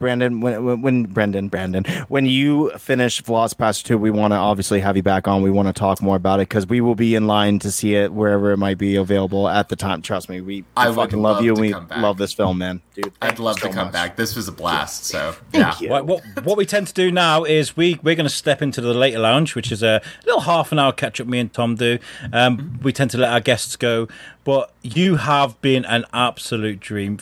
[0.00, 4.80] Brandon, when, when, when Brendan, Brandon, when you finish VelociPastor 2, we want to obviously
[4.80, 5.42] have you back on.
[5.42, 7.94] We want to talk more about it because we will be in line to see
[7.94, 10.00] it wherever it might be available at the time.
[10.00, 11.52] Trust me, we, we I fucking love love you.
[11.52, 12.80] and We love this film, man.
[12.94, 13.92] Dude, I'd love to come much.
[13.92, 14.16] back.
[14.16, 15.04] This was a blast.
[15.04, 15.72] So, yeah.
[15.72, 15.90] Thank you.
[15.90, 18.80] What, what what we tend to do now is we we're going to step into
[18.80, 21.26] the later lounge, which is a little half an hour catch up.
[21.26, 21.98] Me and Tom do.
[22.32, 24.08] Um, we tend to let our guests go,
[24.44, 27.18] but you have been an absolute dream.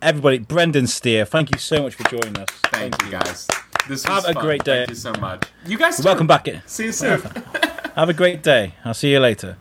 [0.00, 2.48] Everybody, Brendan Steere, thank you so much for joining us.
[2.66, 3.48] Thank you guys.
[3.88, 4.44] This was Have a fun.
[4.44, 4.78] great day.
[4.86, 5.44] Thank you so much.
[5.66, 6.04] You guys, too.
[6.04, 6.46] Welcome back.
[6.66, 7.20] See you soon.
[7.96, 8.74] Have a great day.
[8.84, 9.56] I'll see you later.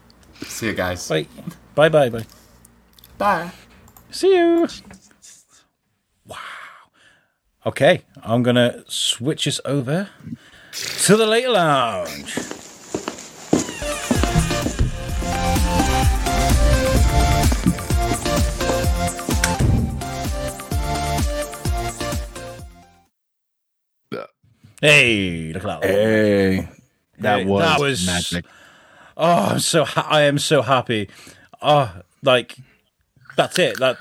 [0.45, 1.07] See you guys.
[1.07, 1.25] Bye.
[1.73, 1.89] Bye.
[1.89, 2.09] Bye.
[2.09, 2.25] Bye.
[3.17, 3.51] Bye.
[4.11, 4.67] See you.
[6.27, 6.37] Wow.
[7.65, 10.09] Okay, I'm gonna switch us over
[11.05, 12.35] to the later lounge.
[24.81, 25.89] Hey, look at that!
[25.89, 26.69] Hey,
[27.19, 28.45] that Hey, was, that was- magic.
[29.19, 31.09] Oh, I'm so ha- I am so happy.
[31.61, 32.55] Oh, like
[33.35, 33.79] that's it.
[33.79, 33.97] That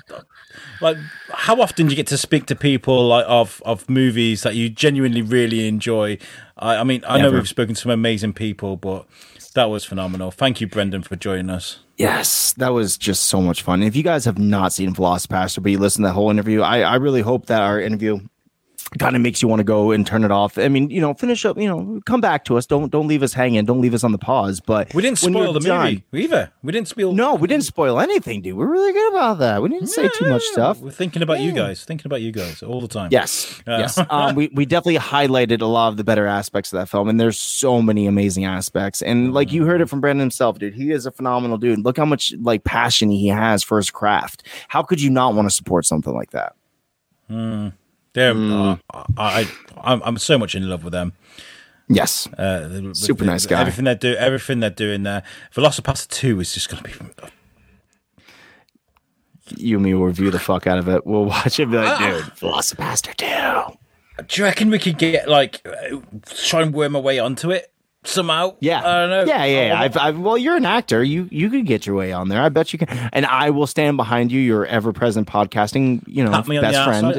[0.83, 0.99] like
[1.33, 4.69] how often do you get to speak to people like of of movies that you
[4.69, 6.19] genuinely really enjoy?
[6.59, 9.07] I, I mean, I know we've spoken to some amazing people, but
[9.55, 10.31] that was phenomenal.
[10.31, 11.79] Thank you, Brendan, for joining us.
[11.97, 13.83] Yes, that was just so much fun.
[13.83, 16.81] If you guys have not seen VelociPastor, but you listen to the whole interview, I,
[16.81, 18.19] I really hope that our interview
[18.99, 20.59] kind of makes you want to go and turn it off.
[20.59, 22.67] I mean, you know, finish up, you know, come back to us.
[22.67, 23.65] Don't don't leave us hanging.
[23.65, 24.61] Don't leave us on the pause.
[24.61, 26.53] But We didn't spoil the done- movie either.
[26.63, 27.13] We didn't spoil.
[27.13, 28.57] No, we didn't spoil anything, dude.
[28.57, 29.61] We're really good about that.
[29.63, 30.79] We didn't say too much stuff.
[30.81, 31.85] We're thinking about you guys.
[31.85, 33.09] Thinking about you guys all the time.
[33.11, 33.79] Yes, Yeah.
[33.79, 33.99] yes.
[34.11, 37.19] Um, we we definitely highlighted a lot of the better aspects of that film, and
[37.21, 39.03] there's so many amazing aspects.
[39.03, 40.75] And like you heard it from Brandon himself, dude.
[40.75, 41.81] He is a phenomenal dude.
[41.85, 44.45] Look how much like passion he has for his craft.
[44.69, 46.55] How could you not want to support something like that?
[48.17, 48.81] They're, Mm.
[48.95, 49.47] uh, I, I,
[49.93, 51.13] I'm, I'm so much in love with them.
[51.87, 53.61] Yes, Uh, Super the- nice guy.
[53.61, 55.23] Everything they do, everything they're doing there.
[55.55, 56.95] VelociPastor Two is just going to be.
[59.57, 61.07] you and me will review the fuck out of it.
[61.07, 61.65] We'll watch it.
[61.65, 62.11] And be like, Ah.
[62.11, 63.77] dude, VelociPastor two.
[64.27, 65.99] Do you reckon we could get like uh,
[66.49, 67.71] try and worm our way onto it
[68.09, 68.57] somehow?
[68.61, 69.25] Yeah, I don't know.
[69.25, 69.67] Yeah, yeah.
[69.67, 69.81] yeah.
[69.81, 71.03] I've, I've, well, you're an actor.
[71.03, 72.41] You you could get your way on there.
[72.43, 72.89] I bet you can.
[73.13, 74.41] And I will stand behind you.
[74.41, 77.15] Your ever present podcasting, you know, me best friend.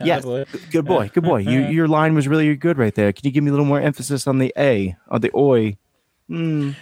[0.00, 0.70] Yes, Attaboy.
[0.70, 1.38] good boy, good boy.
[1.38, 3.12] You, your line was really good right there.
[3.12, 5.76] Can you give me a little more emphasis on the a, or the oi?
[6.32, 6.74] Oh,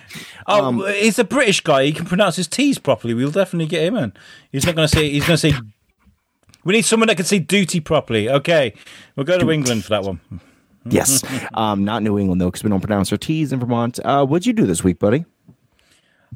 [0.47, 1.85] Um, he's a British guy.
[1.87, 3.15] He can pronounce his T's properly.
[3.15, 4.13] We'll definitely get him in.
[4.53, 5.09] He's not going to say.
[5.11, 5.55] He's going to say.
[6.65, 8.29] We need someone that can say duty properly.
[8.29, 8.75] Okay,
[9.17, 10.21] we'll go to England for that one.
[10.93, 11.23] Yes,
[11.55, 13.98] um, not New England though, because we don't pronounce our t's in Vermont.
[14.05, 15.24] Uh, what'd you do this week, buddy?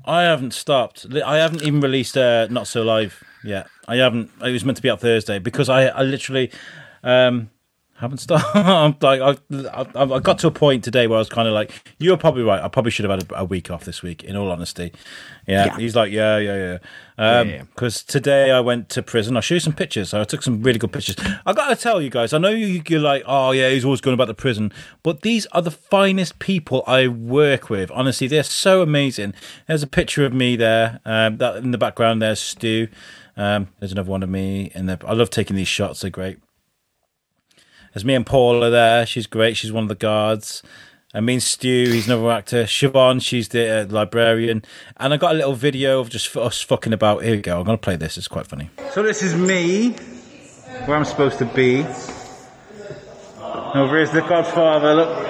[0.05, 1.07] I haven't stopped.
[1.25, 3.67] I haven't even released uh, Not So Live yet.
[3.89, 4.31] I haven't.
[4.43, 6.51] It was meant to be out Thursday because I, I literally
[7.03, 7.51] um,
[7.95, 8.55] haven't stopped.
[8.55, 9.37] I'm like, I,
[9.73, 12.43] I, I got to a point today where I was kind of like, "You're probably
[12.43, 12.63] right.
[12.63, 14.93] I probably should have had a, a week off this week." In all honesty,
[15.47, 15.67] yeah.
[15.67, 15.77] Yeah.
[15.79, 16.79] He's like, "Yeah, yeah, yeah."
[17.23, 17.63] Yeah.
[17.63, 19.37] Because today I went to prison.
[19.37, 20.11] I'll show you some pictures.
[20.11, 21.17] So I took some really good pictures.
[21.47, 24.01] I got to tell you guys, I know you, you're like, "Oh yeah, he's always
[24.01, 24.73] going about the prison,"
[25.03, 27.91] but these are the finest people I work with.
[27.91, 29.35] Honestly, they're so amazing.
[29.67, 31.01] There's a picture of me there.
[31.05, 32.89] Um, that in the background, there's Stu.
[33.37, 36.01] Um, there's another one of me, and I love taking these shots.
[36.01, 36.39] They're great.
[37.93, 39.05] There's me and Paula there.
[39.07, 39.57] She's great.
[39.57, 40.63] She's one of the guards.
[41.15, 42.65] And me and Stu, he's another actor.
[42.65, 44.65] Siobhan, she's the uh, librarian.
[44.97, 47.23] And I got a little video of just us fucking about.
[47.23, 47.59] Here we go.
[47.59, 48.17] I'm going to play this.
[48.17, 48.71] It's quite funny.
[48.93, 49.91] So this is me,
[50.87, 51.85] where I'm supposed to be.
[53.75, 54.95] Over here's the Godfather.
[54.95, 55.29] Look.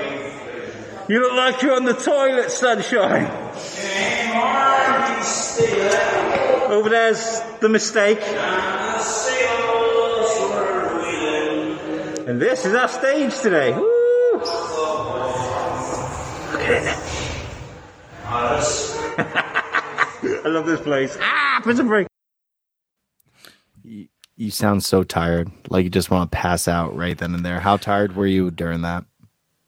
[1.08, 3.26] You look like you're on the toilet, sunshine.
[6.70, 8.20] Over there's the mistake.
[12.28, 13.72] And this is our stage today.
[13.72, 13.91] Woo!
[16.52, 16.98] Look at it.
[20.44, 21.16] I love this place.
[21.20, 22.06] Ah, prison break.
[24.36, 27.60] You sound so tired, like you just want to pass out right then and there.
[27.60, 29.04] How tired were you during that?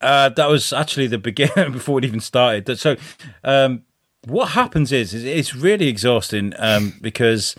[0.01, 2.79] Uh, that was actually the beginning before it even started.
[2.79, 2.97] So,
[3.43, 3.83] um,
[4.27, 7.55] what happens is, is it's really exhausting um, because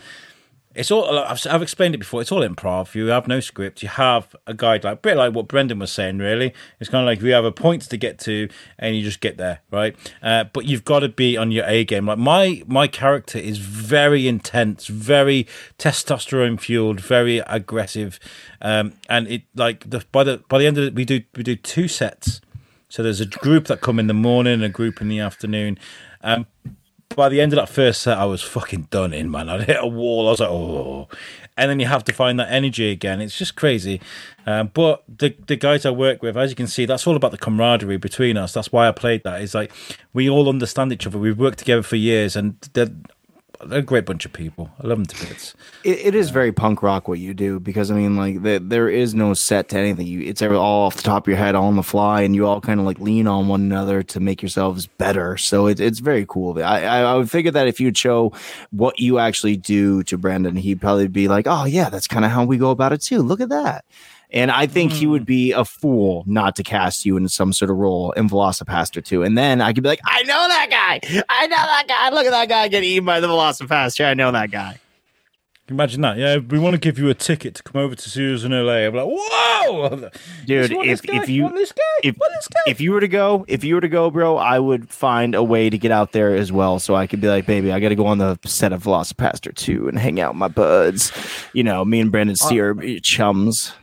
[0.76, 1.18] it's all.
[1.18, 2.22] I've, I've explained it before.
[2.22, 2.93] It's all improv.
[2.95, 3.81] You have no script.
[3.81, 6.18] You have a guide, like a bit like what Brendan was saying.
[6.18, 9.22] Really, it's kind of like we have a point to get to, and you just
[9.22, 9.95] get there, right?
[10.22, 12.06] Uh, but you've got to be on your A game.
[12.07, 15.47] Like my my character is very intense, very
[15.80, 18.19] testosterone fueled, very aggressive,
[18.61, 21.43] um, and it like the by the by the end of it, we do we
[21.43, 22.41] do two sets.
[22.89, 25.77] So there's a group that come in the morning, a group in the afternoon.
[26.22, 26.45] Um,
[27.16, 29.50] by the end of that first set, I was fucking done in, man.
[29.50, 30.28] I'd hit a wall.
[30.28, 31.08] I was like, oh.
[31.58, 33.22] And then you have to find that energy again.
[33.22, 34.02] It's just crazy.
[34.46, 37.32] Um, but the the guys I work with, as you can see, that's all about
[37.32, 38.54] the camaraderie between us.
[38.54, 39.42] That's why I played that.
[39.42, 39.72] It's like
[40.14, 41.18] we all understand each other.
[41.18, 42.60] We've worked together for years, and
[43.65, 44.69] they're, a great bunch of people.
[44.82, 45.53] I love them to bits.
[45.84, 48.90] It, it is very punk rock what you do because I mean, like the, there
[48.90, 50.07] is no set to anything.
[50.07, 52.48] You, it's all off the top of your head, all on the fly, and you
[52.48, 55.38] all kind of like lean on one another to make yourselves better.
[55.38, 56.57] So it, it's very cool.
[56.61, 58.34] I, I I would figure that if you'd show
[58.72, 62.32] what you actually do to Brandon, he'd probably be like, "Oh yeah, that's kind of
[62.32, 63.22] how we go about it too.
[63.22, 63.86] Look at that."
[64.36, 67.72] And I think he would be a fool not to cast you in some sort
[67.72, 69.24] of role in VelociPastor 2.
[69.24, 71.24] And then I could be like, I know that guy.
[71.30, 72.10] I know that guy.
[72.10, 74.06] Look at that guy getting eaten by the VelociPastor.
[74.06, 74.80] I know that guy.
[75.68, 76.18] Imagine that.
[76.18, 78.52] Yeah, we want to give you a ticket to come over to see us in
[78.52, 78.86] LA.
[78.86, 80.10] I'm like, whoa,
[80.45, 82.60] Dude, if if you want this guy, if want this guy.
[82.68, 85.41] if you were to go, if you were to go, bro, I would find a
[85.41, 87.90] way to get out there as well, so I could be like, baby, I got
[87.90, 91.12] to go on the set of VelociPastor two and hang out with my buds.
[91.53, 93.74] You know, me and Brandon Uh, see chums.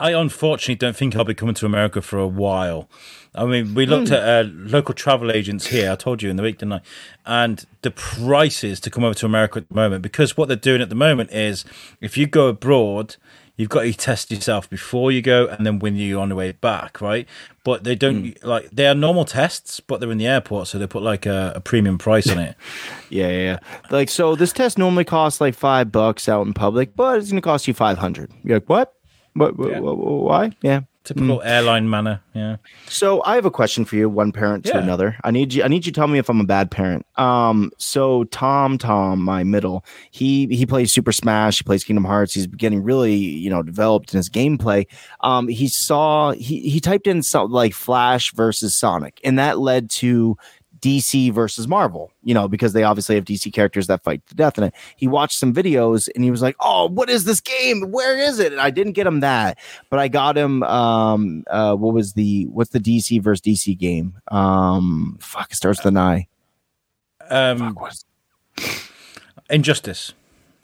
[0.00, 2.88] I unfortunately don't think I'll be coming to America for a while.
[3.34, 5.90] I mean, we looked at uh, local travel agents here.
[5.90, 6.80] I told you in the week, didn't I?
[7.26, 10.80] And the prices to come over to America at the moment, because what they're doing
[10.80, 11.64] at the moment is,
[12.00, 13.16] if you go abroad,
[13.56, 16.52] you've got to test yourself before you go, and then when you're on the way
[16.52, 17.26] back, right?
[17.64, 20.86] But they don't like they are normal tests, but they're in the airport, so they
[20.86, 22.56] put like a, a premium price on it.
[23.10, 23.58] Yeah, yeah, yeah.
[23.90, 27.40] Like so, this test normally costs like five bucks out in public, but it's gonna
[27.40, 28.32] cost you five hundred.
[28.42, 28.92] You're like, what?
[29.34, 29.54] What?
[29.58, 29.80] Yeah.
[29.80, 30.52] what- why?
[30.62, 30.80] Yeah.
[31.04, 32.22] Typical airline manner.
[32.32, 32.56] Yeah.
[32.86, 35.18] So I have a question for you, one parent to another.
[35.22, 35.62] I need you.
[35.62, 37.04] I need you to tell me if I'm a bad parent.
[37.16, 37.72] Um.
[37.76, 41.58] So Tom, Tom, my middle, he he plays Super Smash.
[41.58, 42.32] He plays Kingdom Hearts.
[42.32, 44.86] He's getting really you know developed in his gameplay.
[45.20, 45.46] Um.
[45.46, 50.38] He saw he he typed in something like Flash versus Sonic, and that led to
[50.84, 54.58] DC versus Marvel, you know, because they obviously have DC characters that fight to death
[54.58, 54.74] in it.
[54.96, 57.90] He watched some videos and he was like, "Oh, what is this game?
[57.90, 59.58] Where is it?" And I didn't get him that,
[59.88, 60.62] but I got him.
[60.62, 64.18] Um, uh, what was the what's the DC versus DC game?
[64.28, 66.28] Um, fuck, it starts with an I.
[67.30, 67.94] Um, Fuck,
[69.48, 70.12] Injustice.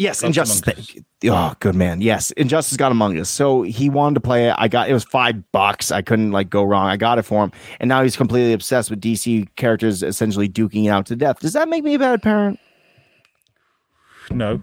[0.00, 0.60] Yes, Injustice.
[0.62, 2.00] Thank- Oh, good man.
[2.00, 3.28] Yes, Injustice got Among Us.
[3.28, 4.54] So he wanted to play it.
[4.56, 5.92] I got it was five bucks.
[5.92, 6.86] I couldn't like go wrong.
[6.86, 10.86] I got it for him, and now he's completely obsessed with DC characters essentially duking
[10.86, 11.40] it out to death.
[11.40, 12.58] Does that make me a bad parent?
[14.30, 14.62] No.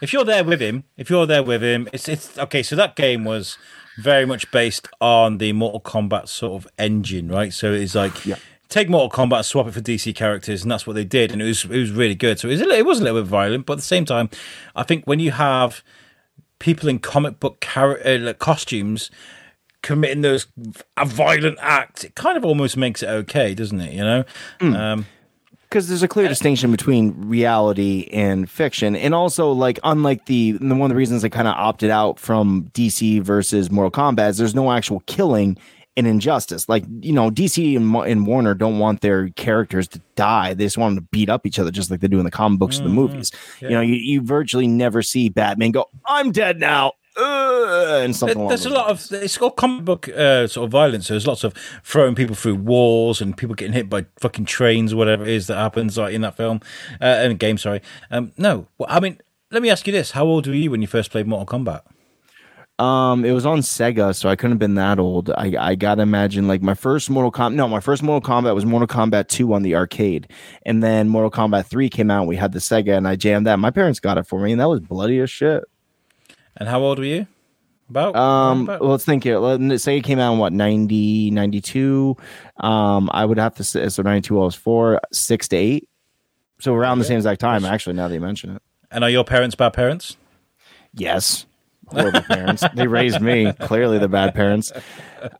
[0.00, 2.64] If you're there with him, if you're there with him, it's it's okay.
[2.64, 3.56] So that game was
[3.98, 7.52] very much based on the Mortal Kombat sort of engine, right?
[7.52, 8.36] So it's like Yeah.
[8.72, 11.44] Take Mortal Kombat, swap it for DC characters, and that's what they did, and it
[11.44, 12.38] was it was really good.
[12.38, 14.30] So it was a, it was a little bit violent, but at the same time,
[14.74, 15.84] I think when you have
[16.58, 19.10] people in comic book char- uh, costumes
[19.82, 20.46] committing those
[20.96, 23.92] a violent act, it kind of almost makes it okay, doesn't it?
[23.92, 24.24] You know.
[24.60, 25.06] Um,
[25.68, 30.74] because there's a clear distinction between reality and fiction, and also like unlike the, the
[30.74, 34.36] one of the reasons I kind of opted out from DC versus Mortal Kombat is
[34.36, 35.56] there's no actual killing
[35.96, 36.68] in Injustice.
[36.68, 40.78] Like you know, DC and, and Warner don't want their characters to die; they just
[40.78, 42.78] want them to beat up each other, just like they do in the comic books
[42.78, 43.30] and the movies.
[43.60, 48.48] You know, you, you virtually never see Batman go, "I'm dead now," uh, and something.
[48.48, 51.06] There's a lot of it's got comic book uh, sort of violence.
[51.06, 51.54] So there's lots of
[51.84, 55.46] throwing people through walls and people getting hit by fucking trains or whatever it is
[55.48, 56.60] that happens like in that film
[57.00, 57.58] uh, in game.
[57.58, 58.66] Sorry, um, no.
[58.78, 59.20] Well, I mean,
[59.50, 61.82] let me ask you this: How old were you when you first played Mortal Kombat?
[62.78, 65.30] Um, it was on Sega, so I couldn't have been that old.
[65.30, 67.54] I I gotta imagine like my first Mortal Kombat.
[67.54, 70.28] No, my first Mortal Kombat was Mortal Kombat Two on the arcade,
[70.66, 72.26] and then Mortal Kombat Three came out.
[72.26, 73.58] We had the Sega, and I jammed that.
[73.58, 75.62] My parents got it for me, and that was bloody as shit.
[76.56, 77.26] And how old were you?
[77.90, 79.38] About Um, about- well, let's think here.
[79.38, 82.16] Let's say it came out in what 90, 92.
[82.58, 84.40] Um, I would have to say so ninety two.
[84.40, 85.88] I was four, six to eight.
[86.58, 87.94] So around the same exact time, actually.
[87.96, 90.16] Now that you mention it, and are your parents bad parents?
[90.94, 91.44] yes.
[91.92, 92.64] Horrible parents.
[92.74, 93.52] They raised me.
[93.60, 94.72] Clearly, they're bad parents.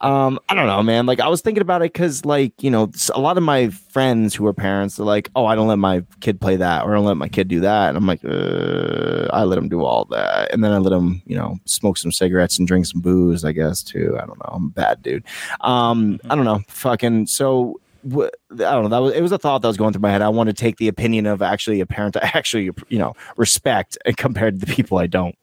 [0.01, 1.07] Um, I don't know, man.
[1.07, 4.35] Like I was thinking about it because, like, you know, a lot of my friends
[4.35, 6.95] who are parents are like, "Oh, I don't let my kid play that, or I
[6.95, 10.05] don't let my kid do that," and I'm like, uh, "I let him do all
[10.07, 13.45] that," and then I let him, you know, smoke some cigarettes and drink some booze.
[13.45, 14.17] I guess too.
[14.21, 14.51] I don't know.
[14.53, 15.25] I'm a bad dude.
[15.63, 16.63] Um, I don't know.
[16.69, 17.81] Fucking so.
[18.05, 18.89] I don't know.
[18.89, 19.21] That was it.
[19.21, 20.23] Was a thought that was going through my head.
[20.23, 23.97] I want to take the opinion of actually a parent I actually, you know, respect
[24.17, 25.37] compared to the people I don't.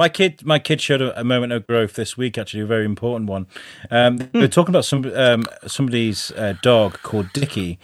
[0.00, 2.38] My kid, my kid showed a, a moment of growth this week.
[2.38, 3.46] Actually, a very important one.
[3.90, 7.78] Um, They're talking about some um, somebody's uh, dog called Dicky,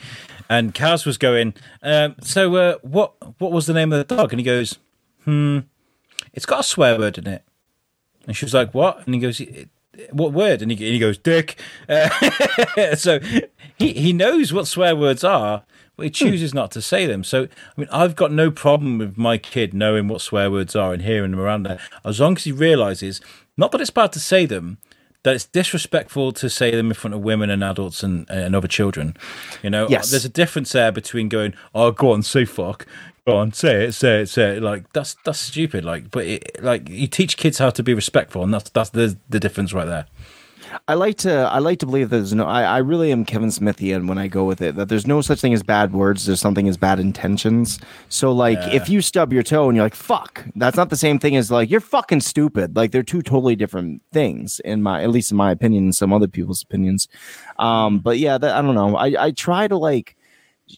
[0.48, 1.52] and Kaz was going.
[1.82, 4.32] Um, so, uh, what what was the name of the dog?
[4.32, 4.78] And he goes,
[5.24, 5.59] "Hmm,
[6.32, 7.43] it's got a swear word in it."
[8.26, 9.68] And she was like, "What?" And he goes, "It-
[10.10, 12.09] "What word?" And he, and he goes, "Dick." Uh,
[12.97, 13.20] so
[13.78, 15.64] he he knows what swear words are,
[15.97, 16.31] but he hmm.
[16.31, 17.24] chooses not to say them.
[17.24, 20.93] So I mean, I've got no problem with my kid knowing what swear words are
[20.93, 23.20] and hearing them around there, as long as he realizes
[23.56, 24.78] not that it's bad to say them.
[25.23, 28.68] That it's disrespectful to say them in front of women and adults and, and other
[28.68, 29.16] children.
[29.60, 30.12] You know, Yes.
[30.12, 32.86] there's a difference there between going, "Oh, go on, say fuck,"
[33.27, 34.62] go on, say it, say it, say it.
[34.62, 35.85] Like that's that's stupid.
[35.85, 39.16] Like, but it, like you teach kids how to be respectful, and that's that's the
[39.28, 40.06] the difference right there.
[40.88, 43.48] I like to I like to believe that there's no I, I really am Kevin
[43.48, 46.40] Smithian when I go with it that there's no such thing as bad words there's
[46.40, 47.78] something as bad intentions.
[48.09, 51.18] So like if you stub your toe and you're like fuck that's not the same
[51.18, 52.76] thing as like you're fucking stupid.
[52.76, 56.12] Like they're two totally different things in my at least in my opinion and some
[56.12, 57.09] other people's opinions.
[57.59, 58.97] Um but yeah that, I don't know.
[58.97, 60.15] I I try to like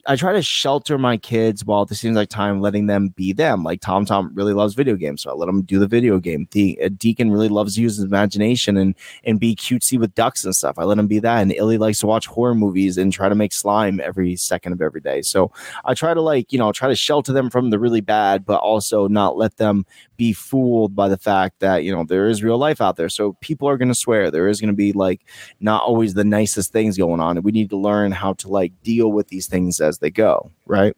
[0.06, 3.32] I try to shelter my kids while at the same like time letting them be
[3.32, 3.64] them.
[3.64, 6.46] Like Tom Tom really loves video games, so I let him do the video game.
[6.50, 8.94] De- uh, Deacon really loves to use his imagination and
[9.24, 10.78] and be cutesy with ducks and stuff.
[10.78, 11.40] I let him be that.
[11.40, 14.82] And Illy likes to watch horror movies and try to make slime every second of
[14.82, 15.22] every day.
[15.22, 15.52] So
[15.86, 18.60] I try to like you know try to shelter them from the really bad, but
[18.60, 19.86] also not let them
[20.18, 23.08] be fooled by the fact that you know there is real life out there.
[23.08, 24.30] So people are going to swear.
[24.30, 25.24] There is going to be like
[25.60, 28.72] not always the nicest things going on, and we need to learn how to like
[28.82, 30.50] deal with these things as they go.
[30.66, 30.96] Right?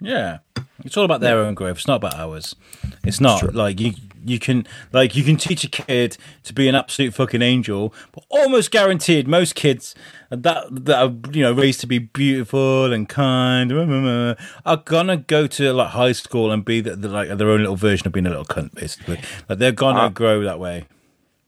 [0.00, 0.38] Yeah,
[0.84, 1.76] it's all about their own growth.
[1.76, 2.56] It's not about ours.
[3.04, 3.92] It's not like you
[4.24, 8.24] you can like you can teach a kid to be an absolute fucking angel, but
[8.28, 9.94] almost guaranteed most kids
[10.30, 13.72] that that are you know raised to be beautiful and kind
[14.66, 17.76] are gonna go to like high school and be the, the, like their own little
[17.76, 19.20] version of being a little cunt, basically.
[19.48, 20.86] Like they're gonna uh, grow that way.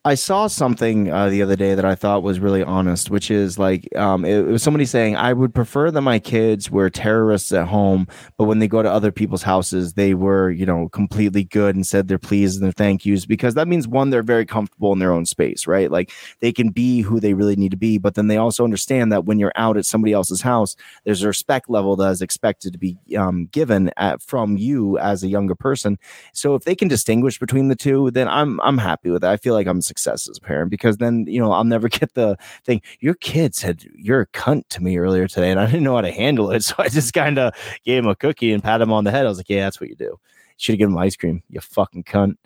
[0.07, 3.59] I saw something uh, the other day that I thought was really honest, which is
[3.59, 7.53] like um, it, it, was somebody saying, "I would prefer that my kids were terrorists
[7.53, 8.07] at home,
[8.37, 11.87] but when they go to other people's houses, they were, you know, completely good and
[11.87, 14.99] said their please and their thank yous because that means one, they're very comfortable in
[14.99, 15.91] their own space, right?
[15.91, 19.11] Like they can be who they really need to be, but then they also understand
[19.11, 22.75] that when you're out at somebody else's house, there's a respect level that is expected
[22.75, 25.99] to be um, given at, from you as a younger person.
[26.35, 29.29] So if they can distinguish between the two, then I'm I'm happy with it.
[29.29, 32.15] I feel like I'm success as a parent because then you know I'll never get
[32.15, 32.83] the thing.
[33.01, 36.03] Your kid said you're a cunt to me earlier today, and I didn't know how
[36.03, 37.55] to handle it, so I just kind of
[37.85, 39.27] gave him a cookie and pat him on the head.
[39.27, 40.19] I was like, "Yeah, that's what you do.
[40.57, 42.37] Should have given him ice cream, you fucking cunt."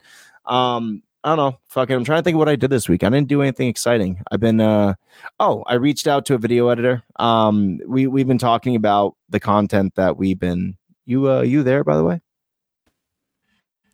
[0.47, 1.59] Um, I don't know.
[1.69, 3.03] Fucking, I'm trying to think of what I did this week.
[3.03, 4.23] I didn't do anything exciting.
[4.31, 4.95] I've been, uh,
[5.41, 7.03] oh, I reached out to a video editor.
[7.17, 10.77] Um, we we've been talking about the content that we've been.
[11.07, 12.21] You, uh, you there by the way?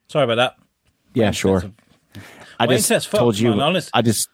[0.09, 0.57] Sorry about that.
[1.15, 1.63] Yeah, sure.
[2.59, 3.55] I just told you.
[3.55, 4.29] Man, I just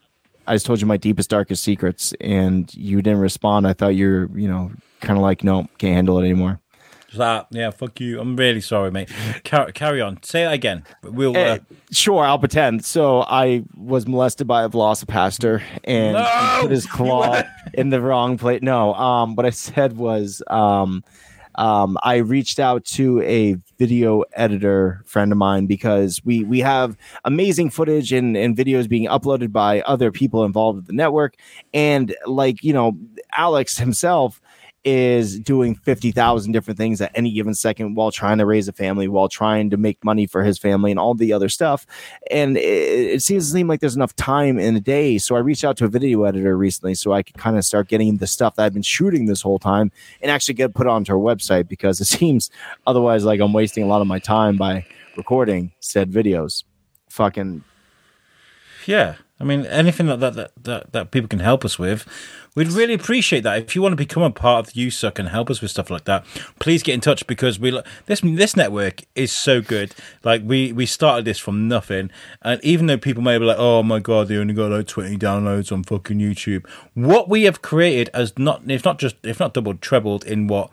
[0.46, 3.66] I just told you my deepest, darkest secrets, and you didn't respond.
[3.66, 6.60] I thought you're, you know, kind of like, no, can't handle it anymore.
[7.16, 8.20] That yeah, fuck you.
[8.20, 9.10] I'm really sorry, mate.
[9.44, 10.22] Car- carry on.
[10.22, 10.84] Say it again.
[11.02, 11.40] We'll uh...
[11.40, 11.58] uh,
[11.90, 12.24] sure.
[12.24, 12.84] I'll pretend.
[12.84, 16.58] So I was molested by a VelociPastor and no!
[16.62, 17.42] put his claw
[17.74, 18.62] in the wrong place.
[18.62, 18.94] No.
[18.94, 19.34] Um.
[19.34, 21.02] What I said was um
[21.60, 26.96] um, I reached out to a video editor friend of mine because we we have
[27.26, 31.36] amazing footage and, and videos being uploaded by other people involved with the network,
[31.74, 32.96] and like you know,
[33.36, 34.40] Alex himself
[34.84, 39.08] is doing 50,000 different things at any given second while trying to raise a family,
[39.08, 41.86] while trying to make money for his family and all the other stuff.
[42.30, 45.18] And it, it seems to seem like there's enough time in a day.
[45.18, 47.88] So I reached out to a video editor recently so I could kind of start
[47.88, 49.92] getting the stuff that I've been shooting this whole time
[50.22, 52.50] and actually get put onto our website because it seems
[52.86, 54.86] otherwise like I'm wasting a lot of my time by
[55.16, 56.64] recording said videos.
[57.10, 57.64] Fucking.
[58.86, 59.16] Yeah.
[59.38, 62.06] I mean, anything that, that, that, that people can help us with
[62.56, 63.58] We'd really appreciate that.
[63.58, 65.88] If you want to become a part of You Suck and help us with stuff
[65.88, 66.26] like that,
[66.58, 67.70] please get in touch because we
[68.06, 69.94] this this network is so good.
[70.24, 72.10] Like we we started this from nothing,
[72.42, 75.16] and even though people may be like, "Oh my god, they only got like twenty
[75.16, 79.54] downloads on fucking YouTube," what we have created has not, if not just, if not
[79.54, 80.70] doubled, trebled in what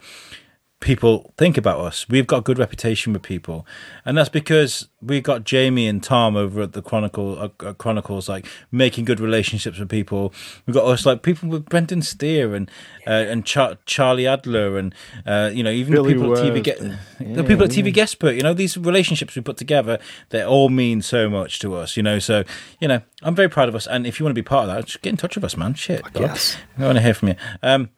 [0.80, 2.08] people think about us.
[2.08, 3.66] We've got a good reputation with people,
[4.04, 8.46] and that's because we've got Jamie and Tom over at the Chronicle uh, Chronicles, like
[8.70, 10.32] making good relationships with people.
[10.66, 12.70] We've got us like people with Brendan Steere and
[13.06, 14.94] uh, and Char- Charlie Adler, and
[15.26, 16.96] uh, you know even Billy the people at TV get yeah,
[17.34, 18.36] the people at TV Guestbook.
[18.36, 19.98] You know these relationships we put together,
[20.30, 21.96] they all mean so much to us.
[21.96, 22.44] You know, so
[22.80, 23.86] you know I'm very proud of us.
[23.86, 25.56] And if you want to be part of that, just get in touch with us,
[25.56, 25.74] man.
[25.74, 27.34] Shit, yes, I want to hear from you.
[27.62, 27.90] Um,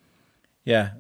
[0.65, 0.93] yeah,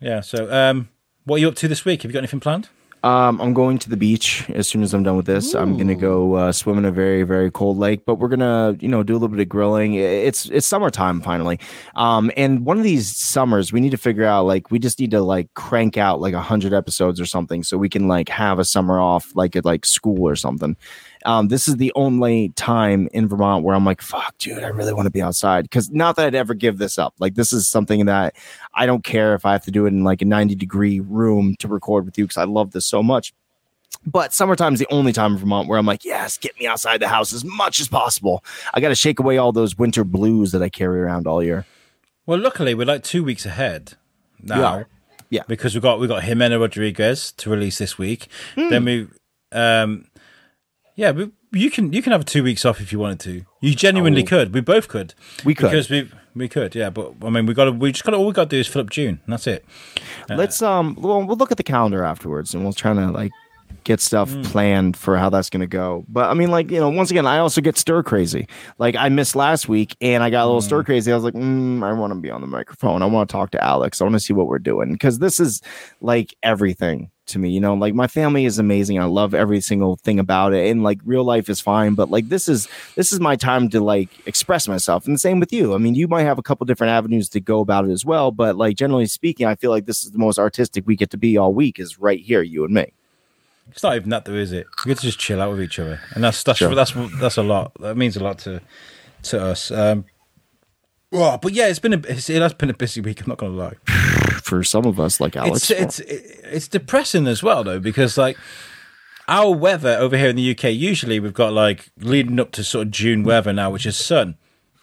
[0.00, 0.20] yeah.
[0.20, 0.90] So um
[1.28, 2.02] what are you up to this week?
[2.02, 2.68] Have you got anything planned?
[3.04, 5.54] Um, I'm going to the beach as soon as I'm done with this.
[5.54, 5.58] Ooh.
[5.58, 8.88] I'm gonna go uh, swim in a very very cold lake, but we're gonna you
[8.88, 9.94] know do a little bit of grilling.
[9.94, 11.60] It's it's summertime finally,
[11.94, 15.12] um, and one of these summers we need to figure out like we just need
[15.12, 18.58] to like crank out like a hundred episodes or something so we can like have
[18.58, 20.76] a summer off like at like school or something.
[21.24, 24.92] Um, this is the only time in Vermont where I'm like, fuck, dude, I really
[24.92, 25.64] want to be outside.
[25.64, 27.14] Because not that I'd ever give this up.
[27.18, 28.36] Like, this is something that
[28.74, 31.56] I don't care if I have to do it in like a 90 degree room
[31.58, 33.32] to record with you because I love this so much.
[34.06, 37.00] But summertime is the only time in Vermont where I'm like, yes, get me outside
[37.00, 38.44] the house as much as possible.
[38.72, 41.66] I got to shake away all those winter blues that I carry around all year.
[42.26, 43.94] Well, luckily, we're like two weeks ahead
[44.42, 44.60] now.
[44.60, 44.84] Yeah.
[45.30, 45.42] Yeah.
[45.46, 48.28] Because we've got we got Jimena Rodriguez to release this week.
[48.56, 48.70] Mm.
[48.70, 49.08] Then we
[49.52, 50.06] um
[50.98, 53.44] yeah, but you can you can have two weeks off if you wanted to.
[53.60, 54.26] You genuinely oh.
[54.26, 54.52] could.
[54.52, 55.14] We both could.
[55.44, 56.74] We could because we we could.
[56.74, 57.70] Yeah, but I mean, we got to.
[57.70, 58.16] We just got to.
[58.16, 59.20] all we got to do is fill up June.
[59.24, 59.64] And that's it.
[60.28, 60.96] Uh, Let's um.
[60.98, 63.30] Well, we'll look at the calendar afterwards, and we'll try to like
[63.84, 66.04] get stuff planned for how that's going to go.
[66.08, 68.48] But I mean, like you know, once again, I also get stir crazy.
[68.78, 71.12] Like I missed last week, and I got a little stir crazy.
[71.12, 73.02] I was like, mm, I want to be on the microphone.
[73.02, 74.00] I want to talk to Alex.
[74.00, 75.62] I want to see what we're doing because this is
[76.00, 77.50] like everything to me.
[77.50, 78.98] You know, like my family is amazing.
[78.98, 81.94] I love every single thing about it, and like real life is fine.
[81.94, 85.40] But like this is this is my time to like express myself, and the same
[85.40, 85.74] with you.
[85.74, 88.30] I mean, you might have a couple different avenues to go about it as well,
[88.30, 91.16] but like generally speaking, I feel like this is the most artistic we get to
[91.18, 92.92] be all week is right here, you and me.
[93.70, 94.66] It's not even that, though, is it?
[94.84, 96.74] We get to just chill out with each other, and that's that's Sure.
[96.74, 97.72] that's that's a lot.
[97.80, 98.60] That means a lot to
[99.24, 99.70] to us.
[99.70, 100.06] Um,
[101.10, 103.20] well, but yeah, it's been a it has been a busy week.
[103.20, 103.74] I'm not gonna lie.
[104.48, 108.38] For some of us, like Alex, It's it's it's depressing as well though because like
[109.28, 112.86] our weather over here in the UK usually we've got like leading up to sort
[112.86, 114.36] of June weather now, which is sun.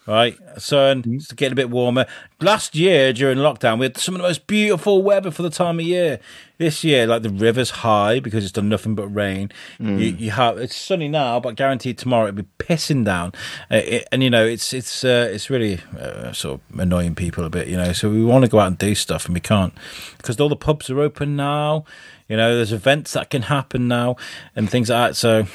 [0.06, 1.02] Right, sun.
[1.04, 2.06] It's getting a bit warmer.
[2.40, 5.80] Last year during lockdown, we had some of the most beautiful weather for the time
[5.80, 6.20] of year.
[6.58, 9.50] This year, like the river's high because it's done nothing but rain.
[9.98, 13.32] You, you have it's sunny now, but guaranteed tomorrow it'll be pissing down.
[13.70, 17.44] Uh, it, and you know, it's it's uh, it's really uh, sort of annoying people
[17.44, 17.66] a bit.
[17.66, 19.74] You know, so we want to go out and do stuff and we can't
[20.16, 21.84] because all the pubs are open now.
[22.28, 24.16] You know, there's events that can happen now
[24.54, 25.16] and things like that.
[25.16, 25.46] So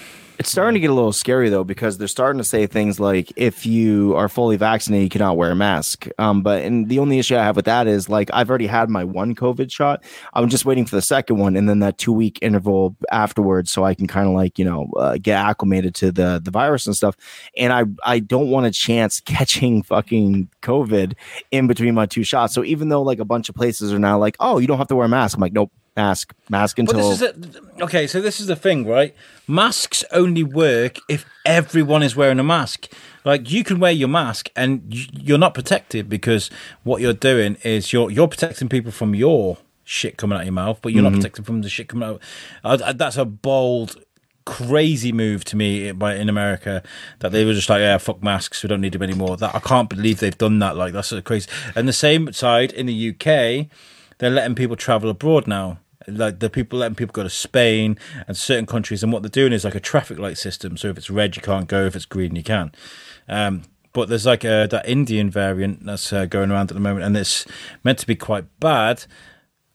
[0.42, 3.32] It's starting to get a little scary though because they're starting to say things like
[3.36, 6.08] if you are fully vaccinated, you cannot wear a mask.
[6.18, 8.90] Um, but and the only issue I have with that is like I've already had
[8.90, 10.04] my one COVID shot.
[10.34, 13.84] I'm just waiting for the second one, and then that two week interval afterwards, so
[13.84, 16.96] I can kind of like you know uh, get acclimated to the the virus and
[16.96, 17.16] stuff.
[17.56, 21.14] And I I don't want a chance catching fucking COVID
[21.52, 22.56] in between my two shots.
[22.56, 24.88] So even though like a bunch of places are now like, oh, you don't have
[24.88, 28.08] to wear a mask, I'm like, nope, mask, mask But this is a, okay.
[28.08, 29.14] So this is the thing, right?
[29.48, 32.92] Masks only work if everyone is wearing a mask.
[33.24, 36.50] Like you can wear your mask and you're not protected because
[36.84, 40.54] what you're doing is you're you're protecting people from your shit coming out of your
[40.54, 42.22] mouth, but you're not protected from the shit coming out.
[42.64, 43.98] Uh, uh, that's a bold.
[44.44, 46.82] Crazy move to me by in America
[47.20, 49.38] that they were just like, yeah, fuck masks, we don't need them anymore.
[49.38, 50.76] That I can't believe they've done that.
[50.76, 51.48] Like that's so crazy.
[51.76, 53.68] And the same side in the UK,
[54.22, 55.80] they're letting people travel abroad now.
[56.08, 59.52] Like the people letting people go to Spain and certain countries, and what they're doing
[59.52, 60.78] is like a traffic light system.
[60.78, 61.86] So if it's red, you can't go.
[61.86, 62.72] If it's green, you can.
[63.28, 67.04] Um, but there's like a, that Indian variant that's uh, going around at the moment,
[67.04, 67.48] and it's
[67.84, 69.06] meant to be quite bad.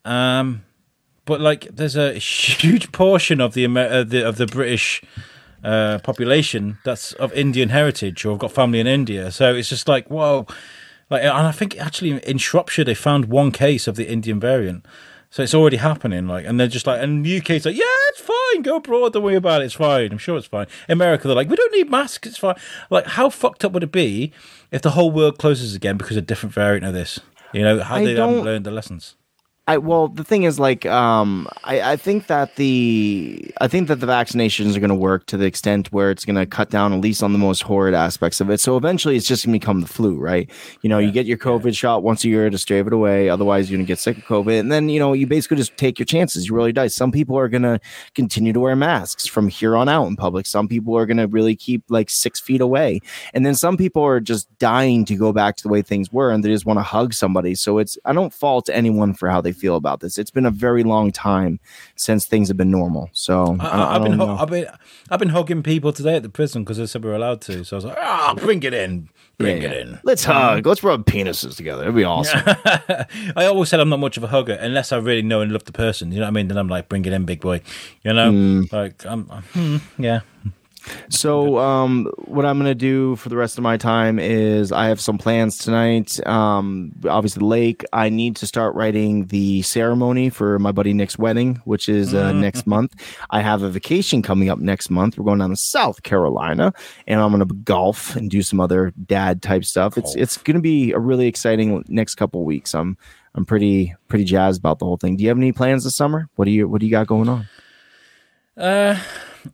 [0.04, 0.64] Um,
[1.24, 5.02] but like, there's a huge portion of the Amer- uh, the of the British
[5.64, 9.32] uh, population that's of Indian heritage or have got family in India.
[9.32, 10.46] So it's just like, whoa.
[11.08, 14.84] Like, and I think actually in Shropshire they found one case of the Indian variant.
[15.30, 18.20] So it's already happening, like, and they're just like, and the UK's like, yeah, it's
[18.20, 20.12] fine, go abroad, don't worry about it, it's fine.
[20.12, 20.66] I'm sure it's fine.
[20.88, 22.54] America, they're like, we don't need masks, it's fine.
[22.90, 24.32] Like, how fucked up would it be
[24.70, 27.20] if the whole world closes again because of a different variant of this?
[27.52, 29.16] You know, how I they haven't learned the lessons.
[29.68, 33.98] I well, the thing is, like, um, I, I think that the I think that
[33.98, 36.92] the vaccinations are going to work to the extent where it's going to cut down
[36.92, 38.60] at least on the most horrid aspects of it.
[38.60, 40.48] So eventually, it's just going to become the flu, right?
[40.82, 43.28] You know, you get your COVID shot once a year to stave it away.
[43.28, 45.76] Otherwise, you're going to get sick of COVID, and then you know you basically just
[45.76, 46.46] take your chances.
[46.46, 46.86] You really die.
[46.86, 47.80] Some people are going to
[48.14, 50.46] continue to wear masks from here on out in public.
[50.46, 53.00] Some people are going to really keep like six feet away,
[53.34, 56.30] and then some people are just dying to go back to the way things were,
[56.30, 57.56] and they just want to hug somebody.
[57.56, 60.18] So it's I don't fault anyone for how they feel about this.
[60.18, 61.58] It's been a very long time
[61.96, 63.10] since things have been normal.
[63.12, 64.36] So I, I've been, know.
[64.36, 64.66] I've been,
[65.10, 67.64] I've been hugging people today at the prison because they said we were allowed to.
[67.64, 69.08] So I was like, ah, bring it in,
[69.38, 69.82] bring Yeah, it yeah.
[69.94, 70.00] in.
[70.04, 70.66] Let's hug.
[70.66, 71.82] Let's rub penises together.
[71.82, 72.40] It'd be awesome.
[73.36, 75.64] I always said I'm not much of a hugger unless I really know and love
[75.64, 76.12] the person.
[76.12, 76.48] You know what I mean?
[76.48, 77.60] Then I'm like, bring it in, big boy.
[78.02, 78.72] You know, Mm.
[78.72, 80.20] like I'm, I'm- hmm, yeah.
[81.08, 85.00] So, um, what I'm gonna do for the rest of my time is I have
[85.00, 86.24] some plans tonight.
[86.26, 87.84] Um, obviously, the lake.
[87.92, 92.32] I need to start writing the ceremony for my buddy Nick's wedding, which is uh,
[92.32, 92.94] next month.
[93.30, 95.18] I have a vacation coming up next month.
[95.18, 96.72] We're going down to South Carolina,
[97.06, 99.96] and I'm gonna golf and do some other dad type stuff.
[99.98, 102.74] It's it's gonna be a really exciting next couple weeks.
[102.74, 102.96] I'm
[103.34, 105.16] I'm pretty pretty jazzed about the whole thing.
[105.16, 106.28] Do you have any plans this summer?
[106.36, 107.48] What do you What do you got going on?
[108.56, 108.98] Uh,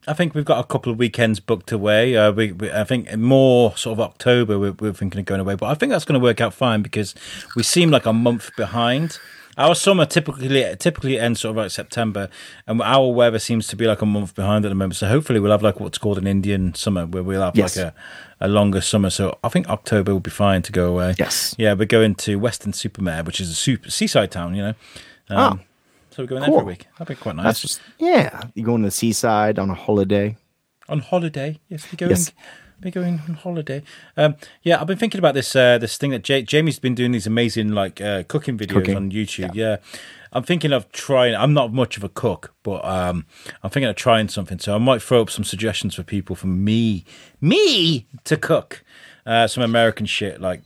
[0.06, 2.16] I think we've got a couple of weekends booked away.
[2.16, 5.54] Uh, we, we, I think more sort of October we're, we're thinking of going away,
[5.56, 7.14] but I think that's going to work out fine because
[7.56, 9.18] we seem like a month behind.
[9.58, 12.30] Our summer typically typically ends sort of like September,
[12.66, 14.96] and our weather seems to be like a month behind at the moment.
[14.96, 17.76] So hopefully we'll have like what's called an Indian summer, where we'll have Yes.
[17.76, 17.94] like a,
[18.40, 19.10] a longer summer.
[19.10, 21.14] So I think October will be fine to go away.
[21.18, 21.54] Yes.
[21.58, 24.54] Yeah, we're going to Weston-super-Mare, which is a super, seaside town.
[24.54, 24.74] You know.
[25.28, 25.64] Um, Oh.
[26.12, 26.86] So we're going there for a week.
[26.98, 27.44] That'd be quite nice.
[27.44, 28.42] That's just yeah.
[28.54, 30.36] You going to the seaside on a holiday?
[30.88, 31.58] on holiday.
[31.68, 32.10] Yes, we're going.
[32.10, 32.32] Yes.
[32.80, 33.82] Maybe going on holiday.
[34.16, 37.26] Um, yeah, I've been thinking about this uh, this thing that Jamie's been doing these
[37.26, 38.96] amazing like uh, cooking videos Cooking.
[38.96, 39.54] on YouTube.
[39.54, 39.76] Yeah.
[40.32, 41.34] I'm thinking of trying.
[41.34, 43.26] I'm not much of a cook, but um,
[43.62, 44.58] I'm thinking of trying something.
[44.58, 47.04] So I might throw up some suggestions for people for me,
[47.40, 48.82] me to cook
[49.26, 50.62] uh, some American shit like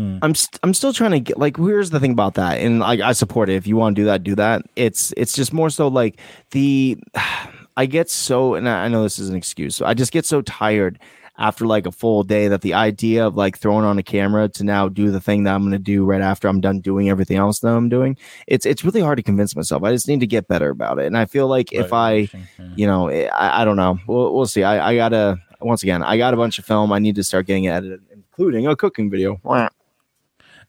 [0.00, 0.16] Hmm.
[0.22, 3.00] I'm st- I'm still trying to get like here's the thing about that and like
[3.00, 3.56] I support it.
[3.56, 4.62] If you want to do that do that.
[4.74, 6.18] It's it's just more so like
[6.52, 6.98] the
[7.76, 10.24] I get so and I I know this is an excuse so I just get
[10.24, 10.98] so tired
[11.36, 14.64] after like a full day that the idea of like throwing on a camera to
[14.64, 17.36] now do the thing that I'm going to do right after I'm done doing everything
[17.36, 18.16] else that I'm doing
[18.46, 19.82] it's it's really hard to convince myself.
[19.82, 22.28] I just need to get better about it and I feel like if I
[22.74, 23.98] you know eh, I, I don't know.
[24.06, 24.62] We'll, we'll see.
[24.62, 26.90] I, I gotta once again I got a bunch of film.
[26.90, 29.38] I need to start getting it edited including a cooking video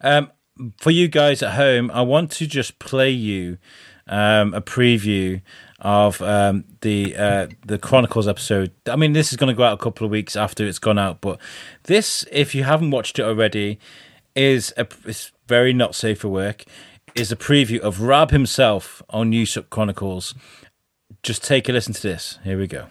[0.02, 0.32] Um,
[0.78, 3.58] for you guys at home, I want to just play you
[4.08, 5.42] um, a preview
[5.80, 8.72] of um, the uh, the Chronicles episode.
[8.88, 11.00] I mean, this is going to go out a couple of weeks after it's gone
[11.00, 11.40] out, but
[11.84, 13.80] this, if you haven't watched it already,
[14.36, 16.66] is a it's very not safe for work.
[17.16, 20.34] Is a preview of Raab himself on Suck Chronicles.
[21.24, 22.40] Just take a listen to this.
[22.44, 22.88] Here we go.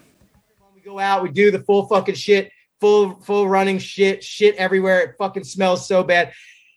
[0.74, 5.00] we go out, we do the full fucking shit, full full running shit, shit everywhere.
[5.00, 6.32] It fucking smells so bad.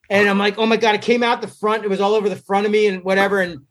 [0.10, 1.84] And I'm like, oh my god, it came out the front.
[1.84, 3.42] It was all over the front of me and whatever.
[3.42, 3.62] And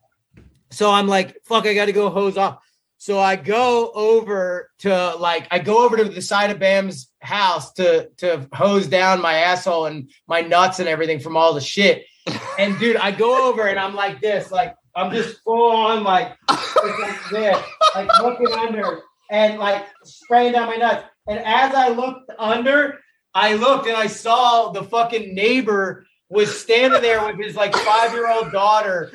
[0.71, 2.59] so I'm like, fuck, I got to go hose off.
[3.03, 7.73] So I go over to like I go over to the side of Bam's house
[7.73, 12.05] to to hose down my asshole and my nuts and everything from all the shit.
[12.59, 16.37] And dude, I go over and I'm like this, like I'm just full on like,
[16.49, 17.59] like this,
[17.95, 19.01] like looking under
[19.31, 21.05] and like spraying down my nuts.
[21.27, 22.99] And as I looked under,
[23.35, 28.13] I looked and I saw the fucking neighbor was standing there with his like five
[28.13, 29.13] year old daughter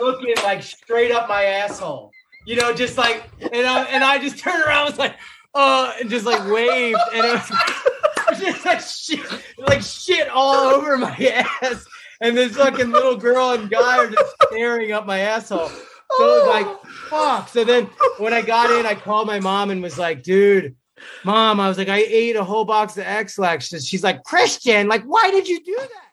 [0.00, 2.12] looking like straight up my asshole.
[2.46, 5.16] You know, just like and I and I just turned around, and was like,
[5.54, 10.28] uh, and just like waved, and it was, it was just like shit, like shit
[10.28, 11.16] all over my
[11.62, 11.84] ass.
[12.20, 15.68] And this fucking little girl and guy are just staring up my asshole.
[15.68, 15.74] So
[16.20, 17.48] it was like, fuck.
[17.48, 17.86] So then
[18.18, 20.76] when I got in, I called my mom and was like, dude,
[21.24, 23.68] mom, I was like, I ate a whole box of Ex-Lax.
[23.84, 26.03] She's like, Christian, like, why did you do that?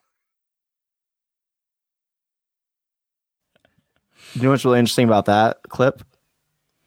[4.34, 6.04] You know what's really interesting about that clip?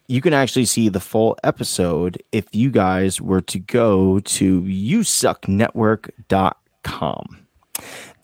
[0.07, 7.47] You can actually see the full episode if you guys were to go to yousucknetwork.com.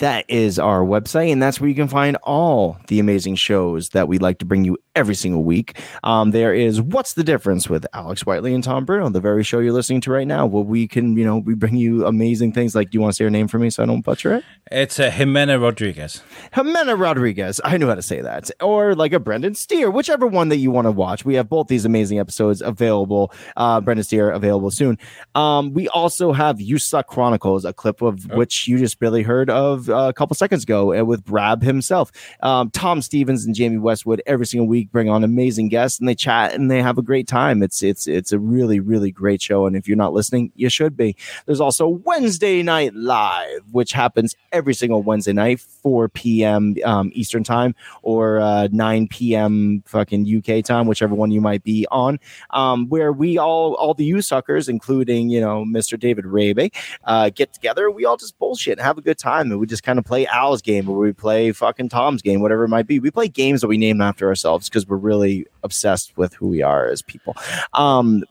[0.01, 4.09] That is our website, and that's where you can find all the amazing shows that
[4.09, 5.79] we like to bring you every single week.
[6.03, 9.59] Um, there is What's the Difference with Alex Whiteley and Tom Bruno, the very show
[9.59, 12.75] you're listening to right now, where we can, you know, we bring you amazing things
[12.75, 14.45] like, do you want to say her name for me so I don't butcher it?
[14.73, 16.23] It's uh, Jimena Rodriguez.
[16.55, 17.61] Jimena Rodriguez.
[17.63, 18.51] I knew how to say that.
[18.63, 21.27] Or like a Brendan Steere, whichever one that you want to watch.
[21.27, 23.35] We have both these amazing episodes available.
[23.55, 24.97] Uh, Brendan Steere available soon.
[25.35, 29.51] Um, we also have You Suck Chronicles, a clip of which you just barely heard
[29.51, 32.11] of a couple seconds ago uh, with Brab himself.
[32.43, 36.15] Um, Tom Stevens and Jamie Westwood every single week bring on amazing guests and they
[36.15, 37.63] chat and they have a great time.
[37.63, 39.67] It's it's it's a really really great show.
[39.67, 41.17] And if you're not listening, you should be.
[41.47, 46.75] There's also Wednesday Night Live, which happens every single Wednesday night, 4 p.m.
[46.85, 49.83] Um, Eastern time or uh, 9 p.m.
[49.87, 52.19] fucking UK time, whichever one you might be on.
[52.51, 55.99] Um, where we all all the you suckers, including you know Mr.
[55.99, 56.71] David Raab,
[57.05, 57.91] uh, get together.
[57.91, 60.27] We all just bullshit and have a good time, and we just kind of play
[60.27, 62.99] Al's game or we play fucking Tom's game, whatever it might be.
[63.01, 66.63] We play games that we name after ourselves because we're really obsessed with who we
[66.63, 67.37] are as people.
[67.73, 68.25] Um,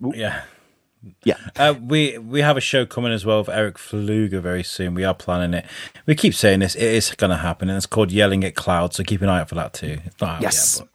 [0.00, 0.42] Yeah.
[1.22, 1.36] Yeah.
[1.54, 4.94] Uh, we we have a show coming as well with Eric Fluger very soon.
[4.94, 5.66] We are planning it.
[6.04, 6.74] We keep saying this.
[6.74, 8.96] It is going to happen, and it's called Yelling at Clouds.
[8.96, 9.98] So keep an eye out for that too.
[10.04, 10.80] It's not out Yes.
[10.80, 10.88] yet,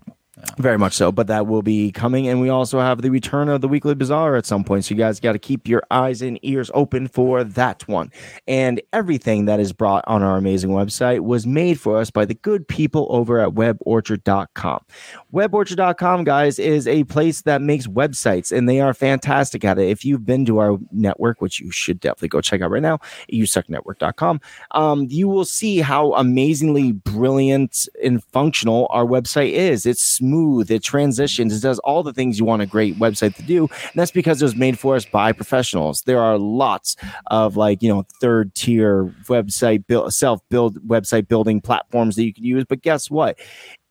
[0.58, 3.62] Very much so, but that will be coming, and we also have the return of
[3.62, 4.86] the weekly bazaar at some point.
[4.86, 8.12] So you guys got to keep your eyes and ears open for that one.
[8.48, 12.34] And everything that is brought on our amazing website was made for us by the
[12.34, 14.86] good people over at WebOrchard.com.
[15.34, 19.90] WebOrchard.com, guys, is a place that makes websites, and they are fantastic at it.
[19.90, 23.00] If you've been to our network, which you should definitely go check out right now,
[23.32, 24.42] usucknetwork.com,
[24.72, 29.86] um, you will see how amazingly brilliant and functional our website is.
[29.86, 30.31] It's smooth,
[30.70, 33.68] it transitions, it does all the things you want a great website to do.
[33.68, 36.04] And that's because it was made for us by professionals.
[36.04, 36.96] There are lots
[37.28, 42.34] of like, you know, third tier website build self build website building platforms that you
[42.34, 42.66] can use.
[42.66, 43.40] But guess what?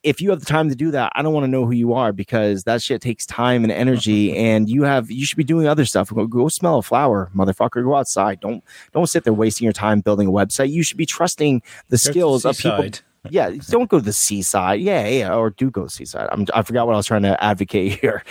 [0.03, 1.93] if you have the time to do that, I don't want to know who you
[1.93, 5.67] are because that shit takes time and energy, and you have you should be doing
[5.67, 6.09] other stuff.
[6.09, 7.83] Go, go smell a flower, motherfucker.
[7.83, 8.39] Go outside.
[8.39, 8.63] Don't
[8.93, 10.71] don't sit there wasting your time building a website.
[10.71, 12.89] You should be trusting the skills of people.
[13.29, 14.81] Yeah, don't go to the seaside.
[14.81, 16.27] Yeah, yeah, or do go seaside.
[16.31, 18.23] I'm, I forgot what I was trying to advocate here.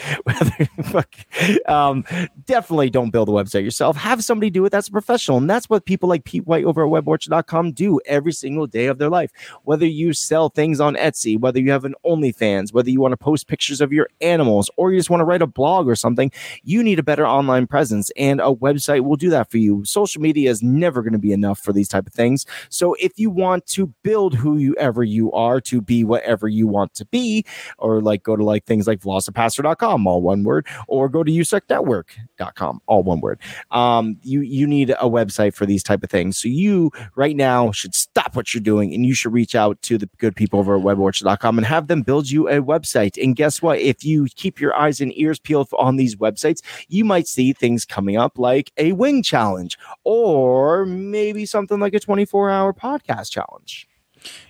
[1.66, 2.04] um,
[2.44, 3.96] definitely don't build a website yourself.
[3.96, 5.38] Have somebody do it that's a professional.
[5.38, 8.98] And that's what people like Pete White over at weborchard.com do every single day of
[8.98, 9.30] their life.
[9.62, 13.16] Whether you sell things on Etsy, whether you have an OnlyFans, whether you want to
[13.16, 16.32] post pictures of your animals, or you just want to write a blog or something,
[16.64, 18.10] you need a better online presence.
[18.16, 19.84] And a website will do that for you.
[19.84, 22.44] Social media is never going to be enough for these type of things.
[22.70, 26.66] So if you want to build who you ever you are to be whatever you
[26.66, 27.44] want to be,
[27.78, 32.80] or like go to like things like velocipastor.com, all one word, or go to usucknetwork.com,
[32.86, 33.38] all one word.
[33.70, 36.38] Um, you you need a website for these type of things.
[36.38, 39.98] So you right now should stop what you're doing and you should reach out to
[39.98, 43.22] the good people over at weborchard.com and have them build you a website.
[43.22, 43.78] And guess what?
[43.78, 47.84] If you keep your eyes and ears peeled on these websites, you might see things
[47.84, 53.89] coming up like a wing challenge or maybe something like a 24 hour podcast challenge.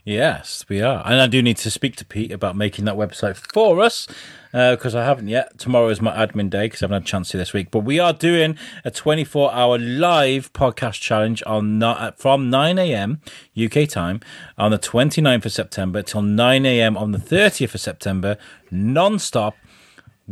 [0.04, 1.02] Yes, we are.
[1.04, 4.06] And I do need to speak to Pete about making that website for us
[4.52, 5.58] because uh, I haven't yet.
[5.58, 7.70] Tomorrow is my admin day because I haven't had a chance to this week.
[7.70, 13.20] But we are doing a 24 hour live podcast challenge on uh, from 9 a.m.
[13.56, 14.20] UK time
[14.58, 16.96] on the 29th of September till 9 a.m.
[16.96, 18.36] on the 30th of September,
[18.70, 19.56] non stop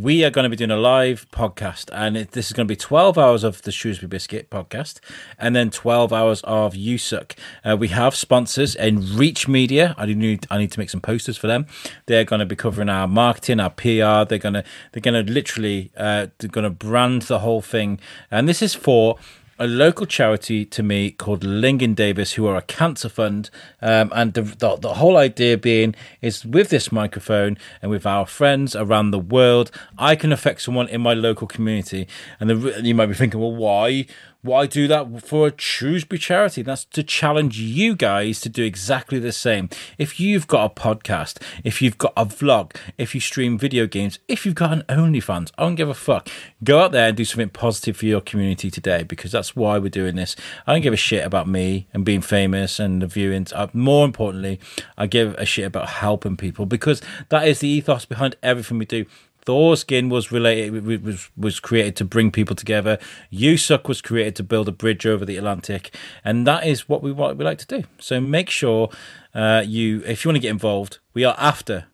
[0.01, 2.73] we are going to be doing a live podcast, and it, this is going to
[2.73, 5.01] be 12 hours of the Shrewsbury Biscuit podcast,
[5.39, 7.37] and then 12 hours of USUK.
[7.65, 9.97] Uh, we have sponsors in Reach Media.
[9.99, 11.67] I need I need to make some posters for them.
[12.07, 14.29] They're going to be covering our marketing, our PR.
[14.29, 17.99] They're going to they're going to literally uh, they're going to brand the whole thing,
[18.31, 19.19] and this is for
[19.59, 23.51] a local charity to me called Lingen Davies, who are a cancer fund.
[23.83, 28.27] Um, and the, the, the, whole idea being is with this microphone and with our
[28.27, 32.07] friends around the world, I can affect someone in my local community.
[32.39, 34.07] And the, you might be thinking, well, why?
[34.43, 36.63] Why do that for a Shrewsbury charity?
[36.63, 39.69] That's to challenge you guys to do exactly the same.
[39.99, 44.21] If you've got a podcast, if you've got a vlog, if you stream video games,
[44.29, 46.29] if you've got an OnlyFans, I don't give a fuck.
[46.63, 49.89] Go out there and do something positive for your community today because that's why we're
[49.89, 50.37] doing this.
[50.69, 53.53] I don't give a shit about me and being famous and the viewings.
[53.53, 54.61] Uh, more importantly,
[54.97, 58.85] I give a shit about helping people because that is the ethos behind everything we
[58.85, 59.05] do.
[59.49, 62.99] Thorskin was related was was created to bring people together.
[63.33, 67.11] USUK was created to build a bridge over the Atlantic, and that is what we
[67.13, 67.85] what we like to do.
[67.99, 68.91] So make sure
[69.35, 71.87] uh, you, if you want to get involved, we are after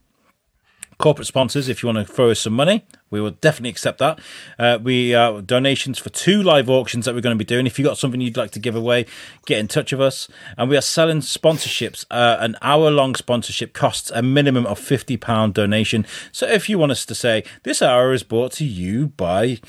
[0.99, 2.85] corporate sponsors if you want to throw us some money
[3.15, 4.19] we will definitely accept that.
[4.59, 7.65] Uh, we uh, donations for two live auctions that we're going to be doing.
[7.65, 9.07] If you've got something you'd like to give away
[9.47, 10.29] get in touch with us.
[10.59, 12.05] And we are selling sponsorships.
[12.11, 16.05] Uh, an hour long sponsorship costs a minimum of 50 pound donation.
[16.33, 19.61] So if you want us to say this hour is brought to you by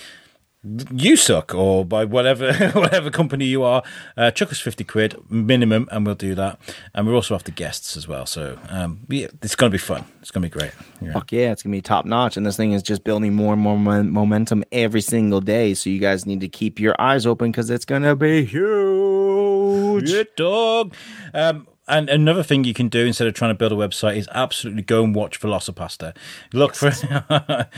[0.65, 3.83] USUK or by whatever whatever company you are,
[4.17, 6.59] uh, chuck us 50 quid minimum and we'll do that.
[6.93, 8.25] And we're also after guests as well.
[8.25, 10.05] So um, yeah, it's going to be fun.
[10.21, 10.71] It's going to be great.
[11.01, 11.13] Yeah.
[11.13, 12.35] Fuck yeah, it's going to be top notch.
[12.35, 15.73] And this thing is just building more and more momentum every single day.
[15.73, 20.09] So you guys need to keep your eyes open because it's going to be huge.
[20.09, 20.95] Yeah, dog.
[21.33, 24.27] Um, and another thing you can do instead of trying to build a website is
[24.31, 26.15] absolutely go and watch VelociPastor.
[26.51, 26.91] Look for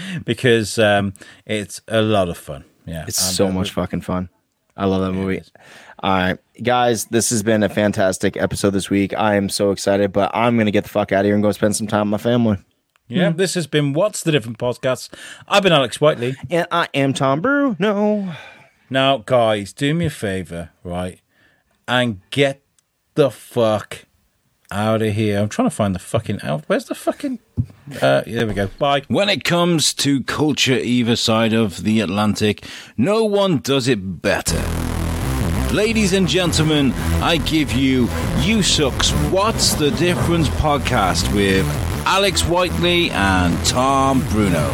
[0.24, 1.14] because um,
[1.46, 2.64] it's a lot of fun.
[2.88, 4.30] Yeah, it's so much fucking fun.
[4.76, 5.42] I love that movie.
[6.00, 9.14] All right, guys, this has been a fantastic episode this week.
[9.16, 11.52] I am so excited, but I'm gonna get the fuck out of here and go
[11.52, 12.58] spend some time with my family.
[13.08, 13.38] Yeah, mm.
[13.38, 15.14] this has been What's the Different Podcast.
[15.48, 16.36] I've been Alex Whiteley.
[16.50, 17.76] And I am Tom Brew.
[17.80, 18.34] No.
[18.90, 21.22] Now, guys, do me a favor, right?
[21.88, 22.62] And get
[23.16, 24.07] the fuck
[24.72, 25.40] out of here.
[25.40, 26.64] I'm trying to find the fucking out.
[26.68, 27.40] Where's the fucking
[28.02, 28.68] uh, there we go.
[28.80, 29.04] Bye.
[29.08, 32.66] When it comes to culture either side of the Atlantic,
[32.98, 34.62] no one does it better.
[35.74, 38.08] Ladies and gentlemen, I give you
[38.44, 41.66] USUK's What's the Difference podcast with
[42.06, 44.70] Alex Whiteley and Tom Bruno.